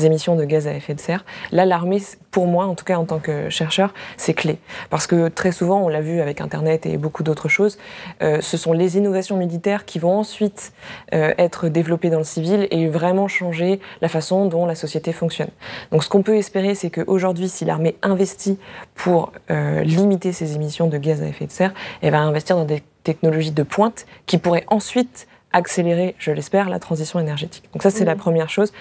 émissions 0.01 0.36
de 0.36 0.43
gaz 0.43 0.67
à 0.67 0.73
effet 0.73 0.93
de 0.93 0.99
serre. 0.99 1.23
Là 1.51 1.65
l'armée, 1.65 2.01
pour 2.31 2.47
moi 2.47 2.65
en 2.65 2.75
tout 2.75 2.86
cas 2.86 2.97
en 2.97 3.05
tant 3.05 3.19
que 3.19 3.49
chercheur, 3.49 3.93
c'est 4.17 4.34
clé. 4.34 4.57
Parce 4.89 5.07
que 5.07 5.29
très 5.29 5.51
souvent, 5.51 5.81
on 5.81 5.88
l'a 5.88 6.01
vu 6.01 6.21
avec 6.21 6.41
Internet 6.41 6.86
et 6.86 6.97
beaucoup 6.97 7.23
d'autres 7.23 7.49
choses, 7.49 7.77
euh, 8.21 8.41
ce 8.41 8.57
sont 8.57 8.73
les 8.73 8.97
innovations 8.97 9.38
militaires 9.38 9.86
qui 9.86 9.99
vont 9.99 10.17
ensuite 10.17 10.73
euh, 11.13 11.34
être 11.38 11.69
développées 11.69 12.10
dans 12.10 12.19
le 12.19 12.23
civil 12.23 12.67
et 12.71 12.88
vraiment 12.88 13.27
changer 13.27 13.79
la 14.01 14.10
façon 14.10 14.45
dont 14.45 14.65
la 14.65 14.75
société 14.75 15.13
fonctionne. 15.13 15.49
Donc 15.91 16.03
ce 16.03 16.10
qu'on 16.10 16.23
peut 16.23 16.36
espérer, 16.36 16.75
c'est 16.75 16.89
qu'aujourd'hui, 16.89 17.49
si 17.49 17.65
l'armée 17.65 17.95
investit 18.01 18.57
pour 18.95 19.31
euh, 19.49 19.81
limiter 19.84 20.34
ces 20.34 20.55
émissions 20.55 20.88
de 20.88 20.97
gaz 20.97 21.21
à 21.21 21.27
effet 21.27 21.45
de 21.45 21.51
serre, 21.51 21.73
elle 22.01 22.12
va 22.12 22.19
investir 22.19 22.55
dans 22.55 22.65
des 22.65 22.84
technologies 23.04 23.52
de 23.52 23.64
pointe 23.64 24.06
qui 24.26 24.38
pourraient 24.38 24.66
ensuite 24.68 25.28
accélérer, 25.54 26.16
je 26.18 26.32
l'espère, 26.32 26.70
la 26.70 26.80
transition 26.80 27.20
énergétique. 27.20 27.70
Donc 27.74 27.84
ça, 27.84 27.90
c'est 27.90 28.06
la 28.06 28.16
première 28.16 28.50
chose. 28.50 28.72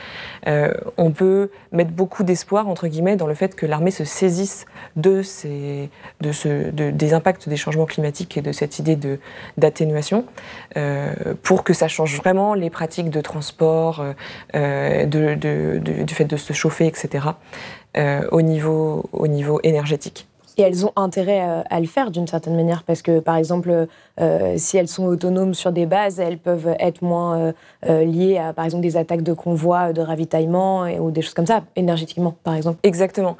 Euh, 0.47 0.73
on 0.97 1.11
peut 1.11 1.51
mettre 1.73 1.91
beaucoup 1.91 2.23
d'espoir, 2.23 2.69
entre 2.69 2.87
guillemets, 2.87 3.17
dans 3.17 3.27
le 3.27 3.35
fait 3.35 3.57
que 3.57 3.67
l'armée 3.67 3.91
se 3.91 4.05
saisisse 4.05 4.67
de, 4.97 5.23
ces, 5.23 5.91
de 6.21 6.33
ce, 6.33 6.71
des 6.71 7.13
impacts 7.13 7.49
des 7.49 7.57
changements 7.57 7.87
climatiques 7.87 8.37
et 8.37 8.43
de 8.43 8.53
cette 8.53 8.79
idée 8.79 8.97
d'atténuation 9.57 10.25
euh, 10.77 11.13
pour 11.43 11.65
que 11.65 11.73
ça 11.73 11.89
change 11.89 12.17
vraiment 12.17 12.55
les 12.55 12.71
pratiques 12.71 13.11
de 13.11 13.21
transport, 13.21 14.05
euh, 14.55 15.07
de, 15.07 15.79
du 15.79 16.15
fait 16.15 16.25
de 16.25 16.37
se 16.37 16.53
chauffer, 16.53 16.87
etc., 16.87 17.27
au, 18.31 18.41
niveau, 18.41 19.11
au 19.13 19.27
niveau 19.27 19.59
énergétique. 19.65 20.30
Et 20.57 20.63
elles 20.63 20.85
ont 20.85 20.93
intérêt 20.97 21.43
euh, 21.43 21.63
à, 21.71 21.81
le 21.81 21.87
faire 21.87 22.11
d'une 22.11 22.27
certaine 22.27 22.57
manière, 22.57 22.83
parce 22.83 23.03
que 23.03 23.21
par 23.21 23.37
exemple, 23.37 23.87
euh, 24.21 24.55
si 24.57 24.77
elles 24.77 24.89
sont 24.89 25.05
autonomes 25.05 25.55
sur 25.55 25.73
des 25.73 25.87
bases, 25.87 26.21
elles 26.21 26.39
peuvent 26.39 26.75
être 26.79 27.03
moins 27.03 27.53
euh, 27.89 28.05
liées 28.05 28.39
à 28.39 28.53
par 28.53 28.65
exemple 28.65 28.83
des 28.83 28.97
attaques 28.97 29.23
de 29.23 29.33
convois, 29.33 29.93
de 29.93 30.01
ravitaillement 30.01 30.85
ou 30.99 31.11
des 31.11 31.23
choses 31.23 31.35
comme 31.35 31.47
ça, 31.47 31.63
énergétiquement 31.77 32.35
par 32.43 32.55
exemple. 32.55 32.79
Exactement. 32.83 33.37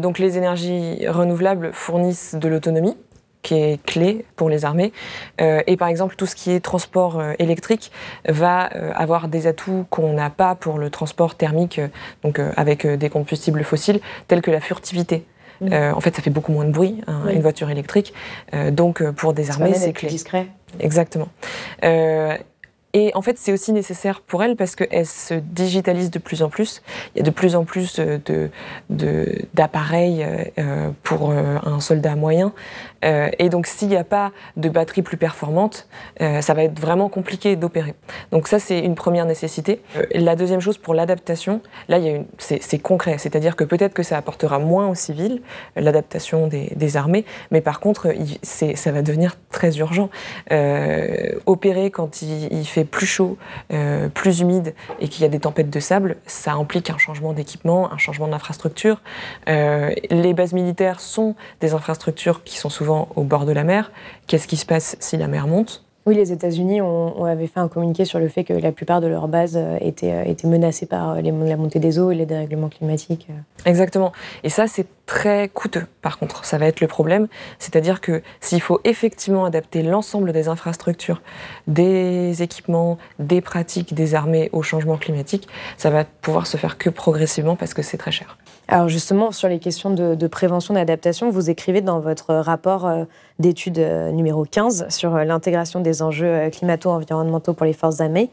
donc 0.00 0.18
les 0.18 0.38
énergies 0.38 1.06
renouvelables 1.08 1.70
fournissent 1.72 2.34
de 2.34 2.48
l'autonomie 2.48 2.96
qui 3.42 3.54
est 3.54 3.82
clé 3.84 4.24
pour 4.36 4.48
les 4.48 4.64
armées. 4.64 4.92
et 5.38 5.76
par 5.76 5.88
exemple, 5.88 6.16
tout 6.16 6.26
ce 6.26 6.34
qui 6.34 6.50
est 6.50 6.60
transport 6.60 7.22
électrique 7.38 7.92
va 8.28 8.62
avoir 8.94 9.28
des 9.28 9.46
atouts 9.46 9.84
qu'on 9.90 10.12
n'a 10.14 10.30
pas 10.30 10.54
pour 10.54 10.78
le 10.78 10.90
transport 10.90 11.34
thermique, 11.34 11.80
donc 12.22 12.40
avec 12.56 12.86
des 12.86 13.10
combustibles 13.10 13.64
fossiles, 13.64 14.00
tels 14.28 14.42
que 14.42 14.50
la 14.50 14.60
furtivité. 14.60 15.26
Mm. 15.60 15.72
Euh, 15.72 15.92
en 15.94 16.00
fait, 16.00 16.14
ça 16.14 16.22
fait 16.22 16.30
beaucoup 16.30 16.52
moins 16.52 16.64
de 16.64 16.72
bruit, 16.72 17.00
hein, 17.06 17.22
une 17.30 17.42
voiture 17.42 17.70
électrique. 17.70 18.12
Euh, 18.54 18.70
donc, 18.70 19.00
euh, 19.00 19.12
pour 19.12 19.32
des 19.32 19.50
armées, 19.50 19.74
c'est 19.74 19.92
clé. 19.92 20.08
discret. 20.08 20.48
Exactement. 20.80 21.28
Et 22.96 23.10
en 23.16 23.22
fait, 23.22 23.38
c'est 23.38 23.52
aussi 23.52 23.72
nécessaire 23.72 24.20
pour 24.20 24.44
elles 24.44 24.54
parce 24.54 24.76
qu'elles 24.76 25.04
se 25.04 25.34
digitalisent 25.34 26.12
de 26.12 26.20
plus 26.20 26.44
en 26.44 26.48
plus. 26.48 26.80
Il 27.14 27.18
y 27.18 27.22
a 27.22 27.24
de 27.24 27.30
plus 27.30 27.56
en 27.56 27.64
plus 27.64 28.00
d'appareils 28.88 30.24
de, 30.56 30.92
pour 31.02 31.32
un 31.32 31.80
soldat 31.80 32.14
moyen. 32.14 32.52
Euh, 33.04 33.30
et 33.38 33.48
donc, 33.48 33.66
s'il 33.66 33.88
n'y 33.88 33.96
a 33.96 34.04
pas 34.04 34.32
de 34.56 34.68
batterie 34.68 35.02
plus 35.02 35.16
performante, 35.16 35.86
euh, 36.20 36.40
ça 36.40 36.54
va 36.54 36.64
être 36.64 36.78
vraiment 36.78 37.08
compliqué 37.08 37.56
d'opérer. 37.56 37.94
Donc 38.32 38.48
ça, 38.48 38.58
c'est 38.58 38.80
une 38.80 38.94
première 38.94 39.26
nécessité. 39.26 39.82
Euh, 39.96 40.04
la 40.14 40.36
deuxième 40.36 40.60
chose, 40.60 40.78
pour 40.78 40.94
l'adaptation, 40.94 41.60
là, 41.88 41.98
c'est 42.38 42.78
concret. 42.78 43.18
C'est-à-dire 43.18 43.56
que 43.56 43.64
peut-être 43.64 43.94
que 43.94 44.02
ça 44.02 44.16
apportera 44.16 44.58
moins 44.58 44.88
aux 44.88 44.94
civils, 44.94 45.42
l'adaptation 45.76 46.46
des, 46.46 46.96
armées, 46.96 47.24
mais 47.50 47.60
par 47.60 47.80
contre, 47.80 48.12
ça 48.42 48.92
va 48.92 49.02
devenir 49.02 49.36
très 49.50 49.78
urgent. 49.78 50.10
opérer 51.46 51.90
quand 51.90 52.22
il, 52.22 52.64
fait 52.66 52.84
plus 52.84 53.06
chaud, 53.06 53.36
plus 54.14 54.40
humide 54.40 54.74
et 55.00 55.08
qu'il 55.08 55.22
y 55.22 55.24
a 55.24 55.28
des 55.28 55.40
tempêtes 55.40 55.70
de 55.70 55.80
sable, 55.80 56.16
ça 56.26 56.52
implique 56.52 56.90
un 56.90 56.98
changement 56.98 57.32
d'équipement, 57.32 57.92
un 57.92 57.98
changement 57.98 58.28
d'infrastructure. 58.28 59.00
les 59.46 60.34
bases 60.34 60.52
militaires 60.52 61.00
sont 61.00 61.34
des 61.60 61.74
infrastructures 61.74 62.44
qui 62.44 62.58
sont 62.58 62.70
souvent 62.70 62.93
au 63.16 63.22
bord 63.22 63.44
de 63.46 63.52
la 63.52 63.64
mer. 63.64 63.92
Qu'est-ce 64.26 64.48
qui 64.48 64.56
se 64.56 64.66
passe 64.66 64.96
si 65.00 65.16
la 65.16 65.28
mer 65.28 65.46
monte? 65.46 65.84
Oui, 66.06 66.14
les 66.14 66.32
États-Unis 66.32 66.82
ont, 66.82 67.24
avait 67.24 67.46
fait 67.46 67.60
un 67.60 67.68
communiqué 67.68 68.04
sur 68.04 68.18
le 68.18 68.28
fait 68.28 68.44
que 68.44 68.52
la 68.52 68.72
plupart 68.72 69.00
de 69.00 69.06
leurs 69.06 69.26
bases 69.26 69.56
euh, 69.56 69.78
étaient, 69.80 70.12
euh, 70.12 70.24
étaient 70.24 70.46
menacées 70.46 70.84
par 70.84 71.12
euh, 71.12 71.22
la 71.22 71.56
montée 71.56 71.78
des 71.78 71.98
eaux 71.98 72.10
et 72.10 72.14
les 72.14 72.26
dérèglements 72.26 72.68
climatiques. 72.68 73.28
Exactement. 73.64 74.12
Et 74.42 74.50
ça, 74.50 74.66
c'est 74.66 74.86
très 75.06 75.48
coûteux, 75.48 75.86
par 76.02 76.18
contre. 76.18 76.44
Ça 76.44 76.58
va 76.58 76.66
être 76.66 76.82
le 76.82 76.88
problème. 76.88 77.26
C'est-à-dire 77.58 78.02
que 78.02 78.20
s'il 78.40 78.60
faut 78.60 78.80
effectivement 78.84 79.46
adapter 79.46 79.82
l'ensemble 79.82 80.32
des 80.32 80.48
infrastructures, 80.48 81.22
des 81.68 82.42
équipements, 82.42 82.98
des 83.18 83.40
pratiques 83.40 83.94
des 83.94 84.14
armées 84.14 84.50
au 84.52 84.62
changement 84.62 84.98
climatique, 84.98 85.48
ça 85.78 85.88
va 85.88 86.04
pouvoir 86.04 86.46
se 86.46 86.58
faire 86.58 86.76
que 86.76 86.90
progressivement 86.90 87.56
parce 87.56 87.72
que 87.72 87.80
c'est 87.80 87.96
très 87.96 88.12
cher. 88.12 88.36
Alors 88.66 88.88
justement, 88.88 89.30
sur 89.30 89.48
les 89.48 89.58
questions 89.58 89.90
de, 89.90 90.26
prévention 90.26 90.74
d'adaptation, 90.74 91.28
vous 91.30 91.50
écrivez 91.50 91.82
dans 91.82 92.00
votre 92.00 92.34
rapport 92.34 92.86
euh, 92.86 93.04
d'études 93.38 93.78
euh, 93.78 94.10
numéro 94.10 94.44
15 94.44 94.86
sur 94.88 95.14
euh, 95.14 95.24
l'intégration 95.24 95.80
des 95.80 96.00
enjeux 96.00 96.48
climato-environnementaux 96.50 97.52
pour 97.52 97.66
les 97.66 97.74
forces 97.74 98.00
armées, 98.00 98.30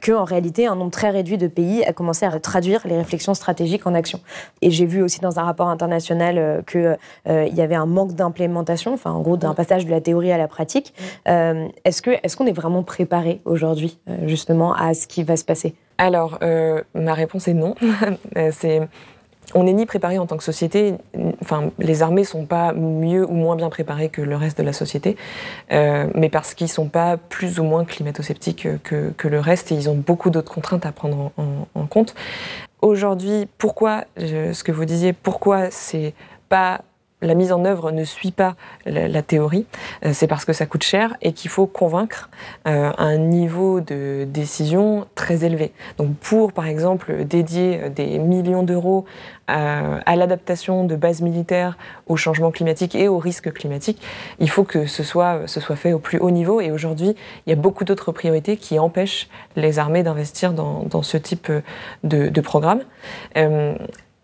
que 0.00 0.12
en 0.12 0.24
réalité, 0.24 0.66
un 0.66 0.76
nombre 0.76 0.90
très 0.90 1.10
réduit 1.10 1.38
de 1.38 1.46
pays 1.46 1.84
a 1.84 1.92
commencé 1.92 2.26
à 2.26 2.38
traduire 2.38 2.86
les 2.86 2.96
réflexions 2.96 3.34
stratégiques 3.34 3.86
en 3.86 3.94
action. 3.94 4.20
Et 4.60 4.70
j'ai 4.70 4.86
vu 4.86 5.02
aussi 5.02 5.20
dans 5.20 5.38
un 5.38 5.42
rapport 5.42 5.68
international 5.68 6.62
qu'il 6.66 6.96
y 7.26 7.60
avait 7.60 7.74
un 7.74 7.86
manque 7.86 8.12
d'implémentation, 8.14 8.94
enfin 8.94 9.10
en 9.10 9.20
gros 9.20 9.36
d'un 9.36 9.54
passage 9.54 9.86
de 9.86 9.90
la 9.90 10.00
théorie 10.00 10.32
à 10.32 10.38
la 10.38 10.48
pratique. 10.48 10.94
est-ce 11.26 12.02
qu'on 12.02 12.12
est, 12.12 12.36
qu'on 12.36 12.46
est 12.46 12.52
vraiment 12.52 12.82
préparé 12.82 13.40
aujourd'hui 13.44 13.98
justement 14.26 14.74
à 14.74 14.94
ce 14.94 15.06
qui 15.06 15.22
va 15.22 15.36
se 15.36 15.44
passer? 15.44 15.74
Alors, 15.98 16.38
ma 16.94 17.14
réponse 17.14 17.48
est 17.48 17.54
non. 17.54 17.74
c'est 18.52 18.80
on 19.54 19.64
n'est 19.64 19.72
ni 19.72 19.86
préparé 19.86 20.18
en 20.18 20.26
tant 20.26 20.36
que 20.36 20.44
société, 20.44 20.94
enfin, 21.40 21.70
les 21.78 22.02
armées 22.02 22.24
sont 22.24 22.44
pas 22.44 22.72
mieux 22.72 23.24
ou 23.28 23.34
moins 23.34 23.56
bien 23.56 23.70
préparées 23.70 24.08
que 24.08 24.22
le 24.22 24.36
reste 24.36 24.58
de 24.58 24.62
la 24.62 24.72
société, 24.72 25.16
euh, 25.72 26.06
mais 26.14 26.28
parce 26.28 26.54
qu'ils 26.54 26.68
sont 26.68 26.88
pas 26.88 27.16
plus 27.16 27.58
ou 27.58 27.64
moins 27.64 27.84
climato-sceptiques 27.84 28.68
que, 28.82 29.28
le 29.28 29.40
reste 29.40 29.72
et 29.72 29.74
ils 29.74 29.88
ont 29.88 29.94
beaucoup 29.94 30.30
d'autres 30.30 30.52
contraintes 30.52 30.84
à 30.84 30.92
prendre 30.92 31.32
en, 31.38 31.86
compte. 31.86 32.14
Aujourd'hui, 32.82 33.48
pourquoi, 33.58 34.04
ce 34.16 34.62
que 34.62 34.72
vous 34.72 34.84
disiez, 34.84 35.12
pourquoi 35.12 35.70
c'est 35.70 36.12
pas 36.48 36.82
la 37.22 37.34
mise 37.34 37.52
en 37.52 37.64
œuvre 37.64 37.92
ne 37.92 38.04
suit 38.04 38.32
pas 38.32 38.56
la, 38.84 39.22
théorie, 39.22 39.66
euh, 40.04 40.10
c'est 40.12 40.26
parce 40.26 40.44
que 40.44 40.52
ça 40.52 40.66
coûte 40.66 40.82
cher 40.82 41.16
et 41.22 41.32
qu'il 41.32 41.50
faut 41.50 41.66
convaincre 41.66 42.28
euh, 42.66 42.92
un 42.98 43.16
niveau 43.16 43.80
de 43.80 44.26
décision 44.28 45.06
très 45.14 45.44
élevé. 45.44 45.72
Donc 45.98 46.16
pour, 46.16 46.52
par 46.52 46.66
exemple, 46.66 47.24
dédier 47.24 47.90
des 47.90 48.18
millions 48.18 48.62
d'euros 48.62 49.04
à, 49.46 50.16
l'adaptation 50.16 50.84
de 50.84 50.96
bases 50.96 51.20
militaires 51.20 51.76
au 52.06 52.16
changement 52.16 52.50
climatique 52.50 52.94
et 52.94 53.08
aux 53.08 53.18
risques 53.18 53.52
climatiques, 53.52 54.00
il 54.38 54.48
faut 54.48 54.64
que 54.64 54.86
ce 54.86 55.02
soit, 55.02 55.46
fait 55.76 55.92
au 55.92 55.98
plus 55.98 56.18
haut 56.18 56.30
niveau. 56.30 56.60
Et 56.60 56.70
aujourd'hui, 56.70 57.14
il 57.46 57.50
y 57.50 57.52
a 57.52 57.56
beaucoup 57.56 57.84
d'autres 57.84 58.12
priorités 58.12 58.56
qui 58.56 58.78
empêchent 58.78 59.28
les 59.56 59.78
armées 59.78 60.02
d'investir 60.02 60.52
dans, 60.52 61.02
ce 61.02 61.16
type 61.16 61.50
de, 62.04 62.40
programme. 62.40 62.80
Euh, 63.36 63.74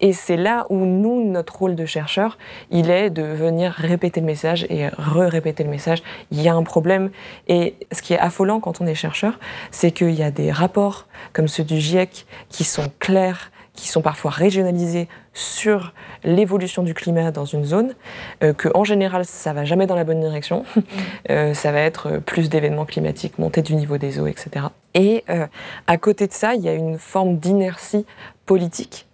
et 0.01 0.13
c'est 0.13 0.37
là 0.37 0.67
où 0.71 0.77
nous, 0.85 1.29
notre 1.29 1.59
rôle 1.59 1.75
de 1.75 1.85
chercheur, 1.85 2.39
il 2.71 2.91
est 2.91 3.11
de 3.11 3.23
venir 3.23 3.73
répéter 3.73 4.21
le 4.21 4.27
message 4.27 4.65
et 4.71 4.89
re-répéter 4.89 5.65
le 5.65 5.71
message. 5.71 6.03
Il 6.31 6.41
y 6.41 6.49
a 6.49 6.55
un 6.55 6.63
problème. 6.63 7.11
Et 7.49 7.75
ce 7.91 8.01
qui 8.03 8.15
est 8.15 8.19
affolant 8.19 8.61
quand 8.61 8.81
on 8.81 8.87
est 8.87 8.95
chercheur, 8.95 9.39
c'est 9.71 9.91
qu'il 9.91 10.15
y 10.15 10.23
a 10.23 10.31
des 10.31 10.53
rapports 10.53 11.07
comme 11.33 11.49
ceux 11.49 11.65
du 11.65 11.81
GIEC 11.81 12.27
qui 12.49 12.63
sont 12.63 12.93
clairs, 13.01 13.51
qui 13.75 13.89
sont 13.89 14.03
parfois 14.03 14.31
régionalisés 14.31 15.09
sur 15.35 15.93
l'évolution 16.25 16.83
du 16.83 16.95
climat 16.95 17.31
dans 17.31 17.45
une 17.45 17.65
zone, 17.65 17.95
euh, 18.43 18.53
que 18.53 18.69
en 18.75 18.83
général 18.83 19.25
ça 19.25 19.53
va 19.53 19.65
jamais 19.65 19.87
dans 19.87 19.95
la 19.95 20.03
bonne 20.03 20.21
direction, 20.21 20.65
euh, 21.31 21.55
ça 21.55 21.71
va 21.71 21.81
être 21.81 22.19
plus 22.19 22.49
d'événements 22.49 22.87
climatiques, 22.87 23.39
montée 23.39 23.63
du 23.63 23.77
niveau 23.77 23.99
des 23.99 24.19
eaux, 24.19 24.27
etc. 24.27 24.67
Et 24.95 25.23
euh, 25.31 25.47
à 25.87 25.97
côté 25.97 26.27
de 26.27 26.33
ça, 26.33 26.55
il 26.55 26.63
y 26.63 26.69
a 26.69 26.73
une 26.73 26.99
forme 26.99 27.37
d'inertie 27.39 28.05
politique 28.47 29.08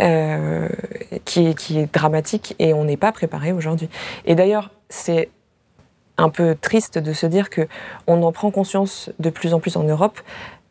euh, 0.00 0.68
qui, 1.24 1.46
est, 1.46 1.92
dramatique 1.92 2.54
et 2.58 2.72
on 2.72 2.84
n'est 2.84 2.96
pas 2.96 3.12
préparé 3.12 3.52
aujourd'hui. 3.52 3.88
Et 4.24 4.34
d'ailleurs, 4.34 4.70
c'est 4.88 5.28
un 6.16 6.30
peu 6.30 6.56
triste 6.58 6.98
de 6.98 7.12
se 7.12 7.26
dire 7.26 7.50
que 7.50 7.68
on 8.06 8.22
en 8.22 8.32
prend 8.32 8.50
conscience 8.50 9.10
de 9.18 9.30
plus 9.30 9.52
en 9.52 9.60
plus 9.60 9.76
en 9.76 9.84
Europe 9.84 10.20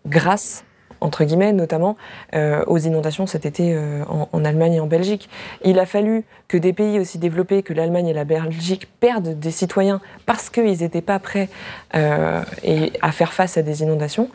grâce 0.07 0.63
entre 1.01 1.23
guillemets, 1.23 1.53
notamment 1.53 1.95
euh, 2.33 2.61
aux 2.67 2.77
inondations 2.77 3.25
cet 3.25 3.45
été 3.45 3.73
euh, 3.73 4.03
en, 4.05 4.43
Allemagne 4.43 4.73
et 4.73 4.79
en 4.81 4.87
Belgique. 4.87 5.29
Il 5.63 5.79
a 5.79 5.85
fallu 5.85 6.25
que 6.49 6.57
des 6.57 6.73
pays 6.73 6.99
aussi 6.99 7.19
développés 7.19 7.63
que 7.63 7.73
l'Allemagne 7.73 8.07
et 8.07 8.13
la 8.13 8.25
Belgique 8.25 8.89
perdent 8.99 9.39
des 9.39 9.51
citoyens 9.51 10.01
parce 10.25 10.49
qu'ils 10.49 10.79
n'étaient 10.79 11.01
pas 11.01 11.19
prêts 11.19 11.49
à 11.91 13.11
faire 13.11 13.31
face 13.31 13.57
à 13.57 13.61
des 13.61 13.81
inondations 13.81 14.29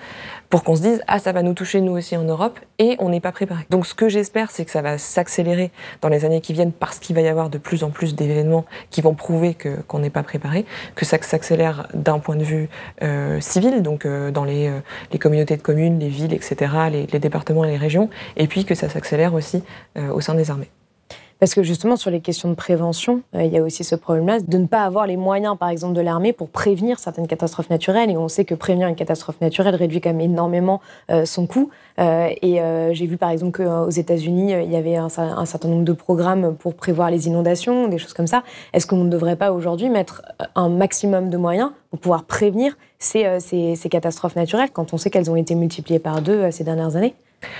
pour 0.54 0.62
qu'on 0.62 0.76
se 0.76 0.82
dise 0.82 1.02
ah 1.08 1.18
ça 1.18 1.32
va 1.32 1.42
nous 1.42 1.52
toucher 1.52 1.80
nous 1.80 1.90
aussi 1.90 2.16
en 2.16 2.22
Europe 2.22 2.60
et 2.78 2.94
on 3.00 3.08
n'est 3.08 3.18
pas 3.18 3.32
préparé. 3.32 3.66
Donc 3.70 3.86
ce 3.86 3.92
que 3.92 4.08
j'espère 4.08 4.52
c'est 4.52 4.64
que 4.64 4.70
ça 4.70 4.82
va 4.82 4.98
s'accélérer 4.98 5.72
dans 6.00 6.08
les 6.08 6.24
années 6.24 6.40
qui 6.40 6.52
viennent 6.52 6.70
parce 6.70 7.00
qu'il 7.00 7.16
va 7.16 7.22
y 7.22 7.26
avoir 7.26 7.50
de 7.50 7.58
plus 7.58 7.82
en 7.82 7.90
plus 7.90 8.14
d'événements 8.14 8.64
qui 8.90 9.00
vont 9.00 9.14
prouver 9.14 9.54
que 9.54 9.82
qu'on 9.88 9.98
n'est 9.98 10.10
pas 10.10 10.22
préparé, 10.22 10.64
que 10.94 11.04
ça 11.04 11.18
s'accélère 11.20 11.88
d'un 11.92 12.20
point 12.20 12.36
de 12.36 12.44
vue 12.44 12.68
euh, 13.02 13.40
civil 13.40 13.82
donc 13.82 14.06
euh, 14.06 14.30
dans 14.30 14.44
les, 14.44 14.68
euh, 14.68 14.78
les, 15.10 15.18
communautés 15.18 15.56
de 15.56 15.62
communes, 15.62 15.98
les 15.98 16.08
villes 16.08 16.32
etc, 16.32 16.70
les, 16.88 17.08
les, 17.08 17.18
départements 17.18 17.64
et 17.64 17.72
les 17.72 17.76
régions 17.76 18.08
et 18.36 18.46
puis 18.46 18.64
que 18.64 18.76
ça 18.76 18.88
s'accélère 18.88 19.34
aussi 19.34 19.64
au 19.96 20.20
sein 20.20 20.36
des 20.36 20.52
armées. 20.52 20.70
Parce 21.44 21.52
que 21.52 21.62
justement, 21.62 21.96
sur 21.96 22.10
les 22.10 22.20
questions 22.20 22.48
de 22.48 22.54
prévention, 22.54 23.20
euh, 23.34 23.42
il 23.42 23.52
y 23.52 23.58
a 23.58 23.62
aussi 23.62 23.84
ce 23.84 23.94
problème-là 23.94 24.40
de 24.40 24.56
ne 24.56 24.64
pas 24.66 24.82
avoir 24.82 25.06
les 25.06 25.18
moyens, 25.18 25.58
par 25.58 25.68
exemple, 25.68 25.92
de 25.92 26.00
l'armée 26.00 26.32
pour 26.32 26.48
prévenir 26.48 26.98
certaines 26.98 27.26
catastrophes 27.26 27.68
naturelles. 27.68 28.10
Et 28.10 28.16
on 28.16 28.28
sait 28.28 28.46
que 28.46 28.54
prévenir 28.54 28.88
une 28.88 28.94
catastrophe 28.96 29.38
naturelle 29.42 29.74
réduit 29.74 30.00
quand 30.00 30.08
même 30.08 30.22
énormément 30.22 30.80
euh, 31.10 31.26
son 31.26 31.46
coût. 31.46 31.68
Euh, 31.98 32.30
et 32.40 32.60
j'ai 32.94 33.06
vu, 33.06 33.18
par 33.18 33.28
exemple, 33.28 33.62
qu'aux 33.62 33.90
États-Unis, 33.90 34.52
il 34.52 34.72
y 34.72 34.76
avait 34.76 34.96
un, 34.96 35.10
certain 35.10 35.68
nombre 35.68 35.84
de 35.84 35.92
programmes 35.92 36.56
pour 36.56 36.76
prévoir 36.76 37.10
les 37.10 37.26
inondations, 37.26 37.88
des 37.88 37.98
choses 37.98 38.14
comme 38.14 38.26
ça. 38.26 38.42
Est-ce 38.72 38.86
qu'on 38.86 39.04
ne 39.04 39.10
devrait 39.10 39.36
pas 39.36 39.52
aujourd'hui 39.52 39.90
mettre 39.90 40.22
un 40.54 40.70
maximum 40.70 41.28
de 41.28 41.36
moyens 41.36 41.72
pour 41.90 41.98
pouvoir 41.98 42.24
prévenir 42.24 42.74
ces, 43.04 43.76
ces 43.76 43.88
catastrophes 43.88 44.36
naturelles 44.36 44.70
quand 44.72 44.92
on 44.92 44.96
sait 44.96 45.10
qu'elles 45.10 45.30
ont 45.30 45.36
été 45.36 45.54
multipliées 45.54 45.98
par 45.98 46.22
deux 46.22 46.50
ces 46.50 46.64
dernières 46.64 46.96
années 46.96 47.14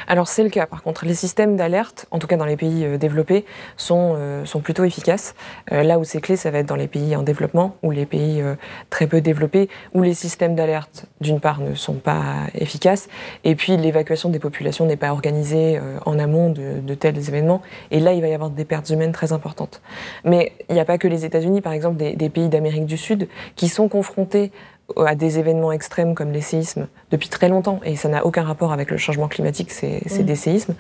alors 0.06 0.28
c'est 0.28 0.42
le 0.42 0.50
cas. 0.50 0.66
Par 0.66 0.82
contre, 0.82 1.04
les 1.04 1.14
systèmes 1.14 1.56
d'alerte, 1.56 2.06
en 2.10 2.18
tout 2.18 2.26
cas 2.26 2.36
dans 2.36 2.44
les 2.44 2.56
pays 2.56 2.84
euh, 2.84 2.98
développés, 2.98 3.44
sont, 3.76 4.14
euh, 4.16 4.44
sont 4.44 4.60
plutôt 4.60 4.84
efficaces. 4.84 5.34
Euh, 5.72 5.82
là 5.82 5.98
où 5.98 6.04
c'est 6.04 6.20
clé, 6.20 6.36
ça 6.36 6.50
va 6.50 6.58
être 6.58 6.66
dans 6.66 6.76
les 6.76 6.88
pays 6.88 7.16
en 7.16 7.22
développement 7.22 7.76
ou 7.82 7.90
les 7.90 8.06
pays 8.06 8.42
très 8.90 9.06
peu 9.06 9.20
développés, 9.20 9.68
où 9.92 10.02
les 10.02 10.14
systèmes 10.14 10.54
d'alerte, 10.54 11.06
d'une 11.20 11.40
part, 11.40 11.60
ne 11.60 11.74
sont 11.74 11.94
pas 11.94 12.24
efficaces, 12.54 13.08
et 13.44 13.54
puis 13.54 13.76
l'évacuation 13.76 14.28
des 14.28 14.38
populations 14.38 14.86
n'est 14.86 14.96
pas 14.96 15.12
organisée 15.12 15.80
en 16.04 16.18
amont 16.18 16.50
de, 16.50 16.94
tels 16.94 17.16
événements. 17.16 17.62
Et 17.90 18.00
là, 18.00 18.12
il 18.12 18.20
va 18.20 18.28
y 18.28 18.34
avoir 18.34 18.50
des 18.50 18.64
pertes 18.64 18.90
humaines 18.90 19.12
très 19.12 19.32
importantes. 19.32 19.80
Mais 20.24 20.52
il 20.68 20.74
n'y 20.74 20.80
a 20.80 20.84
pas 20.84 20.98
que 20.98 21.08
les 21.08 21.24
États-Unis, 21.24 21.60
par 21.60 21.72
exemple, 21.72 21.96
des 21.96 22.28
pays 22.28 22.48
d'Amérique 22.48 22.86
du 22.86 22.96
Sud, 22.96 23.28
qui 23.56 23.68
sont 23.68 23.88
confrontés 23.88 24.52
à 24.96 25.14
des 25.14 25.38
événements 25.38 25.72
extrêmes 25.72 26.14
comme 26.14 26.30
les 26.30 26.40
séismes 26.40 26.88
depuis 27.10 27.28
très 27.28 27.48
longtemps, 27.48 27.80
et 27.84 27.96
ça 27.96 28.08
n'a 28.08 28.24
aucun 28.26 28.42
rapport 28.42 28.72
avec 28.72 28.90
le 28.90 28.96
changement 28.96 29.28
climatique, 29.28 29.70
c'est 29.70 30.02
mm. 30.04 30.22
des 30.22 30.36
séismes. 30.36 30.74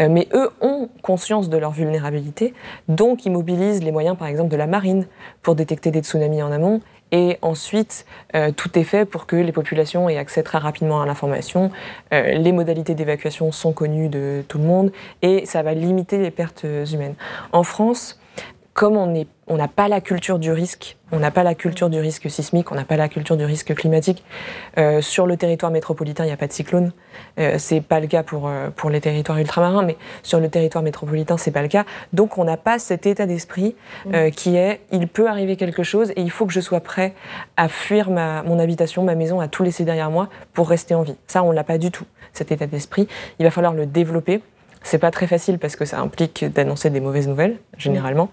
Euh, 0.00 0.08
mais 0.10 0.28
eux 0.34 0.50
ont 0.60 0.88
conscience 1.02 1.48
de 1.48 1.56
leur 1.56 1.70
vulnérabilité, 1.72 2.54
donc 2.88 3.24
ils 3.24 3.32
mobilisent 3.32 3.82
les 3.82 3.92
moyens, 3.92 4.16
par 4.16 4.28
exemple, 4.28 4.50
de 4.50 4.56
la 4.56 4.66
marine 4.66 5.06
pour 5.42 5.54
détecter 5.54 5.90
des 5.90 6.00
tsunamis 6.00 6.42
en 6.42 6.52
amont. 6.52 6.80
Et 7.12 7.38
ensuite, 7.40 8.04
euh, 8.34 8.50
tout 8.50 8.76
est 8.76 8.84
fait 8.84 9.04
pour 9.04 9.26
que 9.26 9.36
les 9.36 9.52
populations 9.52 10.08
aient 10.08 10.16
accès 10.16 10.42
très 10.42 10.58
rapidement 10.58 11.00
à 11.00 11.06
l'information. 11.06 11.70
Euh, 12.12 12.32
les 12.32 12.50
modalités 12.50 12.96
d'évacuation 12.96 13.52
sont 13.52 13.72
connues 13.72 14.08
de 14.08 14.42
tout 14.48 14.58
le 14.58 14.64
monde 14.64 14.90
et 15.22 15.46
ça 15.46 15.62
va 15.62 15.72
limiter 15.72 16.18
les 16.18 16.32
pertes 16.32 16.66
humaines. 16.92 17.14
En 17.52 17.62
France, 17.62 18.18
comme 18.74 18.96
on 18.96 19.14
n'a 19.54 19.68
pas 19.68 19.86
la 19.86 20.00
culture 20.00 20.40
du 20.40 20.50
risque, 20.50 20.96
on 21.12 21.20
n'a 21.20 21.30
pas 21.30 21.44
la 21.44 21.54
culture 21.54 21.88
du 21.88 22.00
risque 22.00 22.28
sismique, 22.28 22.72
on 22.72 22.74
n'a 22.74 22.84
pas 22.84 22.96
la 22.96 23.08
culture 23.08 23.36
du 23.36 23.44
risque 23.44 23.74
climatique. 23.74 24.24
Euh, 24.76 25.00
sur 25.00 25.26
le 25.26 25.36
territoire 25.36 25.70
métropolitain, 25.70 26.24
il 26.24 26.26
n'y 26.26 26.32
a 26.32 26.36
pas 26.36 26.48
de 26.48 26.52
cyclone. 26.52 26.92
Euh, 27.38 27.54
c'est 27.58 27.80
pas 27.80 28.00
le 28.00 28.08
cas 28.08 28.22
pour, 28.22 28.48
euh, 28.48 28.70
pour 28.74 28.90
les 28.90 29.00
territoires 29.00 29.38
ultramarins, 29.38 29.84
mais 29.84 29.96
sur 30.22 30.40
le 30.40 30.48
territoire 30.48 30.82
métropolitain, 30.82 31.36
c'est 31.36 31.52
pas 31.52 31.62
le 31.62 31.68
cas. 31.68 31.84
Donc 32.12 32.38
on 32.38 32.44
n'a 32.44 32.56
pas 32.56 32.78
cet 32.80 33.06
état 33.06 33.26
d'esprit 33.26 33.76
euh, 34.12 34.30
qui 34.30 34.56
est 34.56 34.80
il 34.90 35.06
peut 35.08 35.28
arriver 35.28 35.56
quelque 35.56 35.82
chose 35.82 36.10
et 36.16 36.22
il 36.22 36.30
faut 36.30 36.46
que 36.46 36.52
je 36.52 36.60
sois 36.60 36.80
prêt 36.80 37.14
à 37.56 37.68
fuir 37.68 38.10
ma, 38.10 38.42
mon 38.42 38.58
habitation, 38.58 39.04
ma 39.04 39.14
maison, 39.14 39.40
à 39.40 39.48
tout 39.48 39.62
laisser 39.62 39.84
derrière 39.84 40.10
moi 40.10 40.28
pour 40.54 40.68
rester 40.68 40.94
en 40.94 41.02
vie. 41.02 41.16
Ça, 41.26 41.42
on 41.42 41.52
l'a 41.52 41.64
pas 41.64 41.78
du 41.78 41.90
tout, 41.90 42.04
cet 42.32 42.50
état 42.52 42.66
d'esprit. 42.66 43.06
Il 43.38 43.44
va 43.44 43.50
falloir 43.50 43.74
le 43.74 43.86
développer. 43.86 44.42
C'est 44.86 44.98
pas 44.98 45.10
très 45.10 45.26
facile 45.26 45.58
parce 45.58 45.74
que 45.74 45.84
ça 45.84 45.98
implique 45.98 46.44
d'annoncer 46.44 46.90
des 46.90 47.00
mauvaises 47.00 47.26
nouvelles, 47.26 47.56
généralement. 47.76 48.28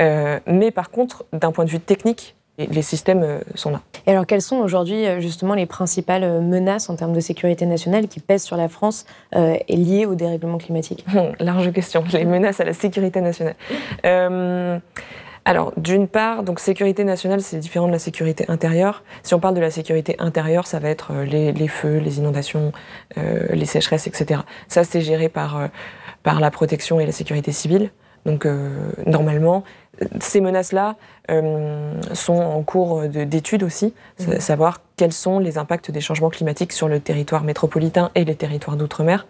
Euh, 0.00 0.38
mais 0.46 0.70
par 0.70 0.90
contre, 0.90 1.24
d'un 1.32 1.50
point 1.50 1.64
de 1.64 1.70
vue 1.70 1.80
technique, 1.80 2.36
les 2.56 2.82
systèmes 2.82 3.24
euh, 3.24 3.40
sont 3.56 3.70
là. 3.70 3.80
Et 4.06 4.12
alors, 4.12 4.24
quelles 4.24 4.42
sont 4.42 4.58
aujourd'hui 4.58 5.06
euh, 5.06 5.18
justement 5.18 5.54
les 5.54 5.66
principales 5.66 6.40
menaces 6.40 6.88
en 6.88 6.94
termes 6.94 7.12
de 7.12 7.20
sécurité 7.20 7.66
nationale 7.66 8.06
qui 8.06 8.20
pèsent 8.20 8.44
sur 8.44 8.56
la 8.56 8.68
France 8.68 9.06
et 9.34 9.76
liées 9.76 10.06
au 10.06 10.14
dérèglement 10.14 10.58
climatique? 10.58 11.04
Large 11.40 11.72
question. 11.72 12.04
Les 12.12 12.24
menaces 12.24 12.60
à 12.60 12.64
la 12.64 12.74
sécurité 12.74 13.20
nationale. 13.20 13.56
Alors, 15.48 15.72
d'une 15.78 16.08
part, 16.08 16.42
donc 16.42 16.60
sécurité 16.60 17.04
nationale, 17.04 17.40
c'est 17.40 17.56
différent 17.56 17.86
de 17.86 17.92
la 17.92 17.98
sécurité 17.98 18.44
intérieure. 18.48 19.02
Si 19.22 19.32
on 19.32 19.40
parle 19.40 19.54
de 19.54 19.62
la 19.62 19.70
sécurité 19.70 20.14
intérieure, 20.18 20.66
ça 20.66 20.78
va 20.78 20.90
être 20.90 21.12
euh, 21.12 21.24
les, 21.24 21.68
feux, 21.68 21.96
les 21.96 22.18
inondations, 22.18 22.70
euh, 23.16 23.46
les 23.52 23.64
sécheresses, 23.64 24.06
etc. 24.06 24.42
Ça, 24.68 24.84
c'est 24.84 25.00
géré 25.00 25.30
par, 25.30 25.56
euh, 25.56 25.68
par 26.22 26.38
la 26.40 26.50
protection 26.50 27.00
et 27.00 27.06
la 27.06 27.12
sécurité 27.12 27.52
civile. 27.52 27.92
Donc, 28.26 28.46
normalement, 29.06 29.64
ces 30.20 30.40
menaces-là 30.40 30.96
sont 32.14 32.40
en 32.40 32.62
cours 32.62 33.02
d'étude 33.02 33.62
aussi, 33.62 33.92
mmh. 34.20 34.40
savoir 34.40 34.80
quels 34.96 35.12
sont 35.12 35.38
les 35.38 35.58
impacts 35.58 35.90
des 35.90 36.00
changements 36.00 36.30
climatiques 36.30 36.72
sur 36.72 36.88
le 36.88 37.00
territoire 37.00 37.44
métropolitain 37.44 38.10
et 38.14 38.24
les 38.24 38.34
territoires 38.34 38.76
d'outre-mer. 38.76 39.26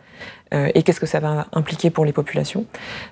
Euh, 0.55 0.71
et 0.75 0.83
qu'est-ce 0.83 1.01
que 1.01 1.07
ça 1.07 1.21
va 1.21 1.47
impliquer 1.53 1.91
pour 1.91 2.05
les 2.05 2.13
populations. 2.13 2.65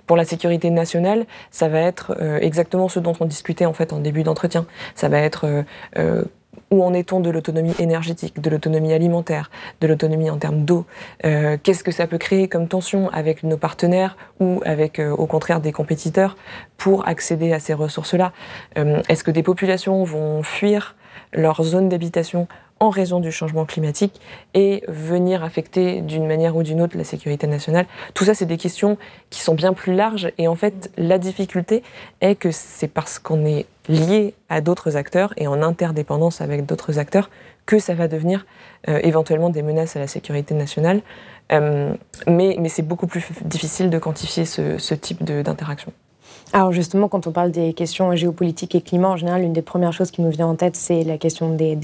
Pour 0.06 0.16
la 0.16 0.24
sécurité 0.24 0.70
nationale, 0.70 1.26
ça 1.50 1.68
va 1.68 1.80
être 1.80 2.16
euh, 2.20 2.38
exactement 2.40 2.88
ce 2.88 2.98
dont 2.98 3.14
on 3.20 3.26
discutait 3.26 3.66
en 3.66 3.72
fait 3.72 3.92
en 3.92 3.98
début 3.98 4.22
d'entretien. 4.22 4.66
Ça 4.94 5.08
va 5.08 5.18
être 5.18 5.64
euh, 5.98 6.24
où 6.70 6.82
en 6.82 6.92
est-on 6.94 7.20
de 7.20 7.30
l'autonomie 7.30 7.74
énergétique, 7.78 8.40
de 8.40 8.50
l'autonomie 8.50 8.92
alimentaire, 8.92 9.50
de 9.80 9.86
l'autonomie 9.86 10.30
en 10.30 10.38
termes 10.38 10.64
d'eau? 10.64 10.84
Qu'est-ce 11.22 11.84
que 11.84 11.92
ça 11.92 12.06
peut 12.06 12.18
créer 12.18 12.48
comme 12.48 12.68
tension 12.68 13.08
avec 13.10 13.42
nos 13.42 13.56
partenaires 13.56 14.16
ou 14.40 14.60
avec, 14.64 14.98
au 15.00 15.26
contraire, 15.26 15.60
des 15.60 15.72
compétiteurs 15.72 16.36
pour 16.76 17.06
accéder 17.06 17.52
à 17.52 17.60
ces 17.60 17.74
ressources-là? 17.74 18.32
Est-ce 18.74 19.22
que 19.22 19.30
des 19.30 19.42
populations 19.42 20.02
vont 20.04 20.42
fuir 20.42 20.96
leur 21.32 21.62
zone 21.62 21.88
d'habitation 21.88 22.48
en 22.80 22.90
raison 22.90 23.20
du 23.20 23.32
changement 23.32 23.64
climatique 23.64 24.20
et 24.54 24.82
venir 24.88 25.42
affecter 25.42 26.02
d'une 26.02 26.26
manière 26.26 26.56
ou 26.56 26.62
d'une 26.62 26.82
autre 26.82 26.96
la 26.96 27.04
sécurité 27.04 27.46
nationale. 27.46 27.86
Tout 28.14 28.24
ça, 28.24 28.34
c'est 28.34 28.46
des 28.46 28.58
questions 28.58 28.98
qui 29.30 29.40
sont 29.40 29.54
bien 29.54 29.72
plus 29.72 29.94
larges 29.94 30.30
et 30.38 30.48
en 30.48 30.54
fait, 30.54 30.90
la 30.96 31.18
difficulté 31.18 31.82
est 32.20 32.34
que 32.34 32.50
c'est 32.50 32.88
parce 32.88 33.18
qu'on 33.18 33.46
est 33.46 33.66
lié 33.88 34.34
à 34.48 34.60
d'autres 34.60 34.96
acteurs 34.96 35.32
et 35.36 35.46
en 35.46 35.62
interdépendance 35.62 36.40
avec 36.40 36.66
d'autres 36.66 36.98
acteurs 36.98 37.30
que 37.64 37.78
ça 37.78 37.94
va 37.94 38.08
devenir 38.08 38.46
euh, 38.88 39.00
éventuellement 39.02 39.50
des 39.50 39.62
menaces 39.62 39.96
à 39.96 39.98
la 39.98 40.06
sécurité 40.06 40.54
nationale. 40.54 41.00
Euh, 41.52 41.94
mais, 42.26 42.56
c'est 42.68 42.82
beaucoup 42.82 43.06
plus 43.06 43.26
difficile 43.44 43.90
de 43.90 43.98
quantifier 43.98 44.44
ce, 44.44 44.78
ce 44.78 44.94
type 44.94 45.24
d'interaction. 45.24 45.92
Alors 46.52 46.72
justement, 46.72 47.08
quand 47.08 47.26
on 47.26 47.32
parle 47.32 47.50
des 47.50 47.72
questions 47.72 48.14
géopolitiques 48.14 48.74
et 48.74 48.80
climat, 48.80 49.08
en 49.08 49.16
général, 49.16 49.42
l'une 49.42 49.52
des 49.52 49.62
premières 49.62 49.92
choses 49.92 50.10
qui 50.10 50.22
nous 50.22 50.30
vient 50.30 50.46
en 50.46 50.54
tête, 50.54 50.76
c'est 50.76 51.02
la 51.02 51.18
question 51.18 51.54
des, 51.54 51.76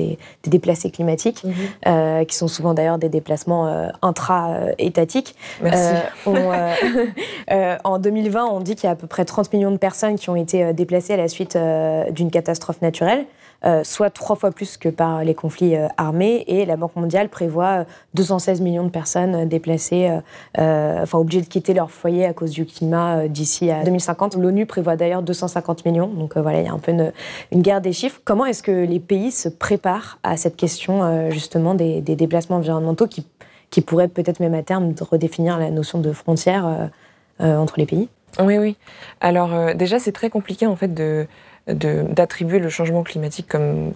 déplacés 0.45 0.91
climatiques, 0.91 1.45
mhm. 1.45 1.53
euh, 1.87 2.25
qui 2.25 2.37
sont 2.37 2.49
souvent 2.49 2.75
d'ailleurs 2.75 2.99
des 2.99 3.09
déplacements 3.09 3.67
euh, 3.67 3.89
intra-étatiques. 4.03 5.35
Merci. 5.63 5.95
Euh, 6.27 7.77
en 7.85 7.99
2020, 7.99 8.47
on 8.47 8.61
dit 8.61 8.75
qu'il 8.77 8.85
y 8.85 8.89
a 8.89 8.93
à 8.93 8.97
peu 8.97 9.07
près 9.07 9.25
30 9.25 9.53
millions 9.53 9.73
de 9.73 9.79
personnes 9.79 10.17
qui 10.17 10.31
ont 10.31 10.37
été 10.37 10.73
déplacées 10.73 11.15
à 11.15 11.17
la 11.17 11.29
suite 11.29 11.59
d'une 12.11 12.31
catastrophe 12.31 12.81
naturelle. 12.83 13.27
Euh, 13.65 13.85
soit 13.85 14.11
trois 14.11 14.35
fois 14.35 14.51
plus 14.51 14.77
que 14.77 14.89
par 14.89 15.23
les 15.23 15.35
conflits 15.35 15.77
euh, 15.77 15.87
armés. 15.97 16.45
Et 16.49 16.67
la 16.67 16.77
Banque 16.77 16.97
mondiale 16.97 17.29
prévoit 17.29 17.85
216 18.15 18.61
euh, 18.61 18.65
millions 18.65 18.85
de 18.85 18.91
personnes 18.91 19.49
déplacées, 19.49 20.11
enfin 20.57 21.19
obligées 21.19 21.43
de 21.43 21.47
quitter 21.47 21.75
leur 21.75 21.91
foyer 21.91 22.27
à 22.27 22.33
cause 22.33 22.51
du 22.51 22.67
climat 22.67 23.29
d'ici 23.29 23.71
à 23.71 23.85
2050. 23.85 24.37
L'ONU 24.37 24.67
prévoit 24.67 24.97
d'ailleurs 24.97 25.23
250 25.23 25.85
millions. 25.85 26.09
Donc 26.09 26.37
voilà, 26.37 26.61
il 26.61 26.67
y 26.67 26.69
a 26.69 26.73
un 26.73 26.79
peu 26.79 26.93
une, 26.93 27.63
guerre 27.63 27.81
des 27.81 27.93
chiffres. 27.93 28.21
Comment 28.25 28.47
est-ce 28.47 28.63
que 28.63 28.85
les 28.85 29.01
pays 29.01 29.31
se 29.31 29.49
préparent 29.49 30.19
à 30.23 30.37
cette 30.37 30.57
question 30.57 31.31
justement 31.31 31.75
des, 31.75 32.01
déplacements 32.01 32.57
environnementaux 32.57 33.07
qui, 33.07 33.27
qui 33.71 33.81
pourraient 33.81 34.09
peut-être 34.09 34.41
même 34.41 34.55
à 34.55 34.63
terme 34.63 34.93
redéfinir 35.01 35.59
la 35.59 35.71
notion 35.71 35.99
de 35.99 36.13
frontière 36.13 36.91
entre 37.39 37.75
les 37.79 37.87
pays? 37.87 38.09
Oui, 38.41 38.59
oui. 38.59 38.77
Alors 39.21 39.75
déjà, 39.75 39.99
c'est 39.99 40.13
très 40.13 40.31
compliqué 40.31 40.67
en 40.67 40.77
fait 40.77 40.93
de, 40.93 41.27
d'attribuer 41.67 42.59
le 42.59 42.69
changement 42.69 43.03
climatique 43.03 43.49
comme, 43.49 43.95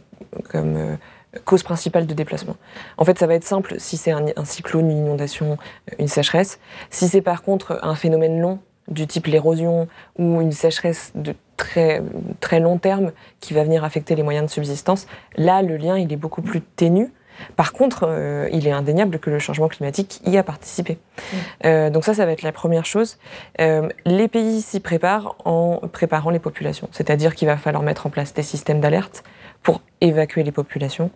euh, 0.55 0.97
cause 1.45 1.63
principale 1.63 2.07
de 2.07 2.15
déplacement. 2.15 2.57
En 2.97 3.05
fait, 3.05 3.19
ça 3.19 3.27
va 3.27 3.35
être 3.35 3.45
simple 3.45 3.75
si 3.79 3.97
c'est 3.97 4.13
un, 4.13 4.45
cyclone, 4.45 4.91
une 4.91 4.99
inondation, 4.99 5.59
une 5.99 6.09
sécheresse. 6.09 6.59
Si 6.91 7.09
c'est 7.09 7.21
par 7.21 7.43
contre 7.43 7.79
un 7.83 7.95
phénomène 7.95 8.41
long 8.41 8.61
du 8.89 9.07
type 9.07 9.27
l'érosion 9.27 9.89
ou 10.19 10.41
une 10.41 10.53
sécheresse 10.53 11.13
de 11.15 11.35
très, 11.57 12.03
très 12.41 12.61
long 12.61 12.79
terme 12.79 13.13
qui 13.41 13.53
va 13.53 13.65
venir 13.65 13.85
affecter 13.85 14.15
les 14.15 14.23
moyens 14.23 14.47
de 14.47 14.51
subsistance, 14.51 15.07
là, 15.37 15.63
le 15.63 15.77
lien, 15.77 15.99
il 15.99 16.13
est 16.13 16.17
beaucoup 16.17 16.43
plus 16.43 16.61
ténu 16.61 17.13
par 17.57 17.73
contre, 17.73 18.07
euh, 18.09 18.49
il 18.53 18.67
est 18.67 18.73
indéniable 18.73 19.19
que 19.19 19.31
le 19.31 19.39
changement 19.39 19.69
climatique 19.69 20.21
y 20.27 20.37
a 20.37 20.43
participé. 20.43 20.95
Mm. 20.97 21.37
Euh, 21.65 21.91
donc 21.91 22.05
ça, 22.05 22.15
ça 22.15 22.27
va 22.27 22.33
être 22.33 22.43
la 22.43 22.53
première 22.53 22.85
chose. 22.85 23.19
Euh, 23.61 23.89
les 24.05 24.29
pays 24.29 24.63
s'y 24.63 24.81
préparent 24.81 25.37
en 25.45 25.81
préparant 25.93 26.31
les 26.31 26.39
populations, 26.39 26.89
c'est-à-dire 26.93 27.35
qu'il 27.35 27.49
va 27.49 27.57
falloir 27.57 27.83
mettre 27.83 28.07
en 28.07 28.11
place 28.11 28.35
des 28.35 28.43
systèmes 28.43 28.81
d'alerte 28.81 29.25
pour 29.63 29.81
évacuer 30.01 30.43
les 30.43 30.53
populations 30.53 31.11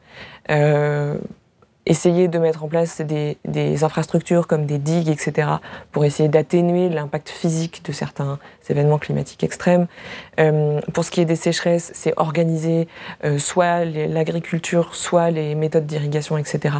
essayer 1.90 2.29
de 2.29 2.38
mettre 2.38 2.62
en 2.62 2.68
place 2.68 3.00
des, 3.00 3.85
infrastructures 3.85 4.46
comme 4.46 4.64
des 4.64 4.79
digues, 4.79 5.09
etc., 5.09 5.48
pour 5.90 6.05
essayer 6.05 6.29
d'atténuer 6.29 6.88
l'impact 6.88 7.29
physique 7.29 7.85
de 7.85 7.92
certains 7.92 8.38
événements 8.68 8.98
climatiques 8.98 9.42
extrêmes. 9.42 9.88
Euh, 10.38 10.81
pour 10.94 11.05
ce 11.05 11.11
qui 11.11 11.20
est 11.20 11.24
des 11.24 11.37
sécheresses, 11.37 11.90
c'est 11.92 12.14
organiser 12.16 12.87
euh, 13.24 13.38
soit 13.38 13.85
l'agriculture, 13.85 14.94
soit 14.94 15.33
les 15.33 15.57
méthodes 15.57 15.87
d'irrigation, 15.87 16.38
etc., 16.38 16.76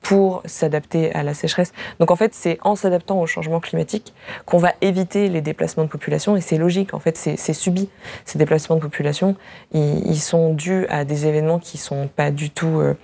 pour 0.00 0.42
s'adapter 0.44 1.14
à 1.14 1.22
la 1.22 1.34
sécheresse. 1.34 1.72
Donc 1.98 2.10
en 2.10 2.16
fait, 2.16 2.34
c'est 2.34 2.58
en 2.62 2.74
s'adaptant 2.76 3.20
au 3.20 3.26
changement 3.26 3.60
climatique 3.60 4.12
qu'on 4.44 4.58
va 4.58 4.72
éviter 4.82 5.28
les 5.28 5.40
déplacements 5.40 5.84
de 5.84 5.88
population 5.88 6.36
et 6.36 6.42
c'est 6.42 6.58
logique, 6.58 6.92
en 6.92 6.98
fait, 6.98 7.16
c'est 7.16 7.52
subi. 7.52 7.88
Ces 8.26 8.38
déplacements 8.38 8.76
de 8.76 8.82
population, 8.82 9.34
ils, 9.72 10.20
sont 10.20 10.52
dus 10.52 10.86
à 10.88 11.06
des 11.06 11.26
événements 11.26 11.58
qui 11.58 11.78
sont 11.78 12.08
pas 12.08 12.30
du 12.30 12.50
tout, 12.50 12.80
euh 12.80 12.94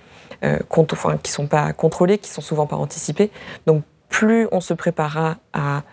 enfin, 0.93 1.17
qui 1.17 1.31
sont 1.31 1.47
pas 1.47 1.73
contrôlés, 1.73 2.17
qui 2.17 2.29
sont 2.29 2.41
souvent 2.41 2.67
pas 2.67 2.75
anticipés. 2.75 3.31
Donc 3.65 3.83
plus 4.09 4.47
on 4.51 4.61
se 4.61 4.73
préparera 4.73 5.37
à 5.53 5.83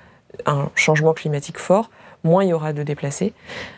un 0.46 0.70
changement 0.74 1.14
climatique 1.14 1.58
fort, 1.58 1.90
moins 2.24 2.44
il 2.44 2.50
y 2.50 2.52
aura 2.52 2.72
de 2.72 2.82
déplacés. 2.82 3.32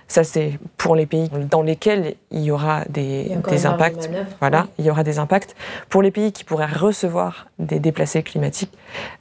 Ça, 0.09 0.24
c'est 0.24 0.59
pour 0.76 0.96
les 0.96 1.07
pays 1.07 1.31
dans 1.50 1.62
lesquels 1.62 2.16
il 2.33 2.40
y 2.40 2.50
aura 2.50 2.85
des, 2.88 3.31
impacts. 3.64 4.11
Voilà, 4.40 4.66
il 4.79 4.85
y 4.85 4.90
aura 4.90 5.05
des 5.05 5.20
impacts. 5.20 5.55
Pour 5.88 6.03
les 6.03 6.11
pays 6.11 6.33
qui 6.33 6.42
pourraient 6.42 6.66
recevoir 6.66 7.46
des 7.61 7.79
déplacés 7.79 8.24
climatiques, 8.24 8.72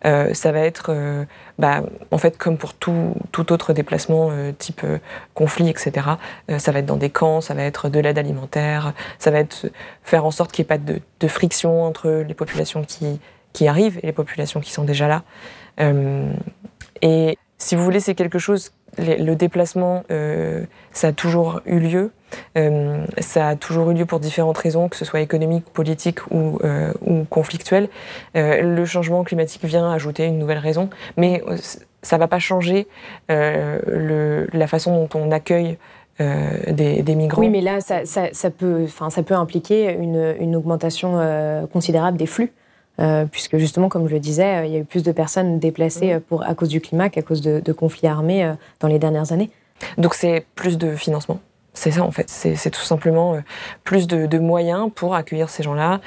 euh, 0.05 0.33
ça 0.33 0.51
va 0.51 0.61
être, 0.61 0.87
euh, 0.89 1.25
bah, 1.59 1.83
en 2.09 2.17
fait, 2.17 2.39
comme 2.39 2.57
pour 2.57 2.73
tout, 2.73 3.13
tout 3.31 3.53
autre 3.53 3.73
déplacement 3.73 4.29
euh, 4.31 4.51
type 4.51 4.81
conflit, 5.35 5.69
etc. 5.69 6.07
ça 6.57 6.71
va 6.71 6.79
être 6.79 6.87
dans 6.87 6.97
des 6.97 7.11
camps, 7.11 7.41
ça 7.41 7.53
va 7.53 7.63
être 7.63 7.89
de 7.89 7.99
l'aide 7.99 8.17
alimentaire, 8.17 8.93
ça 9.19 9.29
va 9.29 9.39
être 9.39 9.67
faire 10.01 10.25
en 10.25 10.31
sorte 10.31 10.51
qu'il 10.51 10.63
n'y 10.63 10.67
ait 10.67 10.75
pas 10.75 10.77
de, 10.79 10.99
de, 11.19 11.27
friction 11.27 11.83
entre 11.83 12.23
les 12.27 12.33
populations 12.33 12.83
qui, 12.83 13.19
qui 13.53 13.67
arrivent 13.67 13.99
et 14.01 14.07
les 14.07 14.13
populations 14.13 14.59
qui 14.59 14.71
sont 14.71 14.83
déjà 14.83 15.07
là. 15.07 15.23
et 17.01 17.37
si 17.59 17.75
vous 17.75 17.83
voulez, 17.83 17.99
c'est 17.99 18.15
quelque 18.15 18.39
chose 18.39 18.71
le 18.99 19.35
déplacement, 19.35 20.03
euh, 20.11 20.63
ça 20.91 21.09
a 21.09 21.11
toujours 21.11 21.61
eu 21.65 21.79
lieu. 21.79 22.11
Euh, 22.57 23.05
ça 23.19 23.49
a 23.49 23.55
toujours 23.55 23.89
eu 23.91 23.95
lieu 23.95 24.05
pour 24.05 24.19
différentes 24.19 24.57
raisons, 24.57 24.87
que 24.87 24.95
ce 24.95 25.05
soit 25.05 25.21
économique, 25.21 25.65
politique 25.65 26.19
ou, 26.31 26.59
euh, 26.63 26.93
ou 27.05 27.23
conflictuel. 27.29 27.89
le 28.35 28.85
changement 28.85 29.23
climatique 29.23 29.63
vient 29.65 29.91
ajouter 29.91 30.25
une 30.25 30.37
nouvelle 30.37 30.59
raison, 30.59 30.89
mais 31.17 31.43
ça 32.01 32.17
ne 32.17 32.19
va 32.19 32.27
pas 32.27 32.39
changer 32.39 32.87
la 33.27 34.67
façon 34.67 34.95
dont 34.95 35.19
on 35.19 35.31
accueille 35.31 35.77
des, 36.19 37.15
migrants. 37.15 37.41
Oui, 37.41 37.49
mais 37.49 37.61
là, 37.61 37.79
ça, 37.81 38.49
peut, 38.51 38.87
impliquer 39.31 39.93
une 39.93 40.55
augmentation 40.55 41.67
considérable 41.71 42.17
des 42.17 42.27
flux. 42.27 42.53
Euh, 42.99 43.25
puisque 43.25 43.57
justement, 43.57 43.89
comme 43.89 44.07
je 44.07 44.13
le 44.13 44.19
disais, 44.19 44.57
euh, 44.57 44.65
il 44.65 44.73
y 44.73 44.75
a 44.75 44.79
eu 44.79 44.83
plus 44.83 45.03
de 45.03 45.11
personnes 45.11 45.59
déplacées 45.59 46.13
euh, 46.13 46.19
pour, 46.19 46.43
à 46.43 46.53
cause 46.53 46.69
du 46.69 46.81
climat 46.81 47.09
qu'à 47.09 47.21
cause 47.21 47.41
de, 47.41 47.71
conflits 47.71 48.07
armés 48.07 48.51
dans 48.79 48.87
les 48.87 48.99
dernières 48.99 49.31
années. 49.31 49.51
Donc 49.97 50.13
c'est 50.15 50.45
plus 50.55 50.77
de 50.77 50.95
financement 50.95 51.39
c'est 51.75 51.91
ça 51.91 52.03
en 52.03 52.11
fait, 52.11 52.29
c'est 52.29 52.71
tout 52.71 52.81
simplement 52.81 53.37
plus 53.85 54.07
de, 54.07 54.39
moyens 54.39 54.89
pour 54.93 55.15
accueillir 55.15 55.49
ces 55.49 55.63
gens-là, 55.63 56.01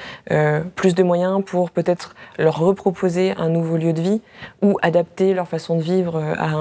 plus 0.75 0.93
de 0.93 1.01
moyens 1.01 1.41
pour 1.43 1.71
peut-être 1.71 2.15
leur 2.37 2.59
reproposer 2.59 3.33
un 3.37 3.49
nouveau 3.49 3.77
lieu 3.77 3.93
de 3.93 4.01
vie 4.01 4.21
ou 4.61 4.77
adapter 4.83 5.33
leur 5.33 5.47
façon 5.47 5.77
de 5.77 5.81
vivre 5.81 6.21
à 6.37 6.51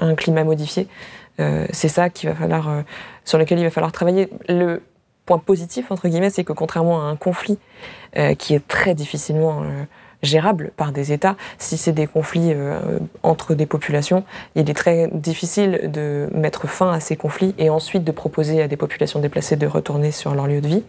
un, 0.00 0.14
climat 0.16 0.42
modifié. 0.42 0.88
c'est 1.38 1.88
ça 1.88 2.10
qu'il 2.10 2.30
va 2.30 2.34
falloir, 2.34 2.82
sur 3.24 3.38
lequel 3.38 3.60
il 3.60 3.64
va 3.64 3.70
falloir 3.70 3.92
travailler. 3.92 4.28
Le, 4.48 4.82
point 5.26 5.38
positif, 5.38 5.90
entre 5.90 6.08
guillemets, 6.08 6.30
c'est 6.30 6.44
que 6.44 6.52
contrairement 6.52 7.00
à 7.00 7.04
un 7.04 7.16
conflit 7.16 7.58
euh, 8.16 8.34
qui 8.34 8.54
est 8.54 8.66
très 8.66 8.94
difficilement 8.94 9.62
euh, 9.62 9.84
gérable 10.22 10.72
par 10.76 10.92
des 10.92 11.12
États, 11.12 11.36
si 11.58 11.76
c'est 11.76 11.92
des 11.92 12.06
conflits 12.06 12.52
euh, 12.52 12.98
entre 13.22 13.54
des 13.54 13.66
populations, 13.66 14.24
il 14.54 14.68
est 14.68 14.74
très 14.74 15.08
difficile 15.12 15.90
de 15.92 16.28
mettre 16.32 16.68
fin 16.68 16.92
à 16.92 17.00
ces 17.00 17.16
conflits 17.16 17.54
et 17.58 17.70
ensuite 17.70 18.04
de 18.04 18.12
proposer 18.12 18.62
à 18.62 18.68
des 18.68 18.76
populations 18.76 19.20
déplacées 19.20 19.56
de 19.56 19.66
retourner 19.66 20.10
sur 20.10 20.34
leur 20.34 20.46
lieu 20.46 20.60
de 20.60 20.68
vie. 20.68 20.82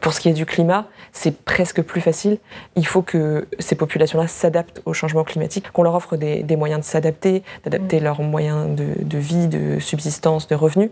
pour 0.00 0.12
ce 0.12 0.20
qui 0.20 0.28
est 0.28 0.34
du 0.34 0.46
climat, 0.46 0.86
c'est 1.12 1.44
presque 1.44 1.82
plus 1.82 2.00
facile. 2.00 2.38
Il 2.76 2.86
faut 2.86 3.02
que 3.02 3.46
ces 3.58 3.74
populations-là 3.74 4.28
s'adaptent 4.28 4.80
au 4.86 4.94
changement 4.94 5.24
climatique, 5.24 5.70
qu'on 5.72 5.82
leur 5.82 5.94
offre 5.94 6.16
des, 6.16 6.56
moyens 6.56 6.80
de 6.80 6.86
s'adapter, 6.86 7.42
d'adapter 7.64 8.00
mmh. 8.00 8.04
leurs 8.04 8.22
moyens 8.22 8.74
de, 8.74 9.02
de, 9.02 9.18
vie, 9.18 9.46
de 9.46 9.78
subsistance, 9.78 10.48
de 10.48 10.54
revenus, 10.54 10.90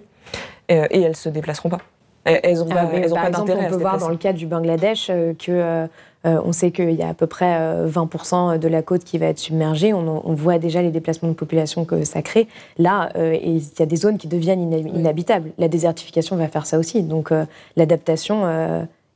et 0.69 1.01
elles 1.01 1.17
se 1.17 1.29
déplaceront 1.29 1.71
pas. 1.71 1.81
Elles 2.25 2.59
n'ont 2.59 2.67
ah, 2.71 2.75
pas, 2.75 2.91
elles 2.95 3.11
par 3.11 3.27
exemple, 3.27 3.53
On 3.59 3.69
peut 3.69 3.77
voir 3.77 3.99
dans 3.99 4.09
le 4.09 4.17
cas 4.17 4.33
du 4.33 4.47
Bangladesh 4.47 5.09
euh, 5.11 5.35
que 5.35 5.51
euh, 5.51 5.87
euh, 6.25 6.41
on 6.45 6.53
sait 6.53 6.71
qu'il 6.71 6.93
y 6.93 7.03
a 7.03 7.09
à 7.09 7.15
peu 7.15 7.27
près 7.27 7.59
20% 7.89 8.57
de 8.59 8.69
la 8.69 8.83
côte 8.83 9.03
qui 9.03 9.19
va 9.19 9.27
être 9.27 9.41
submergée. 9.41 9.93
On, 9.93 10.21
voit 10.35 10.59
déjà 10.61 10.81
les 10.81 10.93
déplacements 10.93 11.29
de 11.29 11.35
population 11.35 11.85
que 11.85 12.05
ça 12.05 12.23
crée. 12.23 12.47
Là, 12.79 13.09
il 13.17 13.59
y 13.59 13.83
a 13.83 13.87
des 13.87 13.97
zones 13.97 14.19
qui 14.19 14.29
deviennent 14.29 14.73
inhabitables. 14.73 15.51
La 15.59 15.67
désertification 15.67 16.37
va 16.37 16.47
faire 16.47 16.65
ça 16.65 16.79
aussi. 16.79 17.03
Donc 17.03 17.33
l'adaptation 17.75 18.47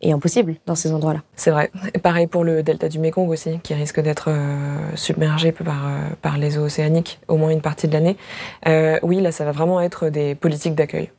est 0.01 0.11
impossible 0.11 0.57
dans 0.67 0.75
ces 0.75 0.93
endroits-là. 0.93 1.21
C'est 1.37 1.53
vrai. 1.53 1.71
Et 1.95 2.01
pareil 2.01 2.27
pour 2.27 2.43
le 2.43 2.65
delta 2.65 2.89
du 2.89 2.99
Mékong 2.99 3.29
aussi, 3.29 3.61
qui 3.63 3.75
risque 3.75 4.01
d'être 4.01 4.31
submergé 4.97 5.53
par, 5.53 5.89
par 6.23 6.39
les 6.39 6.59
eaux 6.59 6.65
océaniques 6.65 7.21
au 7.29 7.37
moins 7.37 7.51
une 7.51 7.61
partie 7.61 7.87
de 7.87 7.93
l'année. 7.93 8.17
oui, 9.05 9.21
là, 9.21 9.31
ça 9.31 9.45
va 9.45 9.53
vraiment 9.53 9.81
être 9.81 10.09
des 10.09 10.35
politiques 10.35 10.75
d'accueil. 10.75 11.11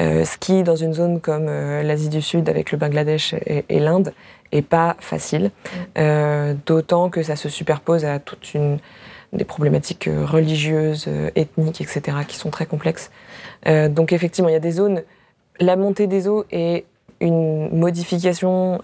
Euh, 0.00 0.24
ski 0.24 0.62
dans 0.62 0.76
une 0.76 0.94
zone 0.94 1.20
comme 1.20 1.46
euh, 1.48 1.82
l'Asie 1.82 2.08
du 2.08 2.22
Sud 2.22 2.48
avec 2.48 2.72
le 2.72 2.78
Bangladesh 2.78 3.34
et, 3.44 3.78
l'Inde 3.78 4.14
est 4.50 4.62
pas 4.62 4.96
facile, 4.98 5.44
mm. 5.44 5.78
euh, 5.98 6.54
d'autant 6.64 7.10
que 7.10 7.22
ça 7.22 7.36
se 7.36 7.50
superpose 7.50 8.06
à 8.06 8.18
toute 8.18 8.54
une 8.54 8.78
des 9.32 9.44
problématiques 9.44 10.08
religieuses, 10.24 11.08
ethniques, 11.36 11.80
etc., 11.80 12.16
qui 12.26 12.36
sont 12.36 12.50
très 12.50 12.66
complexes. 12.66 13.12
donc 13.64 14.12
effectivement, 14.12 14.48
il 14.48 14.54
y 14.54 14.56
a 14.56 14.60
des 14.60 14.72
zones. 14.72 15.04
La 15.60 15.76
montée 15.76 16.08
des 16.08 16.26
eaux 16.26 16.44
est 16.50 16.84
une 17.20 17.70
modification 17.70 18.80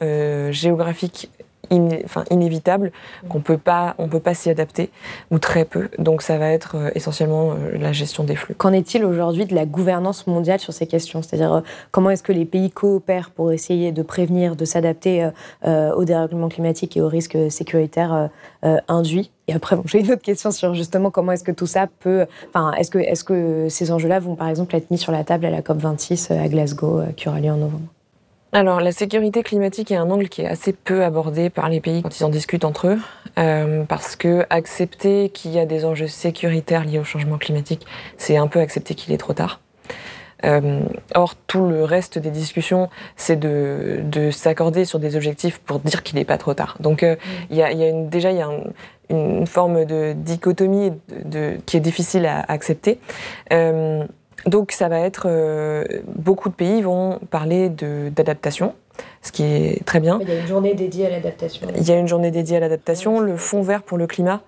géographique 0.52 1.30
inévitable, 2.30 2.92
qu'on 3.28 3.40
peut 3.40 3.58
pas, 3.58 3.94
on 3.98 4.08
peut 4.08 4.20
pas 4.20 4.34
s'y 4.34 4.50
adapter, 4.50 4.90
ou 5.30 5.38
très 5.38 5.64
peu. 5.64 5.88
Donc 5.98 6.22
ça 6.22 6.38
va 6.38 6.50
être 6.50 6.76
euh, 6.76 6.90
essentiellement 6.94 7.52
euh, 7.52 7.78
la 7.78 7.92
gestion 7.92 8.24
des 8.24 8.36
flux. 8.36 8.54
Qu'en 8.54 8.72
est-il 8.72 9.04
aujourd'hui 9.04 9.46
de 9.46 9.54
la 9.54 9.66
gouvernance 9.66 10.26
mondiale 10.26 10.60
sur 10.60 10.72
ces 10.72 10.86
questions? 10.86 11.22
C'est-à-dire 11.22 11.52
euh, 11.54 11.60
comment 11.90 12.10
est-ce 12.10 12.22
que 12.22 12.32
les 12.32 12.44
pays 12.44 12.70
coopèrent 12.70 13.30
pour 13.30 13.52
essayer 13.52 13.92
de 13.92 14.02
prévenir, 14.02 14.56
de 14.56 14.64
s'adapter 14.64 15.30
au 15.64 16.04
dérèglement 16.04 16.48
climatique 16.48 16.96
et 16.96 17.00
aux 17.00 17.08
risques 17.08 17.38
sécuritaires 17.50 18.30
induits? 18.88 19.30
Et 19.48 19.54
après, 19.54 19.76
j'ai 19.84 20.00
une 20.00 20.10
autre 20.10 20.22
question 20.22 20.50
sur 20.50 20.74
justement 20.74 21.10
comment 21.10 21.32
est-ce 21.32 21.44
que 21.44 21.52
tout 21.52 21.66
ça 21.66 21.86
peut. 22.00 22.26
Enfin, 22.48 22.72
est-ce 22.72 22.90
que, 22.90 22.98
est 22.98 23.14
-ce 23.14 23.24
que 23.24 23.68
ces 23.68 23.90
enjeux-là 23.90 24.20
vont 24.20 24.36
par 24.36 24.48
exemple 24.48 24.74
être 24.76 24.90
mis 24.90 24.98
sur 24.98 25.12
la 25.12 25.24
table 25.24 25.46
à 25.46 25.50
la 25.50 25.60
COP26 25.60 26.32
à 26.32 26.48
Glasgow 26.48 27.02
qui 27.16 27.28
aura 27.28 27.40
lieu 27.40 27.50
en 27.50 27.56
novembre? 27.56 27.95
Alors, 28.56 28.80
la 28.80 28.90
sécurité 28.90 29.42
climatique 29.42 29.90
est 29.90 29.96
un 29.96 30.08
angle 30.08 30.30
qui 30.30 30.40
est 30.40 30.46
assez 30.46 30.72
peu 30.72 31.04
abordé 31.04 31.50
par 31.50 31.68
les 31.68 31.82
pays 31.82 32.02
quand 32.02 32.18
ils 32.18 32.24
en 32.24 32.30
discutent 32.30 32.64
entre 32.64 32.86
eux, 32.86 32.98
euh, 33.38 33.84
parce 33.84 34.16
que 34.16 34.46
accepter 34.48 35.28
qu'il 35.28 35.50
y 35.50 35.58
a 35.58 35.66
des 35.66 35.84
enjeux 35.84 36.06
sécuritaires 36.06 36.86
liés 36.86 36.98
au 36.98 37.04
changement 37.04 37.36
climatique, 37.36 37.86
c'est 38.16 38.38
un 38.38 38.46
peu 38.46 38.58
accepter 38.60 38.94
qu'il 38.94 39.12
est 39.12 39.18
trop 39.18 39.34
tard. 39.34 39.60
Euh, 40.46 40.80
or, 41.14 41.34
tout 41.46 41.66
le 41.66 41.84
reste 41.84 42.18
des 42.18 42.30
discussions, 42.30 42.88
c'est 43.14 43.38
de, 43.38 44.30
s'accorder 44.30 44.86
sur 44.86 45.00
des 45.00 45.16
objectifs 45.16 45.58
pour 45.58 45.78
dire 45.80 46.02
qu'il 46.02 46.16
n'est 46.16 46.24
pas 46.24 46.38
trop 46.38 46.54
tard. 46.54 46.78
Donc, 46.80 47.02
euh, 47.02 47.16
il 47.50 47.58
y, 47.58 47.62
a, 47.62 47.70
une, 47.70 48.08
déjà, 48.08 48.30
il 48.30 48.38
y 48.38 48.42
a 48.42 48.48
une 49.10 49.46
forme 49.46 49.84
de 49.84 50.14
dichotomie 50.14 50.92
qui 51.66 51.76
est 51.76 51.80
difficile 51.80 52.24
à 52.24 52.40
accepter. 52.48 53.00
Donc 54.44 54.72
ça 54.72 54.88
va 54.88 55.00
être 55.00 55.26
euh, 55.26 55.84
beaucoup 56.14 56.48
de 56.48 56.54
pays 56.54 56.82
vont 56.82 57.18
parler 57.30 57.68
d'adaptation, 57.68 58.74
ce 59.22 59.32
qui 59.32 59.42
est 59.42 59.84
très 59.86 59.98
bien. 59.98 60.18
Il 60.20 60.28
y 60.28 60.32
a 60.32 60.40
une 60.40 60.46
journée 60.46 60.74
dédiée 60.74 61.06
à 61.06 61.10
l'adaptation. 61.10 61.66
Il 61.76 61.88
y 61.88 61.90
a 61.90 61.96
une 61.96 62.08
journée 62.08 62.30
dédiée 62.30 62.58
à 62.58 62.60
l'adaptation, 62.60 63.20
le 63.20 63.36
fonds 63.36 63.62
vert 63.62 63.82
pour 63.82 63.98
le 63.98 64.06
climat. 64.06 64.42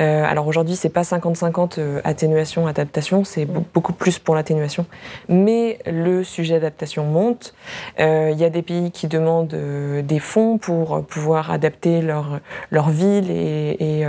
Euh, 0.00 0.24
alors 0.24 0.48
aujourd'hui, 0.48 0.74
c'est 0.74 0.88
pas 0.88 1.02
50-50 1.02 1.74
euh, 1.78 2.00
atténuation 2.02 2.66
adaptation, 2.66 3.22
c'est 3.22 3.46
beaucoup 3.46 3.92
plus 3.92 4.18
pour 4.18 4.34
l'atténuation. 4.34 4.86
Mais 5.28 5.78
le 5.86 6.24
sujet 6.24 6.56
adaptation 6.56 7.04
monte. 7.04 7.54
Il 7.98 8.38
y 8.38 8.44
a 8.44 8.50
des 8.50 8.62
pays 8.62 8.90
qui 8.90 9.06
demandent 9.06 9.56
des 10.04 10.18
fonds 10.18 10.58
pour 10.58 11.04
pouvoir 11.04 11.50
adapter 11.50 12.02
leur 12.02 12.40
leur 12.70 12.90
ville 12.90 13.30
et, 13.30 13.76
et 13.78 14.06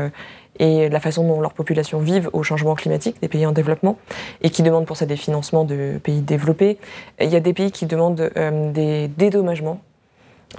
et 0.60 0.90
la 0.90 1.00
façon 1.00 1.28
dont 1.28 1.42
leur 1.42 1.54
population 1.54 2.00
vivent 2.00 2.30
au 2.34 2.44
changement 2.44 2.76
climatique 2.76 3.20
des 3.22 3.28
pays 3.28 3.46
en 3.46 3.52
développement 3.52 3.98
et 4.42 4.50
qui 4.50 4.64
demandent 4.64 4.86
pour 4.86 4.98
ça 4.98 5.06
des 5.06 5.18
financements 5.18 5.64
de 5.64 6.00
pays 6.04 6.22
développés. 6.22 6.78
Il 7.20 7.30
y 7.30 7.36
a 7.36 7.40
des 7.40 7.54
pays 7.54 7.72
qui 7.72 7.86
demandent 7.86 8.32
euh, 8.38 8.72
des 8.72 9.08
dédommagements. 9.08 9.82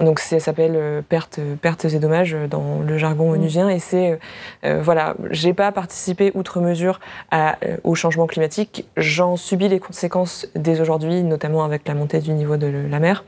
Donc 0.01 0.19
ça 0.19 0.41
s'appelle 0.41 0.73
euh, 0.75 1.01
pertes, 1.01 1.39
pertes 1.61 1.85
et 1.85 1.99
dommages 1.99 2.35
dans 2.49 2.79
le 2.79 2.97
jargon 2.97 3.29
mmh. 3.29 3.35
onusien 3.35 3.69
et 3.69 3.79
c'est 3.79 4.19
euh, 4.65 4.81
voilà, 4.81 5.15
j'ai 5.31 5.53
pas 5.53 5.71
participé 5.71 6.31
outre 6.35 6.59
mesure 6.59 6.99
à, 7.31 7.55
au 7.85 7.95
changement 7.95 8.27
climatique, 8.27 8.85
j'en 8.97 9.37
subis 9.37 9.69
les 9.69 9.79
conséquences 9.79 10.47
dès 10.55 10.81
aujourd'hui, 10.81 11.23
notamment 11.23 11.63
avec 11.63 11.87
la 11.87 11.93
montée 11.93 12.19
du 12.19 12.33
niveau 12.33 12.57
de 12.57 12.67
la 12.67 12.99
mer. 12.99 13.23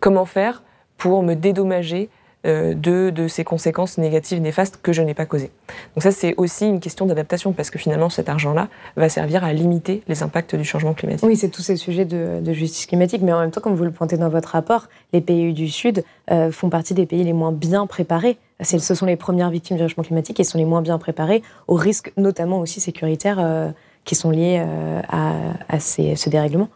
Comment 0.00 0.26
faire 0.26 0.62
pour 0.98 1.22
me 1.22 1.34
dédommager 1.34 2.10
de, 2.46 3.10
de 3.10 3.28
ces 3.28 3.44
conséquences 3.44 3.98
négatives, 3.98 4.40
néfastes 4.40 4.78
que 4.82 4.92
je 4.92 5.02
n'ai 5.02 5.14
pas 5.14 5.26
causées. 5.26 5.50
Donc 5.94 6.02
ça, 6.02 6.12
c'est 6.12 6.34
aussi 6.36 6.66
une 6.66 6.80
question 6.80 7.06
d'adaptation, 7.06 7.52
parce 7.52 7.70
que 7.70 7.78
finalement, 7.78 8.08
cet 8.08 8.28
argent-là 8.28 8.68
va 8.96 9.08
servir 9.08 9.44
à 9.44 9.52
limiter 9.52 10.02
les 10.06 10.22
impacts 10.22 10.54
du 10.54 10.64
changement 10.64 10.94
climatique. 10.94 11.26
Oui, 11.26 11.36
c'est 11.36 11.48
tous 11.48 11.62
ces 11.62 11.76
sujets 11.76 12.04
de, 12.04 12.40
de, 12.40 12.52
justice 12.52 12.86
climatique, 12.86 13.22
mais 13.22 13.32
en 13.32 13.40
même 13.40 13.50
temps, 13.50 13.60
comme 13.60 13.74
vous 13.74 13.84
le 13.84 13.90
pointez 13.90 14.16
dans 14.16 14.28
votre 14.28 14.50
rapport, 14.50 14.88
les 15.12 15.20
pays 15.20 15.52
du 15.52 15.68
Sud 15.68 16.04
font 16.50 16.70
partie 16.70 16.94
des 16.94 17.06
pays 17.06 17.24
les 17.24 17.32
moins 17.32 17.52
bien 17.52 17.86
préparés 17.86 18.38
ce 18.62 18.94
sont 18.94 19.06
les 19.06 19.16
premières 19.16 19.50
victimes 19.50 19.76
du 19.76 19.82
changement 19.82 20.04
climatique 20.04 20.40
et 20.40 20.44
sont 20.44 20.58
les 20.58 20.64
moins 20.64 20.82
bien 20.82 20.98
préparées 20.98 21.42
aux 21.68 21.74
risques, 21.74 22.12
notamment 22.16 22.60
aussi 22.60 22.80
sécuritaires, 22.80 23.38
euh, 23.38 23.70
qui 24.04 24.14
sont 24.14 24.30
liés 24.30 24.62
euh, 24.64 25.00
à, 25.08 25.80
ce 25.80 26.30
dérèglement. 26.30 26.68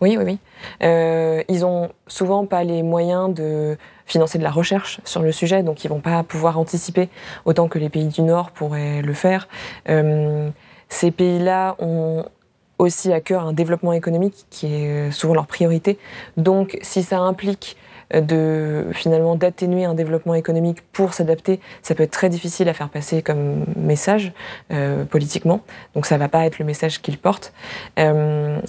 Oui, 0.00 0.16
oui, 0.18 0.24
oui. 0.24 0.38
Euh, 0.82 1.42
ils 1.48 1.64
ont 1.64 1.90
souvent 2.06 2.46
pas 2.46 2.64
les 2.64 2.82
moyens 2.82 3.32
de 3.32 3.76
financer 4.06 4.38
de 4.38 4.42
la 4.42 4.50
recherche 4.50 5.00
sur 5.04 5.22
le 5.22 5.32
sujet, 5.32 5.62
donc 5.62 5.84
ils 5.84 5.88
vont 5.88 6.00
pas 6.00 6.22
pouvoir 6.22 6.58
anticiper 6.58 7.08
autant 7.44 7.68
que 7.68 7.78
les 7.78 7.88
pays 7.88 8.06
du 8.06 8.22
Nord 8.22 8.50
pourraient 8.52 9.02
le 9.02 9.12
faire. 9.12 9.48
ces 10.88 11.10
pays-là 11.10 11.76
ont 11.78 12.24
aussi 12.78 13.12
à 13.12 13.20
cœur 13.20 13.46
un 13.46 13.52
développement 13.52 13.92
économique 13.92 14.46
qui 14.50 14.66
est 14.66 15.10
souvent 15.10 15.34
leur 15.34 15.46
priorité. 15.46 15.98
Donc, 16.36 16.78
si 16.82 17.02
ça 17.02 17.18
implique 17.18 17.76
de 18.14 18.86
finalement 18.92 19.34
d'atténuer 19.34 19.84
un 19.84 19.94
développement 19.94 20.34
économique 20.34 20.80
pour 20.92 21.14
s'adapter, 21.14 21.60
ça 21.82 21.94
peut 21.94 22.04
être 22.04 22.12
très 22.12 22.28
difficile 22.28 22.68
à 22.68 22.74
faire 22.74 22.88
passer 22.88 23.22
comme 23.22 23.64
message 23.76 24.32
euh, 24.70 25.04
politiquement. 25.04 25.62
Donc 25.94 26.06
ça 26.06 26.16
va 26.16 26.28
pas 26.28 26.46
être 26.46 26.58
le 26.58 26.64
message 26.64 27.02
qu'il 27.02 27.18
porte. 27.18 27.52
Euh, 27.98 28.60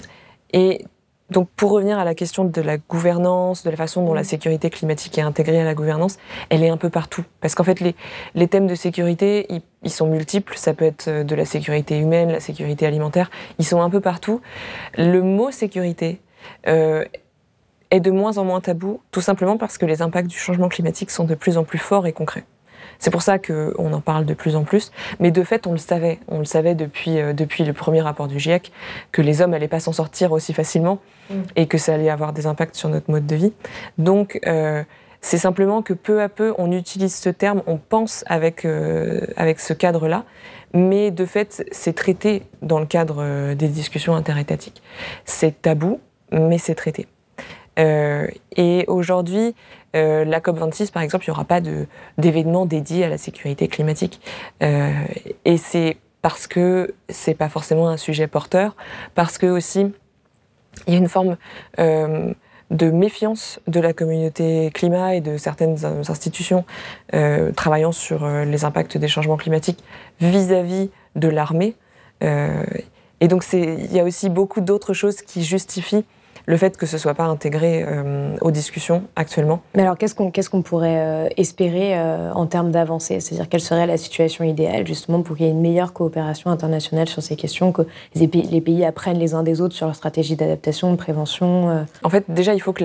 et 0.52 0.84
donc 1.30 1.48
pour 1.56 1.72
revenir 1.72 1.98
à 1.98 2.04
la 2.04 2.14
question 2.14 2.44
de 2.44 2.60
la 2.60 2.78
gouvernance, 2.78 3.62
de 3.62 3.70
la 3.70 3.76
façon 3.76 4.04
dont 4.04 4.14
la 4.14 4.24
sécurité 4.24 4.70
climatique 4.70 5.18
est 5.18 5.22
intégrée 5.22 5.60
à 5.60 5.64
la 5.64 5.74
gouvernance, 5.74 6.18
elle 6.48 6.62
est 6.62 6.70
un 6.70 6.76
peu 6.78 6.88
partout. 6.88 7.24
Parce 7.40 7.54
qu'en 7.54 7.64
fait, 7.64 7.80
les, 7.80 7.94
les, 8.34 8.48
thèmes 8.48 8.66
de 8.66 8.74
sécurité, 8.74 9.46
ils, 9.50 9.60
ils, 9.82 9.90
sont 9.90 10.06
multiples. 10.06 10.56
Ça 10.56 10.72
peut 10.72 10.86
être 10.86 11.10
de 11.10 11.34
la 11.34 11.44
sécurité 11.44 11.98
humaine, 11.98 12.32
la 12.32 12.40
sécurité 12.40 12.86
alimentaire. 12.86 13.30
Ils 13.58 13.66
sont 13.66 13.82
un 13.82 13.90
peu 13.90 14.00
partout. 14.00 14.40
Le 14.96 15.20
mot 15.20 15.50
sécurité 15.50 16.20
euh, 16.66 17.04
est 17.90 18.00
de 18.00 18.10
moins 18.10 18.38
en 18.38 18.44
moins 18.44 18.60
tabou, 18.60 19.00
tout 19.10 19.20
simplement 19.20 19.56
parce 19.56 19.78
que 19.78 19.86
les 19.86 20.02
impacts 20.02 20.28
du 20.28 20.38
changement 20.38 20.68
climatique 20.68 21.10
sont 21.10 21.24
de 21.24 21.34
plus 21.34 21.58
en 21.58 21.64
plus 21.64 21.78
forts 21.78 22.06
et 22.06 22.12
concrets. 22.12 22.44
C'est 22.98 23.10
pour 23.10 23.22
ça 23.22 23.38
qu'on 23.38 23.92
en 23.92 24.00
parle 24.00 24.24
de 24.24 24.34
plus 24.34 24.56
en 24.56 24.64
plus. 24.64 24.90
Mais 25.20 25.30
de 25.30 25.42
fait, 25.42 25.66
on 25.66 25.72
le 25.72 25.78
savait. 25.78 26.18
On 26.28 26.38
le 26.38 26.44
savait 26.44 26.74
depuis, 26.74 27.18
euh, 27.18 27.32
depuis 27.32 27.64
le 27.64 27.72
premier 27.72 28.00
rapport 28.00 28.28
du 28.28 28.38
GIEC, 28.38 28.72
que 29.12 29.22
les 29.22 29.40
hommes 29.40 29.50
n'allaient 29.50 29.68
pas 29.68 29.80
s'en 29.80 29.92
sortir 29.92 30.32
aussi 30.32 30.52
facilement 30.52 30.98
mm. 31.30 31.34
et 31.56 31.66
que 31.66 31.78
ça 31.78 31.94
allait 31.94 32.10
avoir 32.10 32.32
des 32.32 32.46
impacts 32.46 32.74
sur 32.74 32.88
notre 32.88 33.10
mode 33.10 33.26
de 33.26 33.36
vie. 33.36 33.52
Donc, 33.98 34.40
euh, 34.46 34.82
c'est 35.20 35.38
simplement 35.38 35.82
que 35.82 35.94
peu 35.94 36.22
à 36.22 36.28
peu, 36.28 36.54
on 36.58 36.70
utilise 36.72 37.14
ce 37.14 37.28
terme, 37.28 37.62
on 37.66 37.76
pense 37.76 38.24
avec, 38.26 38.64
euh, 38.64 39.20
avec 39.36 39.58
ce 39.58 39.72
cadre-là, 39.72 40.24
mais 40.74 41.10
de 41.10 41.24
fait, 41.24 41.64
c'est 41.72 41.94
traité 41.94 42.42
dans 42.62 42.78
le 42.78 42.86
cadre 42.86 43.54
des 43.54 43.68
discussions 43.68 44.14
interétatiques. 44.14 44.82
C'est 45.24 45.62
tabou, 45.62 46.00
mais 46.30 46.58
c'est 46.58 46.74
traité. 46.74 47.06
Euh, 47.78 48.26
et 48.56 48.84
aujourd'hui, 48.88 49.54
euh, 49.96 50.24
la 50.24 50.40
COP26, 50.40 50.92
par 50.92 51.02
exemple, 51.02 51.24
il 51.26 51.30
n'y 51.30 51.32
aura 51.32 51.44
pas 51.44 51.60
d'événement 52.18 52.66
dédié 52.66 53.04
à 53.04 53.08
la 53.08 53.18
sécurité 53.18 53.68
climatique. 53.68 54.20
Euh, 54.62 54.92
et 55.44 55.56
c'est 55.56 55.96
parce 56.22 56.46
que 56.46 56.94
c'est 57.08 57.34
pas 57.34 57.48
forcément 57.48 57.88
un 57.88 57.96
sujet 57.96 58.26
porteur, 58.26 58.76
parce 59.14 59.38
que 59.38 59.46
aussi 59.46 59.92
il 60.86 60.92
y 60.92 60.96
a 60.96 60.98
une 60.98 61.08
forme 61.08 61.36
de 61.78 62.90
méfiance 62.90 63.60
de 63.66 63.80
la 63.80 63.92
communauté 63.92 64.70
climat 64.72 65.14
et 65.16 65.20
de 65.20 65.36
certaines 65.36 65.84
institutions 65.84 66.64
travaillant 67.56 67.90
sur 67.90 68.28
les 68.28 68.64
impacts 68.64 68.96
des 68.96 69.08
changements 69.08 69.36
climatiques 69.36 69.82
vis-à-vis 70.20 70.90
de 71.16 71.28
l'armée. 71.28 71.74
et 72.20 73.28
donc 73.28 73.44
il 73.52 73.92
y 73.92 73.98
a 73.98 74.04
aussi 74.04 74.28
beaucoup 74.28 74.60
d'autres 74.60 74.92
choses 74.92 75.22
qui 75.22 75.42
justifient 75.42 76.04
le 76.48 76.56
fait 76.56 76.78
que 76.78 76.86
ce 76.86 76.96
soit 76.96 77.12
pas 77.12 77.26
intégré 77.26 77.84
euh, 77.86 78.34
aux 78.40 78.50
discussions 78.50 79.02
actuellement. 79.16 79.60
Mais 79.74 79.82
alors, 79.82 79.98
qu'est-ce 79.98 80.14
qu'on 80.48 80.62
pourrait 80.62 80.98
euh, 80.98 81.28
espérer 81.36 81.98
euh, 81.98 82.32
en 82.32 82.46
termes 82.46 82.70
d'avancée? 82.70 83.20
C'est-à-dire, 83.20 83.50
quelle 83.50 83.60
serait 83.60 83.86
la 83.86 83.98
situation 83.98 84.44
idéale, 84.44 84.86
justement, 84.86 85.20
pour 85.20 85.36
qu'il 85.36 85.44
y 85.44 85.48
ait 85.50 85.52
une 85.52 85.60
meilleure 85.60 85.92
coopération 85.92 86.50
internationale 86.50 87.06
sur 87.06 87.22
ces 87.22 87.36
questions, 87.36 87.70
que 87.70 87.82
les 88.14 88.28
pays, 88.28 88.48
les 88.50 88.62
pays 88.62 88.82
apprennent 88.86 89.18
les 89.18 89.34
uns 89.34 89.42
des 89.42 89.60
autres 89.60 89.74
sur 89.74 89.84
leur 89.84 89.94
stratégie 89.94 90.36
d'adaptation, 90.36 90.90
de 90.90 90.96
prévention 90.96 91.86
En 92.02 92.08
fait, 92.08 92.24
déjà, 92.28 92.54
il 92.54 92.60
faut 92.60 92.72
que, 92.72 92.82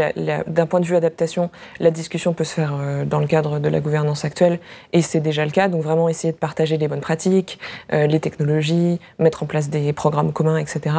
d'un 0.50 0.66
point 0.66 0.82
de 0.82 0.86
vue 0.86 0.98
adaptation, 0.98 1.50
la 1.80 1.90
discussion 1.90 2.34
peut 2.34 2.44
se 2.44 2.54
faire 2.54 2.74
dans 3.06 3.20
le 3.20 3.28
cadre 3.28 3.60
de 3.60 3.70
la 3.70 3.80
gouvernance 3.80 4.26
actuelle, 4.26 4.60
et 4.92 5.02
c'est 5.02 5.22
déjà 5.22 5.46
le 5.46 5.52
cas. 5.52 5.70
Donc, 5.70 5.84
vraiment 5.84 6.10
essayer 6.10 6.34
de 6.34 6.38
partager 6.38 6.78
les 6.78 6.90
bonnes 6.90 7.00
pratiques, 7.00 7.60
les 7.94 8.20
technologies, 8.20 9.00
mettre 9.20 9.44
en 9.44 9.46
place 9.46 9.70
des 9.70 9.94
programmes 9.94 10.34
communs, 10.34 10.58
etc. 10.58 10.98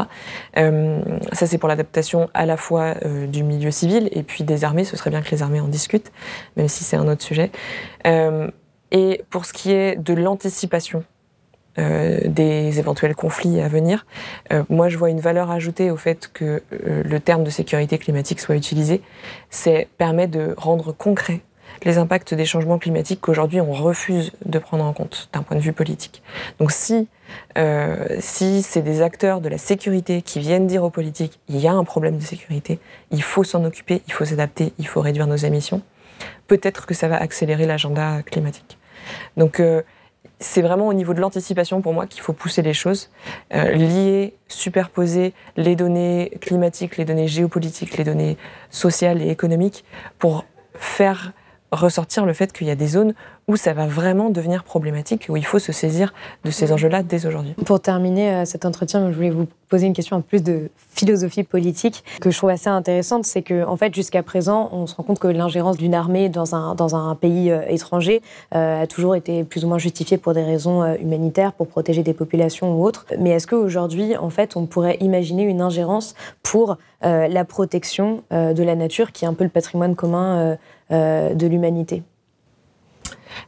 ça, 0.54 1.46
c'est 1.46 1.58
pour 1.58 1.68
l'adaptation 1.68 2.30
à 2.32 2.46
la 2.46 2.53
la 2.54 2.56
fois 2.56 2.94
euh, 3.04 3.26
du 3.26 3.42
milieu 3.42 3.72
civil 3.72 4.08
et 4.12 4.22
puis 4.22 4.44
des 4.44 4.62
armées. 4.62 4.84
Ce 4.84 4.96
serait 4.96 5.10
bien 5.10 5.22
que 5.22 5.30
les 5.32 5.42
armées 5.42 5.60
en 5.60 5.66
discutent, 5.66 6.12
même 6.56 6.68
si 6.68 6.84
c'est 6.84 6.96
un 6.96 7.08
autre 7.08 7.22
sujet. 7.22 7.50
Euh, 8.06 8.48
et 8.92 9.24
pour 9.28 9.44
ce 9.44 9.52
qui 9.52 9.72
est 9.72 9.96
de 9.96 10.14
l'anticipation 10.14 11.02
euh, 11.78 12.20
des 12.26 12.78
éventuels 12.78 13.16
conflits 13.16 13.60
à 13.60 13.66
venir, 13.66 14.06
moi 14.68 14.88
je 14.88 14.96
vois 14.96 15.10
une 15.10 15.18
valeur 15.18 15.50
ajoutée 15.50 15.90
au 15.90 15.96
fait 15.96 16.30
que 16.32 16.62
le 16.70 17.18
terme 17.18 17.42
de 17.42 17.50
sécurité 17.50 17.98
climatique 17.98 18.38
soit 18.38 18.54
utilisé. 18.54 19.02
C'est 19.50 19.88
permet 19.98 20.28
de 20.28 20.54
rendre 20.56 20.92
concret 20.92 21.40
les 21.82 21.98
impacts 21.98 22.34
des 22.34 22.44
changements 22.44 22.78
climatiques 22.78 23.20
qu'aujourd'hui 23.20 23.60
on 23.60 23.72
refuse 23.72 24.32
de 24.44 24.58
prendre 24.58 24.84
en 24.84 24.92
compte 24.92 25.28
d'un 25.32 25.42
point 25.42 25.56
de 25.56 25.62
vue 25.62 25.72
politique. 25.72 26.22
Donc 26.58 26.70
si, 26.70 27.08
euh, 27.58 28.06
si 28.20 28.62
c'est 28.62 28.82
des 28.82 29.02
acteurs 29.02 29.40
de 29.40 29.48
la 29.48 29.58
sécurité 29.58 30.22
qui 30.22 30.40
viennent 30.40 30.66
dire 30.66 30.84
aux 30.84 30.90
politiques 30.90 31.40
il 31.48 31.58
y 31.58 31.66
a 31.66 31.72
un 31.72 31.84
problème 31.84 32.18
de 32.18 32.22
sécurité, 32.22 32.78
il 33.10 33.22
faut 33.22 33.44
s'en 33.44 33.64
occuper, 33.64 34.02
il 34.06 34.12
faut 34.12 34.24
s'adapter, 34.24 34.72
il 34.78 34.86
faut 34.86 35.00
réduire 35.00 35.26
nos 35.26 35.36
émissions, 35.36 35.82
peut-être 36.46 36.86
que 36.86 36.94
ça 36.94 37.08
va 37.08 37.16
accélérer 37.16 37.66
l'agenda 37.66 38.22
climatique. 38.22 38.78
Donc 39.36 39.60
euh, 39.60 39.82
c'est 40.40 40.62
vraiment 40.62 40.88
au 40.88 40.94
niveau 40.94 41.14
de 41.14 41.20
l'anticipation 41.20 41.80
pour 41.80 41.92
moi 41.92 42.06
qu'il 42.06 42.20
faut 42.20 42.32
pousser 42.32 42.62
les 42.62 42.74
choses, 42.74 43.10
euh, 43.54 43.72
lier, 43.72 44.34
superposer 44.48 45.32
les 45.56 45.76
données 45.76 46.32
climatiques, 46.40 46.96
les 46.96 47.04
données 47.04 47.28
géopolitiques, 47.28 47.96
les 47.96 48.04
données 48.04 48.36
sociales 48.70 49.22
et 49.22 49.30
économiques 49.30 49.84
pour 50.18 50.44
faire 50.74 51.32
ressortir 51.80 52.26
le 52.26 52.32
fait 52.32 52.52
qu'il 52.52 52.66
y 52.66 52.70
a 52.70 52.76
des 52.76 52.88
zones 52.88 53.14
où 53.46 53.56
ça 53.56 53.74
va 53.74 53.86
vraiment 53.86 54.30
devenir 54.30 54.64
problématique, 54.64 55.26
où 55.28 55.36
il 55.36 55.44
faut 55.44 55.58
se 55.58 55.72
saisir 55.72 56.14
de 56.44 56.50
ces 56.50 56.72
enjeux-là 56.72 57.02
dès 57.02 57.26
aujourd'hui. 57.26 57.54
Pour 57.66 57.80
terminer 57.80 58.30
euh, 58.30 58.44
cet 58.44 58.64
entretien, 58.64 59.10
je 59.10 59.16
voulais 59.16 59.30
vous 59.30 59.46
poser 59.68 59.86
une 59.86 59.92
question 59.92 60.16
en 60.16 60.20
plus 60.20 60.42
de 60.42 60.70
philosophie 60.94 61.42
politique 61.42 62.04
que 62.20 62.30
je 62.30 62.36
trouve 62.36 62.50
assez 62.50 62.68
intéressante, 62.68 63.24
c'est 63.24 63.42
que 63.42 63.64
en 63.64 63.76
fait 63.76 63.94
jusqu'à 63.94 64.22
présent, 64.22 64.68
on 64.72 64.86
se 64.86 64.94
rend 64.94 65.02
compte 65.02 65.18
que 65.18 65.26
l'ingérence 65.28 65.76
d'une 65.76 65.94
armée 65.94 66.28
dans 66.28 66.54
un, 66.54 66.74
dans 66.74 66.94
un 66.94 67.14
pays 67.16 67.50
euh, 67.50 67.62
étranger 67.68 68.22
euh, 68.54 68.82
a 68.82 68.86
toujours 68.86 69.14
été 69.14 69.44
plus 69.44 69.64
ou 69.64 69.68
moins 69.68 69.78
justifiée 69.78 70.16
pour 70.16 70.32
des 70.32 70.42
raisons 70.42 70.84
humanitaires, 70.96 71.52
pour 71.52 71.66
protéger 71.66 72.02
des 72.02 72.14
populations 72.14 72.78
ou 72.78 72.84
autres. 72.84 73.06
Mais 73.18 73.30
est-ce 73.30 73.46
qu'aujourd'hui, 73.46 74.16
en 74.16 74.30
fait, 74.30 74.56
on 74.56 74.66
pourrait 74.66 74.96
imaginer 75.00 75.42
une 75.42 75.60
ingérence 75.60 76.14
pour 76.42 76.78
la 77.02 77.44
protection 77.44 78.22
de 78.30 78.62
la 78.62 78.74
nature, 78.76 79.12
qui 79.12 79.26
est 79.26 79.28
un 79.28 79.34
peu 79.34 79.44
le 79.44 79.50
patrimoine 79.50 79.94
commun 79.94 80.56
de 80.90 81.46
l'humanité 81.46 82.02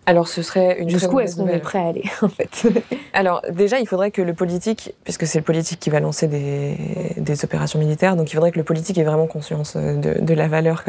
alors, 0.06 0.28
ce 0.28 0.42
serait 0.42 0.78
une 0.78 0.88
Jusqu'où 0.88 1.20
est-ce 1.20 1.36
qu'on 1.36 1.48
est 1.48 1.58
prêt 1.58 1.78
à 1.78 1.88
aller, 1.88 2.04
en 2.22 2.28
fait? 2.28 2.68
Alors, 3.12 3.42
déjà, 3.50 3.78
il 3.78 3.88
faudrait 3.88 4.10
que 4.10 4.22
le 4.22 4.34
politique, 4.34 4.94
puisque 5.04 5.26
c'est 5.26 5.38
le 5.38 5.44
politique 5.44 5.80
qui 5.80 5.90
va 5.90 6.00
lancer 6.00 6.28
des, 6.28 7.44
opérations 7.44 7.78
militaires, 7.78 8.16
donc 8.16 8.30
il 8.30 8.34
faudrait 8.34 8.52
que 8.52 8.58
le 8.58 8.64
politique 8.64 8.96
ait 8.98 9.04
vraiment 9.04 9.26
conscience 9.26 9.76
de, 9.76 10.34
la 10.34 10.48
valeur 10.48 10.84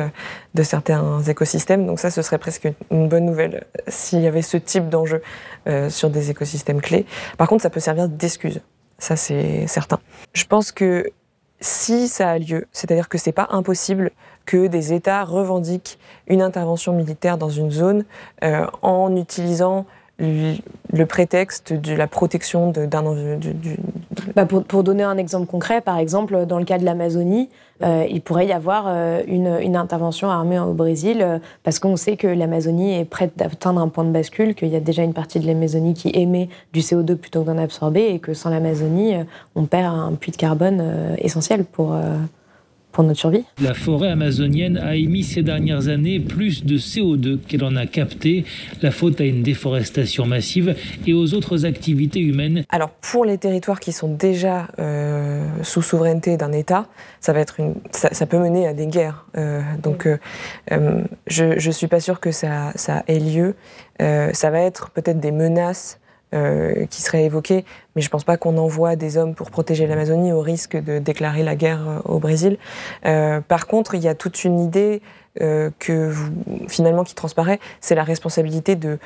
de 0.53 0.63
certains 0.63 1.21
écosystèmes. 1.23 1.85
Donc 1.85 1.99
ça, 1.99 2.11
ce 2.11 2.21
serait 2.21 2.37
presque 2.37 2.69
une 2.91 3.09
bonne 3.09 3.25
nouvelle 3.25 3.65
s'il 3.87 4.21
y 4.21 4.27
avait 4.27 4.41
ce 4.41 4.57
type 4.57 4.87
d'enjeu 4.87 5.21
euh, 5.67 5.89
sur 5.89 6.09
des 6.09 6.29
écosystèmes 6.29 6.81
clés. 6.81 7.05
Par 7.37 7.47
contre, 7.47 7.63
ça 7.63 7.69
peut 7.69 7.79
servir 7.79 8.07
d'excuse. 8.07 8.61
Ça, 8.97 9.15
c'est 9.15 9.67
certain. 9.67 9.99
Je 10.33 10.45
pense 10.45 10.71
que 10.71 11.11
si 11.59 12.07
ça 12.07 12.29
a 12.29 12.37
lieu, 12.37 12.67
c'est-à-dire 12.71 13.09
que 13.09 13.17
c'est 13.17 13.31
pas 13.31 13.47
impossible 13.51 14.11
que 14.47 14.65
des 14.65 14.93
États 14.93 15.23
revendiquent 15.23 15.99
une 16.27 16.41
intervention 16.41 16.93
militaire 16.93 17.37
dans 17.37 17.49
une 17.49 17.69
zone 17.69 18.05
euh, 18.43 18.65
en 18.81 19.15
utilisant 19.15 19.85
le 20.19 21.05
prétexte 21.05 21.73
de 21.73 21.93
la 21.93 22.07
protection 22.07 22.71
d'un 22.71 23.03
bah 24.35 24.47
pour, 24.47 24.83
donner 24.83 25.03
un 25.03 25.15
exemple 25.15 25.45
concret, 25.45 25.79
par 25.79 25.99
exemple, 25.99 26.47
dans 26.47 26.57
le 26.57 26.65
cas 26.65 26.79
de 26.79 26.85
l'Amazonie, 26.85 27.49
euh, 27.83 28.03
il 28.09 28.21
pourrait 28.21 28.47
y 28.47 28.51
avoir 28.51 28.85
euh, 28.87 29.21
une, 29.27 29.59
une, 29.61 29.75
intervention 29.75 30.31
armée 30.31 30.57
au 30.57 30.73
Brésil 30.73 31.39
parce 31.61 31.77
qu'on 31.77 31.97
sait 31.97 32.17
que 32.17 32.25
l'Amazonie 32.25 32.95
est 32.95 33.05
prête 33.05 33.33
d'atteindre 33.35 33.79
un 33.79 33.89
point 33.89 34.05
de 34.05 34.09
bascule, 34.09 34.55
qu'il 34.55 34.69
y 34.69 34.75
a 34.75 34.79
déjà 34.79 35.03
une 35.03 35.13
partie 35.13 35.39
de 35.39 35.45
l'Amazonie 35.45 35.93
qui 35.93 36.09
émet 36.15 36.49
du 36.73 36.79
CO2 36.79 37.15
plutôt 37.15 37.43
que 37.43 37.45
d'en 37.45 37.59
absorber 37.59 38.07
et 38.07 38.17
que 38.17 38.33
sans 38.33 38.49
l'Amazonie, 38.49 39.17
on 39.53 39.65
perd 39.65 39.93
un 39.93 40.13
puits 40.15 40.31
de 40.31 40.37
carbone 40.37 41.15
essentiel 41.19 41.63
pour, 41.63 41.95
pour 42.91 43.03
notre 43.03 43.19
survie. 43.19 43.43
La 43.61 43.73
forêt 43.73 44.09
amazonienne 44.09 44.77
a 44.77 44.95
émis 44.95 45.23
ces 45.23 45.43
dernières 45.43 45.87
années 45.87 46.19
plus 46.19 46.65
de 46.65 46.77
CO2 46.77 47.39
qu'elle 47.39 47.63
en 47.63 47.75
a 47.75 47.85
capté, 47.85 48.45
la 48.81 48.91
faute 48.91 49.21
à 49.21 49.23
une 49.23 49.43
déforestation 49.43 50.25
massive 50.25 50.75
et 51.05 51.13
aux 51.13 51.33
autres 51.33 51.65
activités 51.65 52.19
humaines. 52.19 52.63
Alors 52.69 52.89
pour 52.89 53.25
les 53.25 53.37
territoires 53.37 53.79
qui 53.79 53.91
sont 53.91 54.13
déjà 54.13 54.67
euh, 54.79 55.45
sous 55.63 55.81
souveraineté 55.81 56.37
d'un 56.37 56.51
État, 56.51 56.87
ça, 57.19 57.33
va 57.33 57.39
être 57.39 57.59
une, 57.59 57.75
ça, 57.91 58.25
peut 58.25 58.39
mener 58.39 58.67
à 58.67 58.73
des 58.73 58.87
guerres. 58.87 59.25
Euh, 59.37 59.61
donc 59.81 60.07
euh, 60.07 60.17
je 61.27 61.67
ne 61.67 61.71
suis 61.71 61.87
pas 61.87 61.99
sûre 61.99 62.19
que 62.19 62.31
ça, 62.31 62.71
ça 62.75 63.03
ait 63.07 63.19
lieu. 63.19 63.55
ça 63.99 64.49
va 64.49 64.61
être 64.61 64.89
peut-être 64.91 65.19
des 65.19 65.31
menaces 65.31 65.99
euh, 66.33 66.85
qui 66.87 67.01
serait 67.01 67.23
évoqué, 67.23 67.63
mais 67.95 68.01
je 68.01 68.07
ne 68.07 68.11
pense 68.11 68.25
pas 68.25 68.35
qu'on 68.35 68.57
envoie 68.57 68.97
des 68.97 69.17
hommes 69.17 69.33
pour 69.33 69.49
protéger 69.49 69.87
l'Amazonie 69.87 70.33
au 70.33 70.41
risque 70.41 70.75
de 70.75 70.99
déclarer 70.99 71.41
la 71.41 71.55
guerre 71.55 71.87
euh, 71.87 71.99
au 72.03 72.19
Brésil. 72.19 72.57
Euh, 73.05 73.39
par 73.39 73.65
contre, 73.65 73.95
il 73.95 74.01
y 74.01 74.09
a 74.09 74.13
toute 74.13 74.43
une 74.43 74.59
idée 74.59 75.01
que 75.79 76.11
finalement 76.67 77.03
qui 77.03 77.13
transparaît, 77.13 77.59
c'est 77.79 77.93
la 77.93 78.03
responsabilité 78.03 78.75
de, 78.75 78.97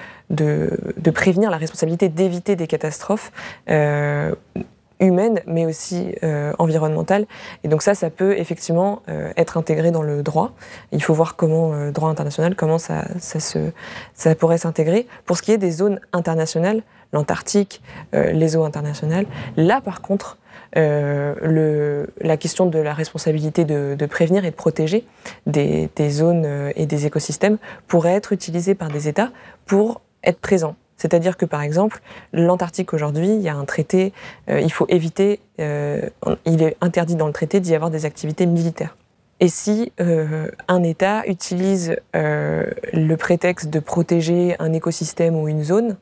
prévenir, 1.13 1.51
la 1.51 1.57
responsabilité 1.57 2.07
d'éviter 2.07 2.55
des 2.55 2.67
catastrophes 2.67 3.34
humaines, 3.67 5.41
mais 5.45 5.65
aussi 5.65 6.15
environnementales. 6.57 7.26
Et 7.65 7.67
donc 7.67 7.82
ça, 7.82 7.95
ça 7.95 8.09
peut 8.09 8.39
effectivement 8.39 9.01
être 9.36 9.57
intégré 9.57 9.91
dans 9.91 10.03
le 10.03 10.24
droit. 10.24 10.53
Il 10.93 11.03
faut 11.03 11.13
voir 11.13 11.36
comment, 11.36 11.74
le 11.74 11.91
droit 11.91 12.09
international, 12.09 12.55
comment 12.55 12.78
ça, 12.78 13.03
ça 13.19 14.36
pourrait 14.36 14.57
s'intégrer. 14.57 15.07
Pour 15.26 15.36
ce 15.36 15.41
qui 15.41 15.51
est 15.51 15.57
des 15.57 15.72
zones 15.72 15.99
internationales, 16.13 16.82
l'Antarctique, 17.14 17.82
euh, 18.14 18.32
les 18.32 18.55
eaux 18.55 18.64
internationales. 18.64 19.26
Là, 19.57 19.82
par 19.82 20.01
contre, 20.01 20.38
euh, 20.78 22.05
la 22.22 22.38
question 22.38 22.66
de 22.66 22.80
la 22.80 22.93
responsabilité 22.93 23.66
de, 23.66 24.05
prévenir 24.05 24.45
et 24.45 24.51
de 24.51 24.55
protéger 24.55 25.05
des, 25.45 25.89
zones 26.09 26.45
euh, 26.45 26.72
et 26.76 26.86
des 26.86 27.05
écosystèmes 27.05 27.57
pourrait 27.88 28.14
être 28.14 28.32
utilisée 28.32 28.76
par 28.76 28.89
des 28.89 29.07
États 29.07 29.32
pour 29.66 30.01
être 30.24 30.39
présents. 30.39 30.76
C'est-à-dire 30.97 31.36
que, 31.36 31.45
par 31.45 31.62
exemple, 31.64 31.99
l'Antarctique 32.32 32.93
aujourd'hui, 32.93 33.34
il 33.34 33.41
y 33.41 33.49
a 33.49 33.55
un 33.55 33.66
traité, 33.66 34.14
il 34.47 34.72
faut 34.72 34.86
éviter, 34.88 35.39
il 35.57 36.62
est 36.62 36.78
interdit 36.80 37.16
dans 37.16 37.26
le 37.26 37.34
traité 37.34 37.59
d'y 37.59 37.74
avoir 37.74 37.89
des 37.89 38.05
activités 38.05 38.45
militaires. 38.45 38.95
Et 39.39 39.47
si 39.47 39.91
un 39.97 40.84
État 40.84 41.24
utilise 41.26 41.95
le 42.14 43.16
prétexte 43.16 43.72
de 43.72 43.80
protéger 43.80 44.55
un 44.59 44.74
écosystème 44.74 45.36
ou 45.36 45.47
une 45.47 45.64
zone, 45.64 45.97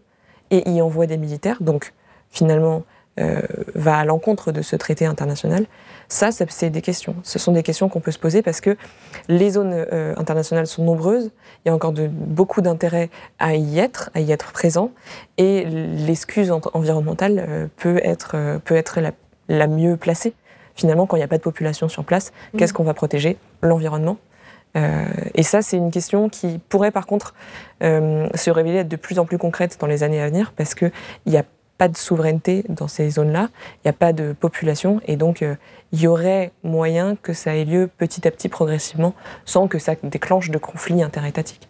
et 0.52 0.70
y 0.70 0.82
envoie 0.82 1.08
des 1.08 1.18
militaires, 1.18 1.58
donc 1.62 1.94
finalement 2.30 2.84
euh, 3.20 3.42
va 3.76 3.98
à 3.98 4.06
l'encontre 4.06 4.54
de 4.54 4.62
ce 4.62 4.78
traité 4.78 5.06
international, 5.06 5.66
ça, 6.08 6.30
c'est 6.32 6.70
des 6.70 6.82
questions. 6.82 7.16
Ce 7.24 7.38
sont 7.38 7.52
des 7.52 7.64
questions 7.64 7.90
qu'on 7.90 8.00
peut 8.00 8.12
se 8.12 8.20
poser 8.20 8.42
parce 8.42 8.62
que 8.62 8.78
les 9.28 9.52
zones 9.52 9.74
euh, 9.74 10.14
internationales 10.16 10.68
sont 10.68 10.84
nombreuses, 10.84 11.32
il 11.64 11.68
y 11.68 11.72
a 11.72 11.76
encore 11.76 11.92
de, 11.92 12.08
beaucoup 12.08 12.62
d'intérêt 12.62 13.10
à 13.38 13.56
y 13.56 13.78
être, 13.78 14.10
à 14.14 14.22
y 14.22 14.32
être 14.32 14.54
présent, 14.54 14.92
et 15.38 15.66
l'excuse 15.66 16.52
environnementale 16.74 17.46
euh, 17.48 17.68
peut 17.76 18.00
être, 18.04 18.60
peut 18.64 18.76
être 18.76 19.02
la, 19.50 19.68
mieux 19.68 19.98
placée. 19.98 20.34
Finalement, 20.76 21.06
quand 21.06 21.18
il 21.18 21.20
n'y 21.20 21.26
a 21.26 21.28
pas 21.28 21.38
de 21.38 21.44
population 21.44 21.90
sur 21.90 22.06
place, 22.06 22.32
qu'est-ce 22.58 22.74
qu'on 22.74 22.86
va 22.86 22.94
protéger? 22.94 23.38
L'environnement, 23.62 24.18
euh, 24.76 25.06
et 25.34 25.44
ça, 25.44 25.62
c'est 25.62 25.78
une 25.78 25.92
question 25.92 26.30
qui 26.30 26.60
pourrait 26.70 26.92
par 26.92 27.06
contre 27.06 27.34
euh, 27.84 28.28
se 28.36 28.52
révéler 28.52 28.80
être 28.80 28.88
de 28.88 28.96
plus 28.96 29.20
en 29.20 29.26
plus 29.26 29.38
concrète 29.38 29.78
dans 29.80 29.88
les 29.88 30.04
années 30.04 30.22
à 30.22 30.28
venir 30.28 30.54
parce 30.56 30.76
qu'il 30.76 30.92
n'y 31.26 31.38
a 31.38 31.44
pas 31.78 31.88
de 31.88 31.98
souveraineté 31.98 32.66
dans 32.68 32.90
ces 32.90 33.10
zones-là, 33.10 33.50
il 33.78 33.88
n'y 33.88 33.90
a 33.90 33.94
pas 33.94 34.12
de 34.12 34.34
population 34.34 35.00
et 35.08 35.16
donc 35.16 35.42
euh, 35.42 35.56
il 35.94 36.02
y 36.02 36.08
aurait 36.08 36.52
moyen 36.64 37.16
que 37.16 37.32
ça 37.32 37.56
ait 37.56 37.64
lieu 37.64 37.90
petit 37.98 38.28
à 38.28 38.32
petit, 38.32 38.50
progressivement, 38.50 39.14
sans 39.46 39.68
que 39.68 39.80
ça 39.80 39.96
déclenche 40.04 40.52
de 40.52 40.58
conflits 40.58 41.02
interétatiques. 41.02 41.70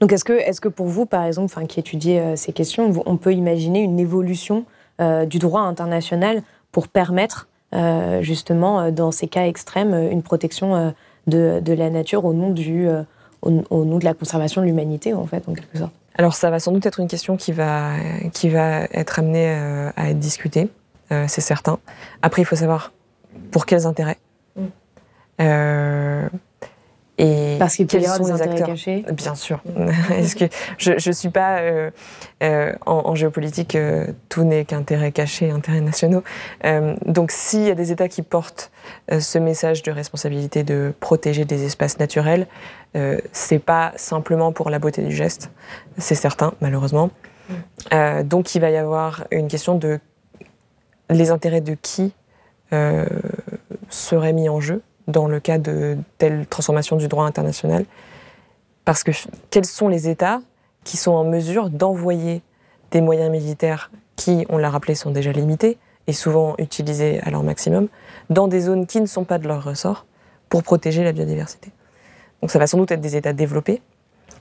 Donc 0.00 0.12
est-ce 0.12 0.24
que, 0.24 0.32
est 0.32 0.58
que 0.60 0.68
pour 0.68 0.86
vous, 0.86 1.04
par 1.04 1.24
exemple, 1.24 1.54
qui 1.66 1.80
étudiez 1.80 2.36
ces 2.36 2.52
questions, 2.52 2.90
on 3.06 3.16
peut 3.16 3.32
imaginer 3.32 3.80
une 3.80 4.00
évolution 4.00 4.64
du 4.98 5.38
droit 5.38 5.60
international 5.60 6.42
pour 6.72 6.88
permettre 6.88 7.48
justement, 8.20 8.90
dans 8.90 9.12
ces 9.12 9.28
cas 9.28 9.46
extrêmes, 9.46 9.94
une 10.10 10.22
protection 10.22 10.92
de, 11.30 11.72
la 11.72 11.90
nature 11.90 12.24
au 12.24 12.32
nom, 12.32 12.50
du, 12.50 12.88
euh, 12.88 13.02
au, 13.42 13.50
nom 13.84 13.98
de 13.98 14.04
la 14.04 14.14
conservation 14.14 14.60
de 14.60 14.66
l'humanité, 14.66 15.14
en 15.14 15.26
fait, 15.26 15.48
en 15.48 15.54
quelque 15.54 15.78
sorte 15.78 15.92
Alors, 16.16 16.34
ça 16.34 16.50
va 16.50 16.60
sans 16.60 16.72
doute 16.72 16.84
être 16.86 17.00
une 17.00 17.08
question 17.08 17.36
qui 17.36 17.52
va, 17.52 17.92
qui 18.32 18.48
va 18.48 18.82
être 18.92 19.18
amenée 19.18 19.48
euh, 19.48 19.90
à 19.96 20.10
être 20.10 20.18
discutée, 20.18 20.68
euh, 21.12 21.24
c'est 21.28 21.40
certain. 21.40 21.78
Après, 22.22 22.42
il 22.42 22.44
faut 22.44 22.56
savoir 22.56 22.92
pour 23.50 23.66
quels 23.66 23.86
intérêts. 23.86 24.18
Mm. 24.56 24.66
Parce 27.58 27.76
qu'il 27.76 27.86
peut 27.86 27.98
y 27.98 28.06
avoir 28.06 28.20
des 28.20 28.30
intérêts 28.30 28.62
cachés 28.62 29.04
Bien 29.12 29.34
sûr. 29.34 29.62
Est-ce 30.10 30.36
que 30.36 30.46
je 30.78 30.92
ne 31.08 31.14
suis 31.14 31.28
pas 31.28 31.58
euh, 31.58 31.90
euh, 32.42 32.72
en, 32.86 33.14
géopolitique, 33.14 33.74
euh, 33.74 34.06
tout 34.28 34.44
n'est 34.44 34.64
qu'intérêt 34.64 35.12
caché, 35.12 35.50
intérêts 35.50 35.80
nationaux. 35.80 36.22
donc 37.06 37.30
s'il 37.30 37.62
y 37.62 37.70
a 37.70 37.74
des 37.74 37.92
États 37.92 38.08
qui 38.08 38.22
portent 38.22 38.70
ce 39.10 39.38
message 39.38 39.82
de 39.82 39.90
responsabilité 39.90 40.62
de 40.62 40.94
protéger 41.00 41.44
des 41.44 41.64
espaces 41.64 41.98
naturels, 41.98 42.46
c'est 43.32 43.58
pas 43.58 43.92
simplement 43.96 44.52
pour 44.52 44.70
la 44.70 44.78
beauté 44.78 45.02
du 45.02 45.14
geste, 45.14 45.50
c'est 45.98 46.14
certain, 46.14 46.54
malheureusement. 46.60 47.10
Mm. 47.90 48.22
donc 48.22 48.54
il 48.54 48.60
va 48.60 48.70
y 48.70 48.76
avoir 48.76 49.24
une 49.30 49.48
question 49.48 49.76
de 49.76 49.98
les 51.08 51.30
intérêts 51.30 51.60
de 51.60 51.74
qui 51.74 52.14
seraient 53.90 54.32
mis 54.32 54.48
en 54.48 54.60
jeu 54.60 54.82
dans 55.10 55.28
le 55.28 55.40
cas 55.40 55.58
de 55.58 55.98
telle 56.18 56.46
transformation 56.46 56.96
du 56.96 57.08
droit 57.08 57.24
international. 57.24 57.84
Parce 58.84 59.04
que 59.04 59.12
quels 59.50 59.66
sont 59.66 59.88
les 59.88 60.08
États 60.08 60.40
qui 60.84 60.96
sont 60.96 61.12
en 61.12 61.24
mesure 61.24 61.70
d'envoyer 61.70 62.42
des 62.90 63.00
moyens 63.00 63.30
militaires 63.30 63.90
qui, 64.16 64.46
on 64.48 64.58
l'a 64.58 64.70
rappelé, 64.70 64.94
sont 64.94 65.10
déjà 65.10 65.32
limités 65.32 65.78
et 66.06 66.12
souvent 66.12 66.54
utilisés 66.58 67.20
à 67.22 67.30
leur 67.30 67.42
maximum, 67.42 67.88
dans 68.30 68.48
des 68.48 68.60
zones 68.60 68.86
qui 68.86 69.00
ne 69.00 69.06
sont 69.06 69.24
pas 69.24 69.38
de 69.38 69.46
leur 69.46 69.62
ressort, 69.62 70.06
pour 70.48 70.62
protéger 70.62 71.04
la 71.04 71.12
biodiversité. 71.12 71.70
Donc 72.42 72.50
ça 72.50 72.58
va 72.58 72.66
sans 72.66 72.76
doute 72.76 72.90
être 72.90 73.00
des 73.00 73.16
États 73.16 73.32
développés 73.32 73.80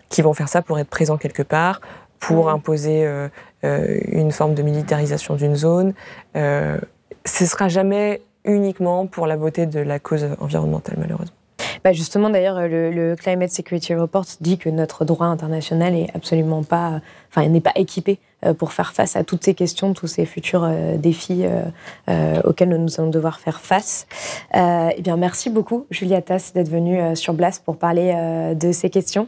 qui 0.10 0.22
vont 0.22 0.34
faire 0.34 0.50
ça 0.50 0.62
pour 0.62 0.80
être 0.80 0.90
présents 0.90 1.18
quelque 1.18 1.44
part, 1.44 1.82
pour 2.20 2.50
imposer 2.50 3.06
euh, 3.06 3.30
euh, 3.64 4.00
une 4.08 4.32
forme 4.32 4.56
de 4.56 4.64
militarisation 4.64 5.36
d'une 5.36 5.56
zone. 5.56 5.94
Euh, 6.36 6.80
ce 7.26 7.46
sera 7.46 7.68
jamais 7.68 8.22
uniquement 8.46 9.08
pour 9.08 9.28
la 9.28 9.38
beauté 9.38 9.66
de 9.66 9.80
la 9.80 10.00
cause 10.00 10.28
environnementale, 10.40 10.96
malheureusement. 10.98 11.36
Bah 11.84 11.94
justement, 11.94 12.30
d'ailleurs, 12.30 12.68
le, 12.68 13.16
Climate 13.16 13.52
Security 13.52 13.96
Report 13.96 14.26
dit 14.42 14.58
que 14.58 14.70
notre 14.70 15.06
droit 15.06 15.28
international 15.28 15.96
est 15.96 16.10
absolument 16.14 16.64
pas, 16.64 17.02
enfin, 17.30 17.48
n'est 17.48 17.62
pas 17.62 17.72
équipé 17.76 18.20
euh, 18.46 18.54
pour 18.54 18.74
faire 18.74 18.94
face 18.94 19.16
à 19.16 19.24
toutes 19.24 19.44
ces 19.44 19.54
questions, 19.54 19.94
tous 19.94 20.08
ces 20.08 20.26
futurs 20.26 20.64
euh, 20.64 20.98
défis 20.98 21.46
euh, 22.10 22.42
auxquels 22.44 22.70
nous 22.70 23.00
allons 23.00 23.10
devoir 23.10 23.40
faire 23.40 23.60
face. 23.62 24.08
eh 24.54 25.02
bien, 25.02 25.18
merci 25.18 25.50
beaucoup, 25.50 25.86
Julia 25.90 26.22
Tass, 26.22 26.54
d'être 26.54 26.70
venue 26.70 27.16
sur 27.16 27.34
Blast 27.34 27.64
pour 27.64 27.78
parler 27.78 28.14
de 28.56 28.72
ces 28.72 28.90
questions. 28.90 29.28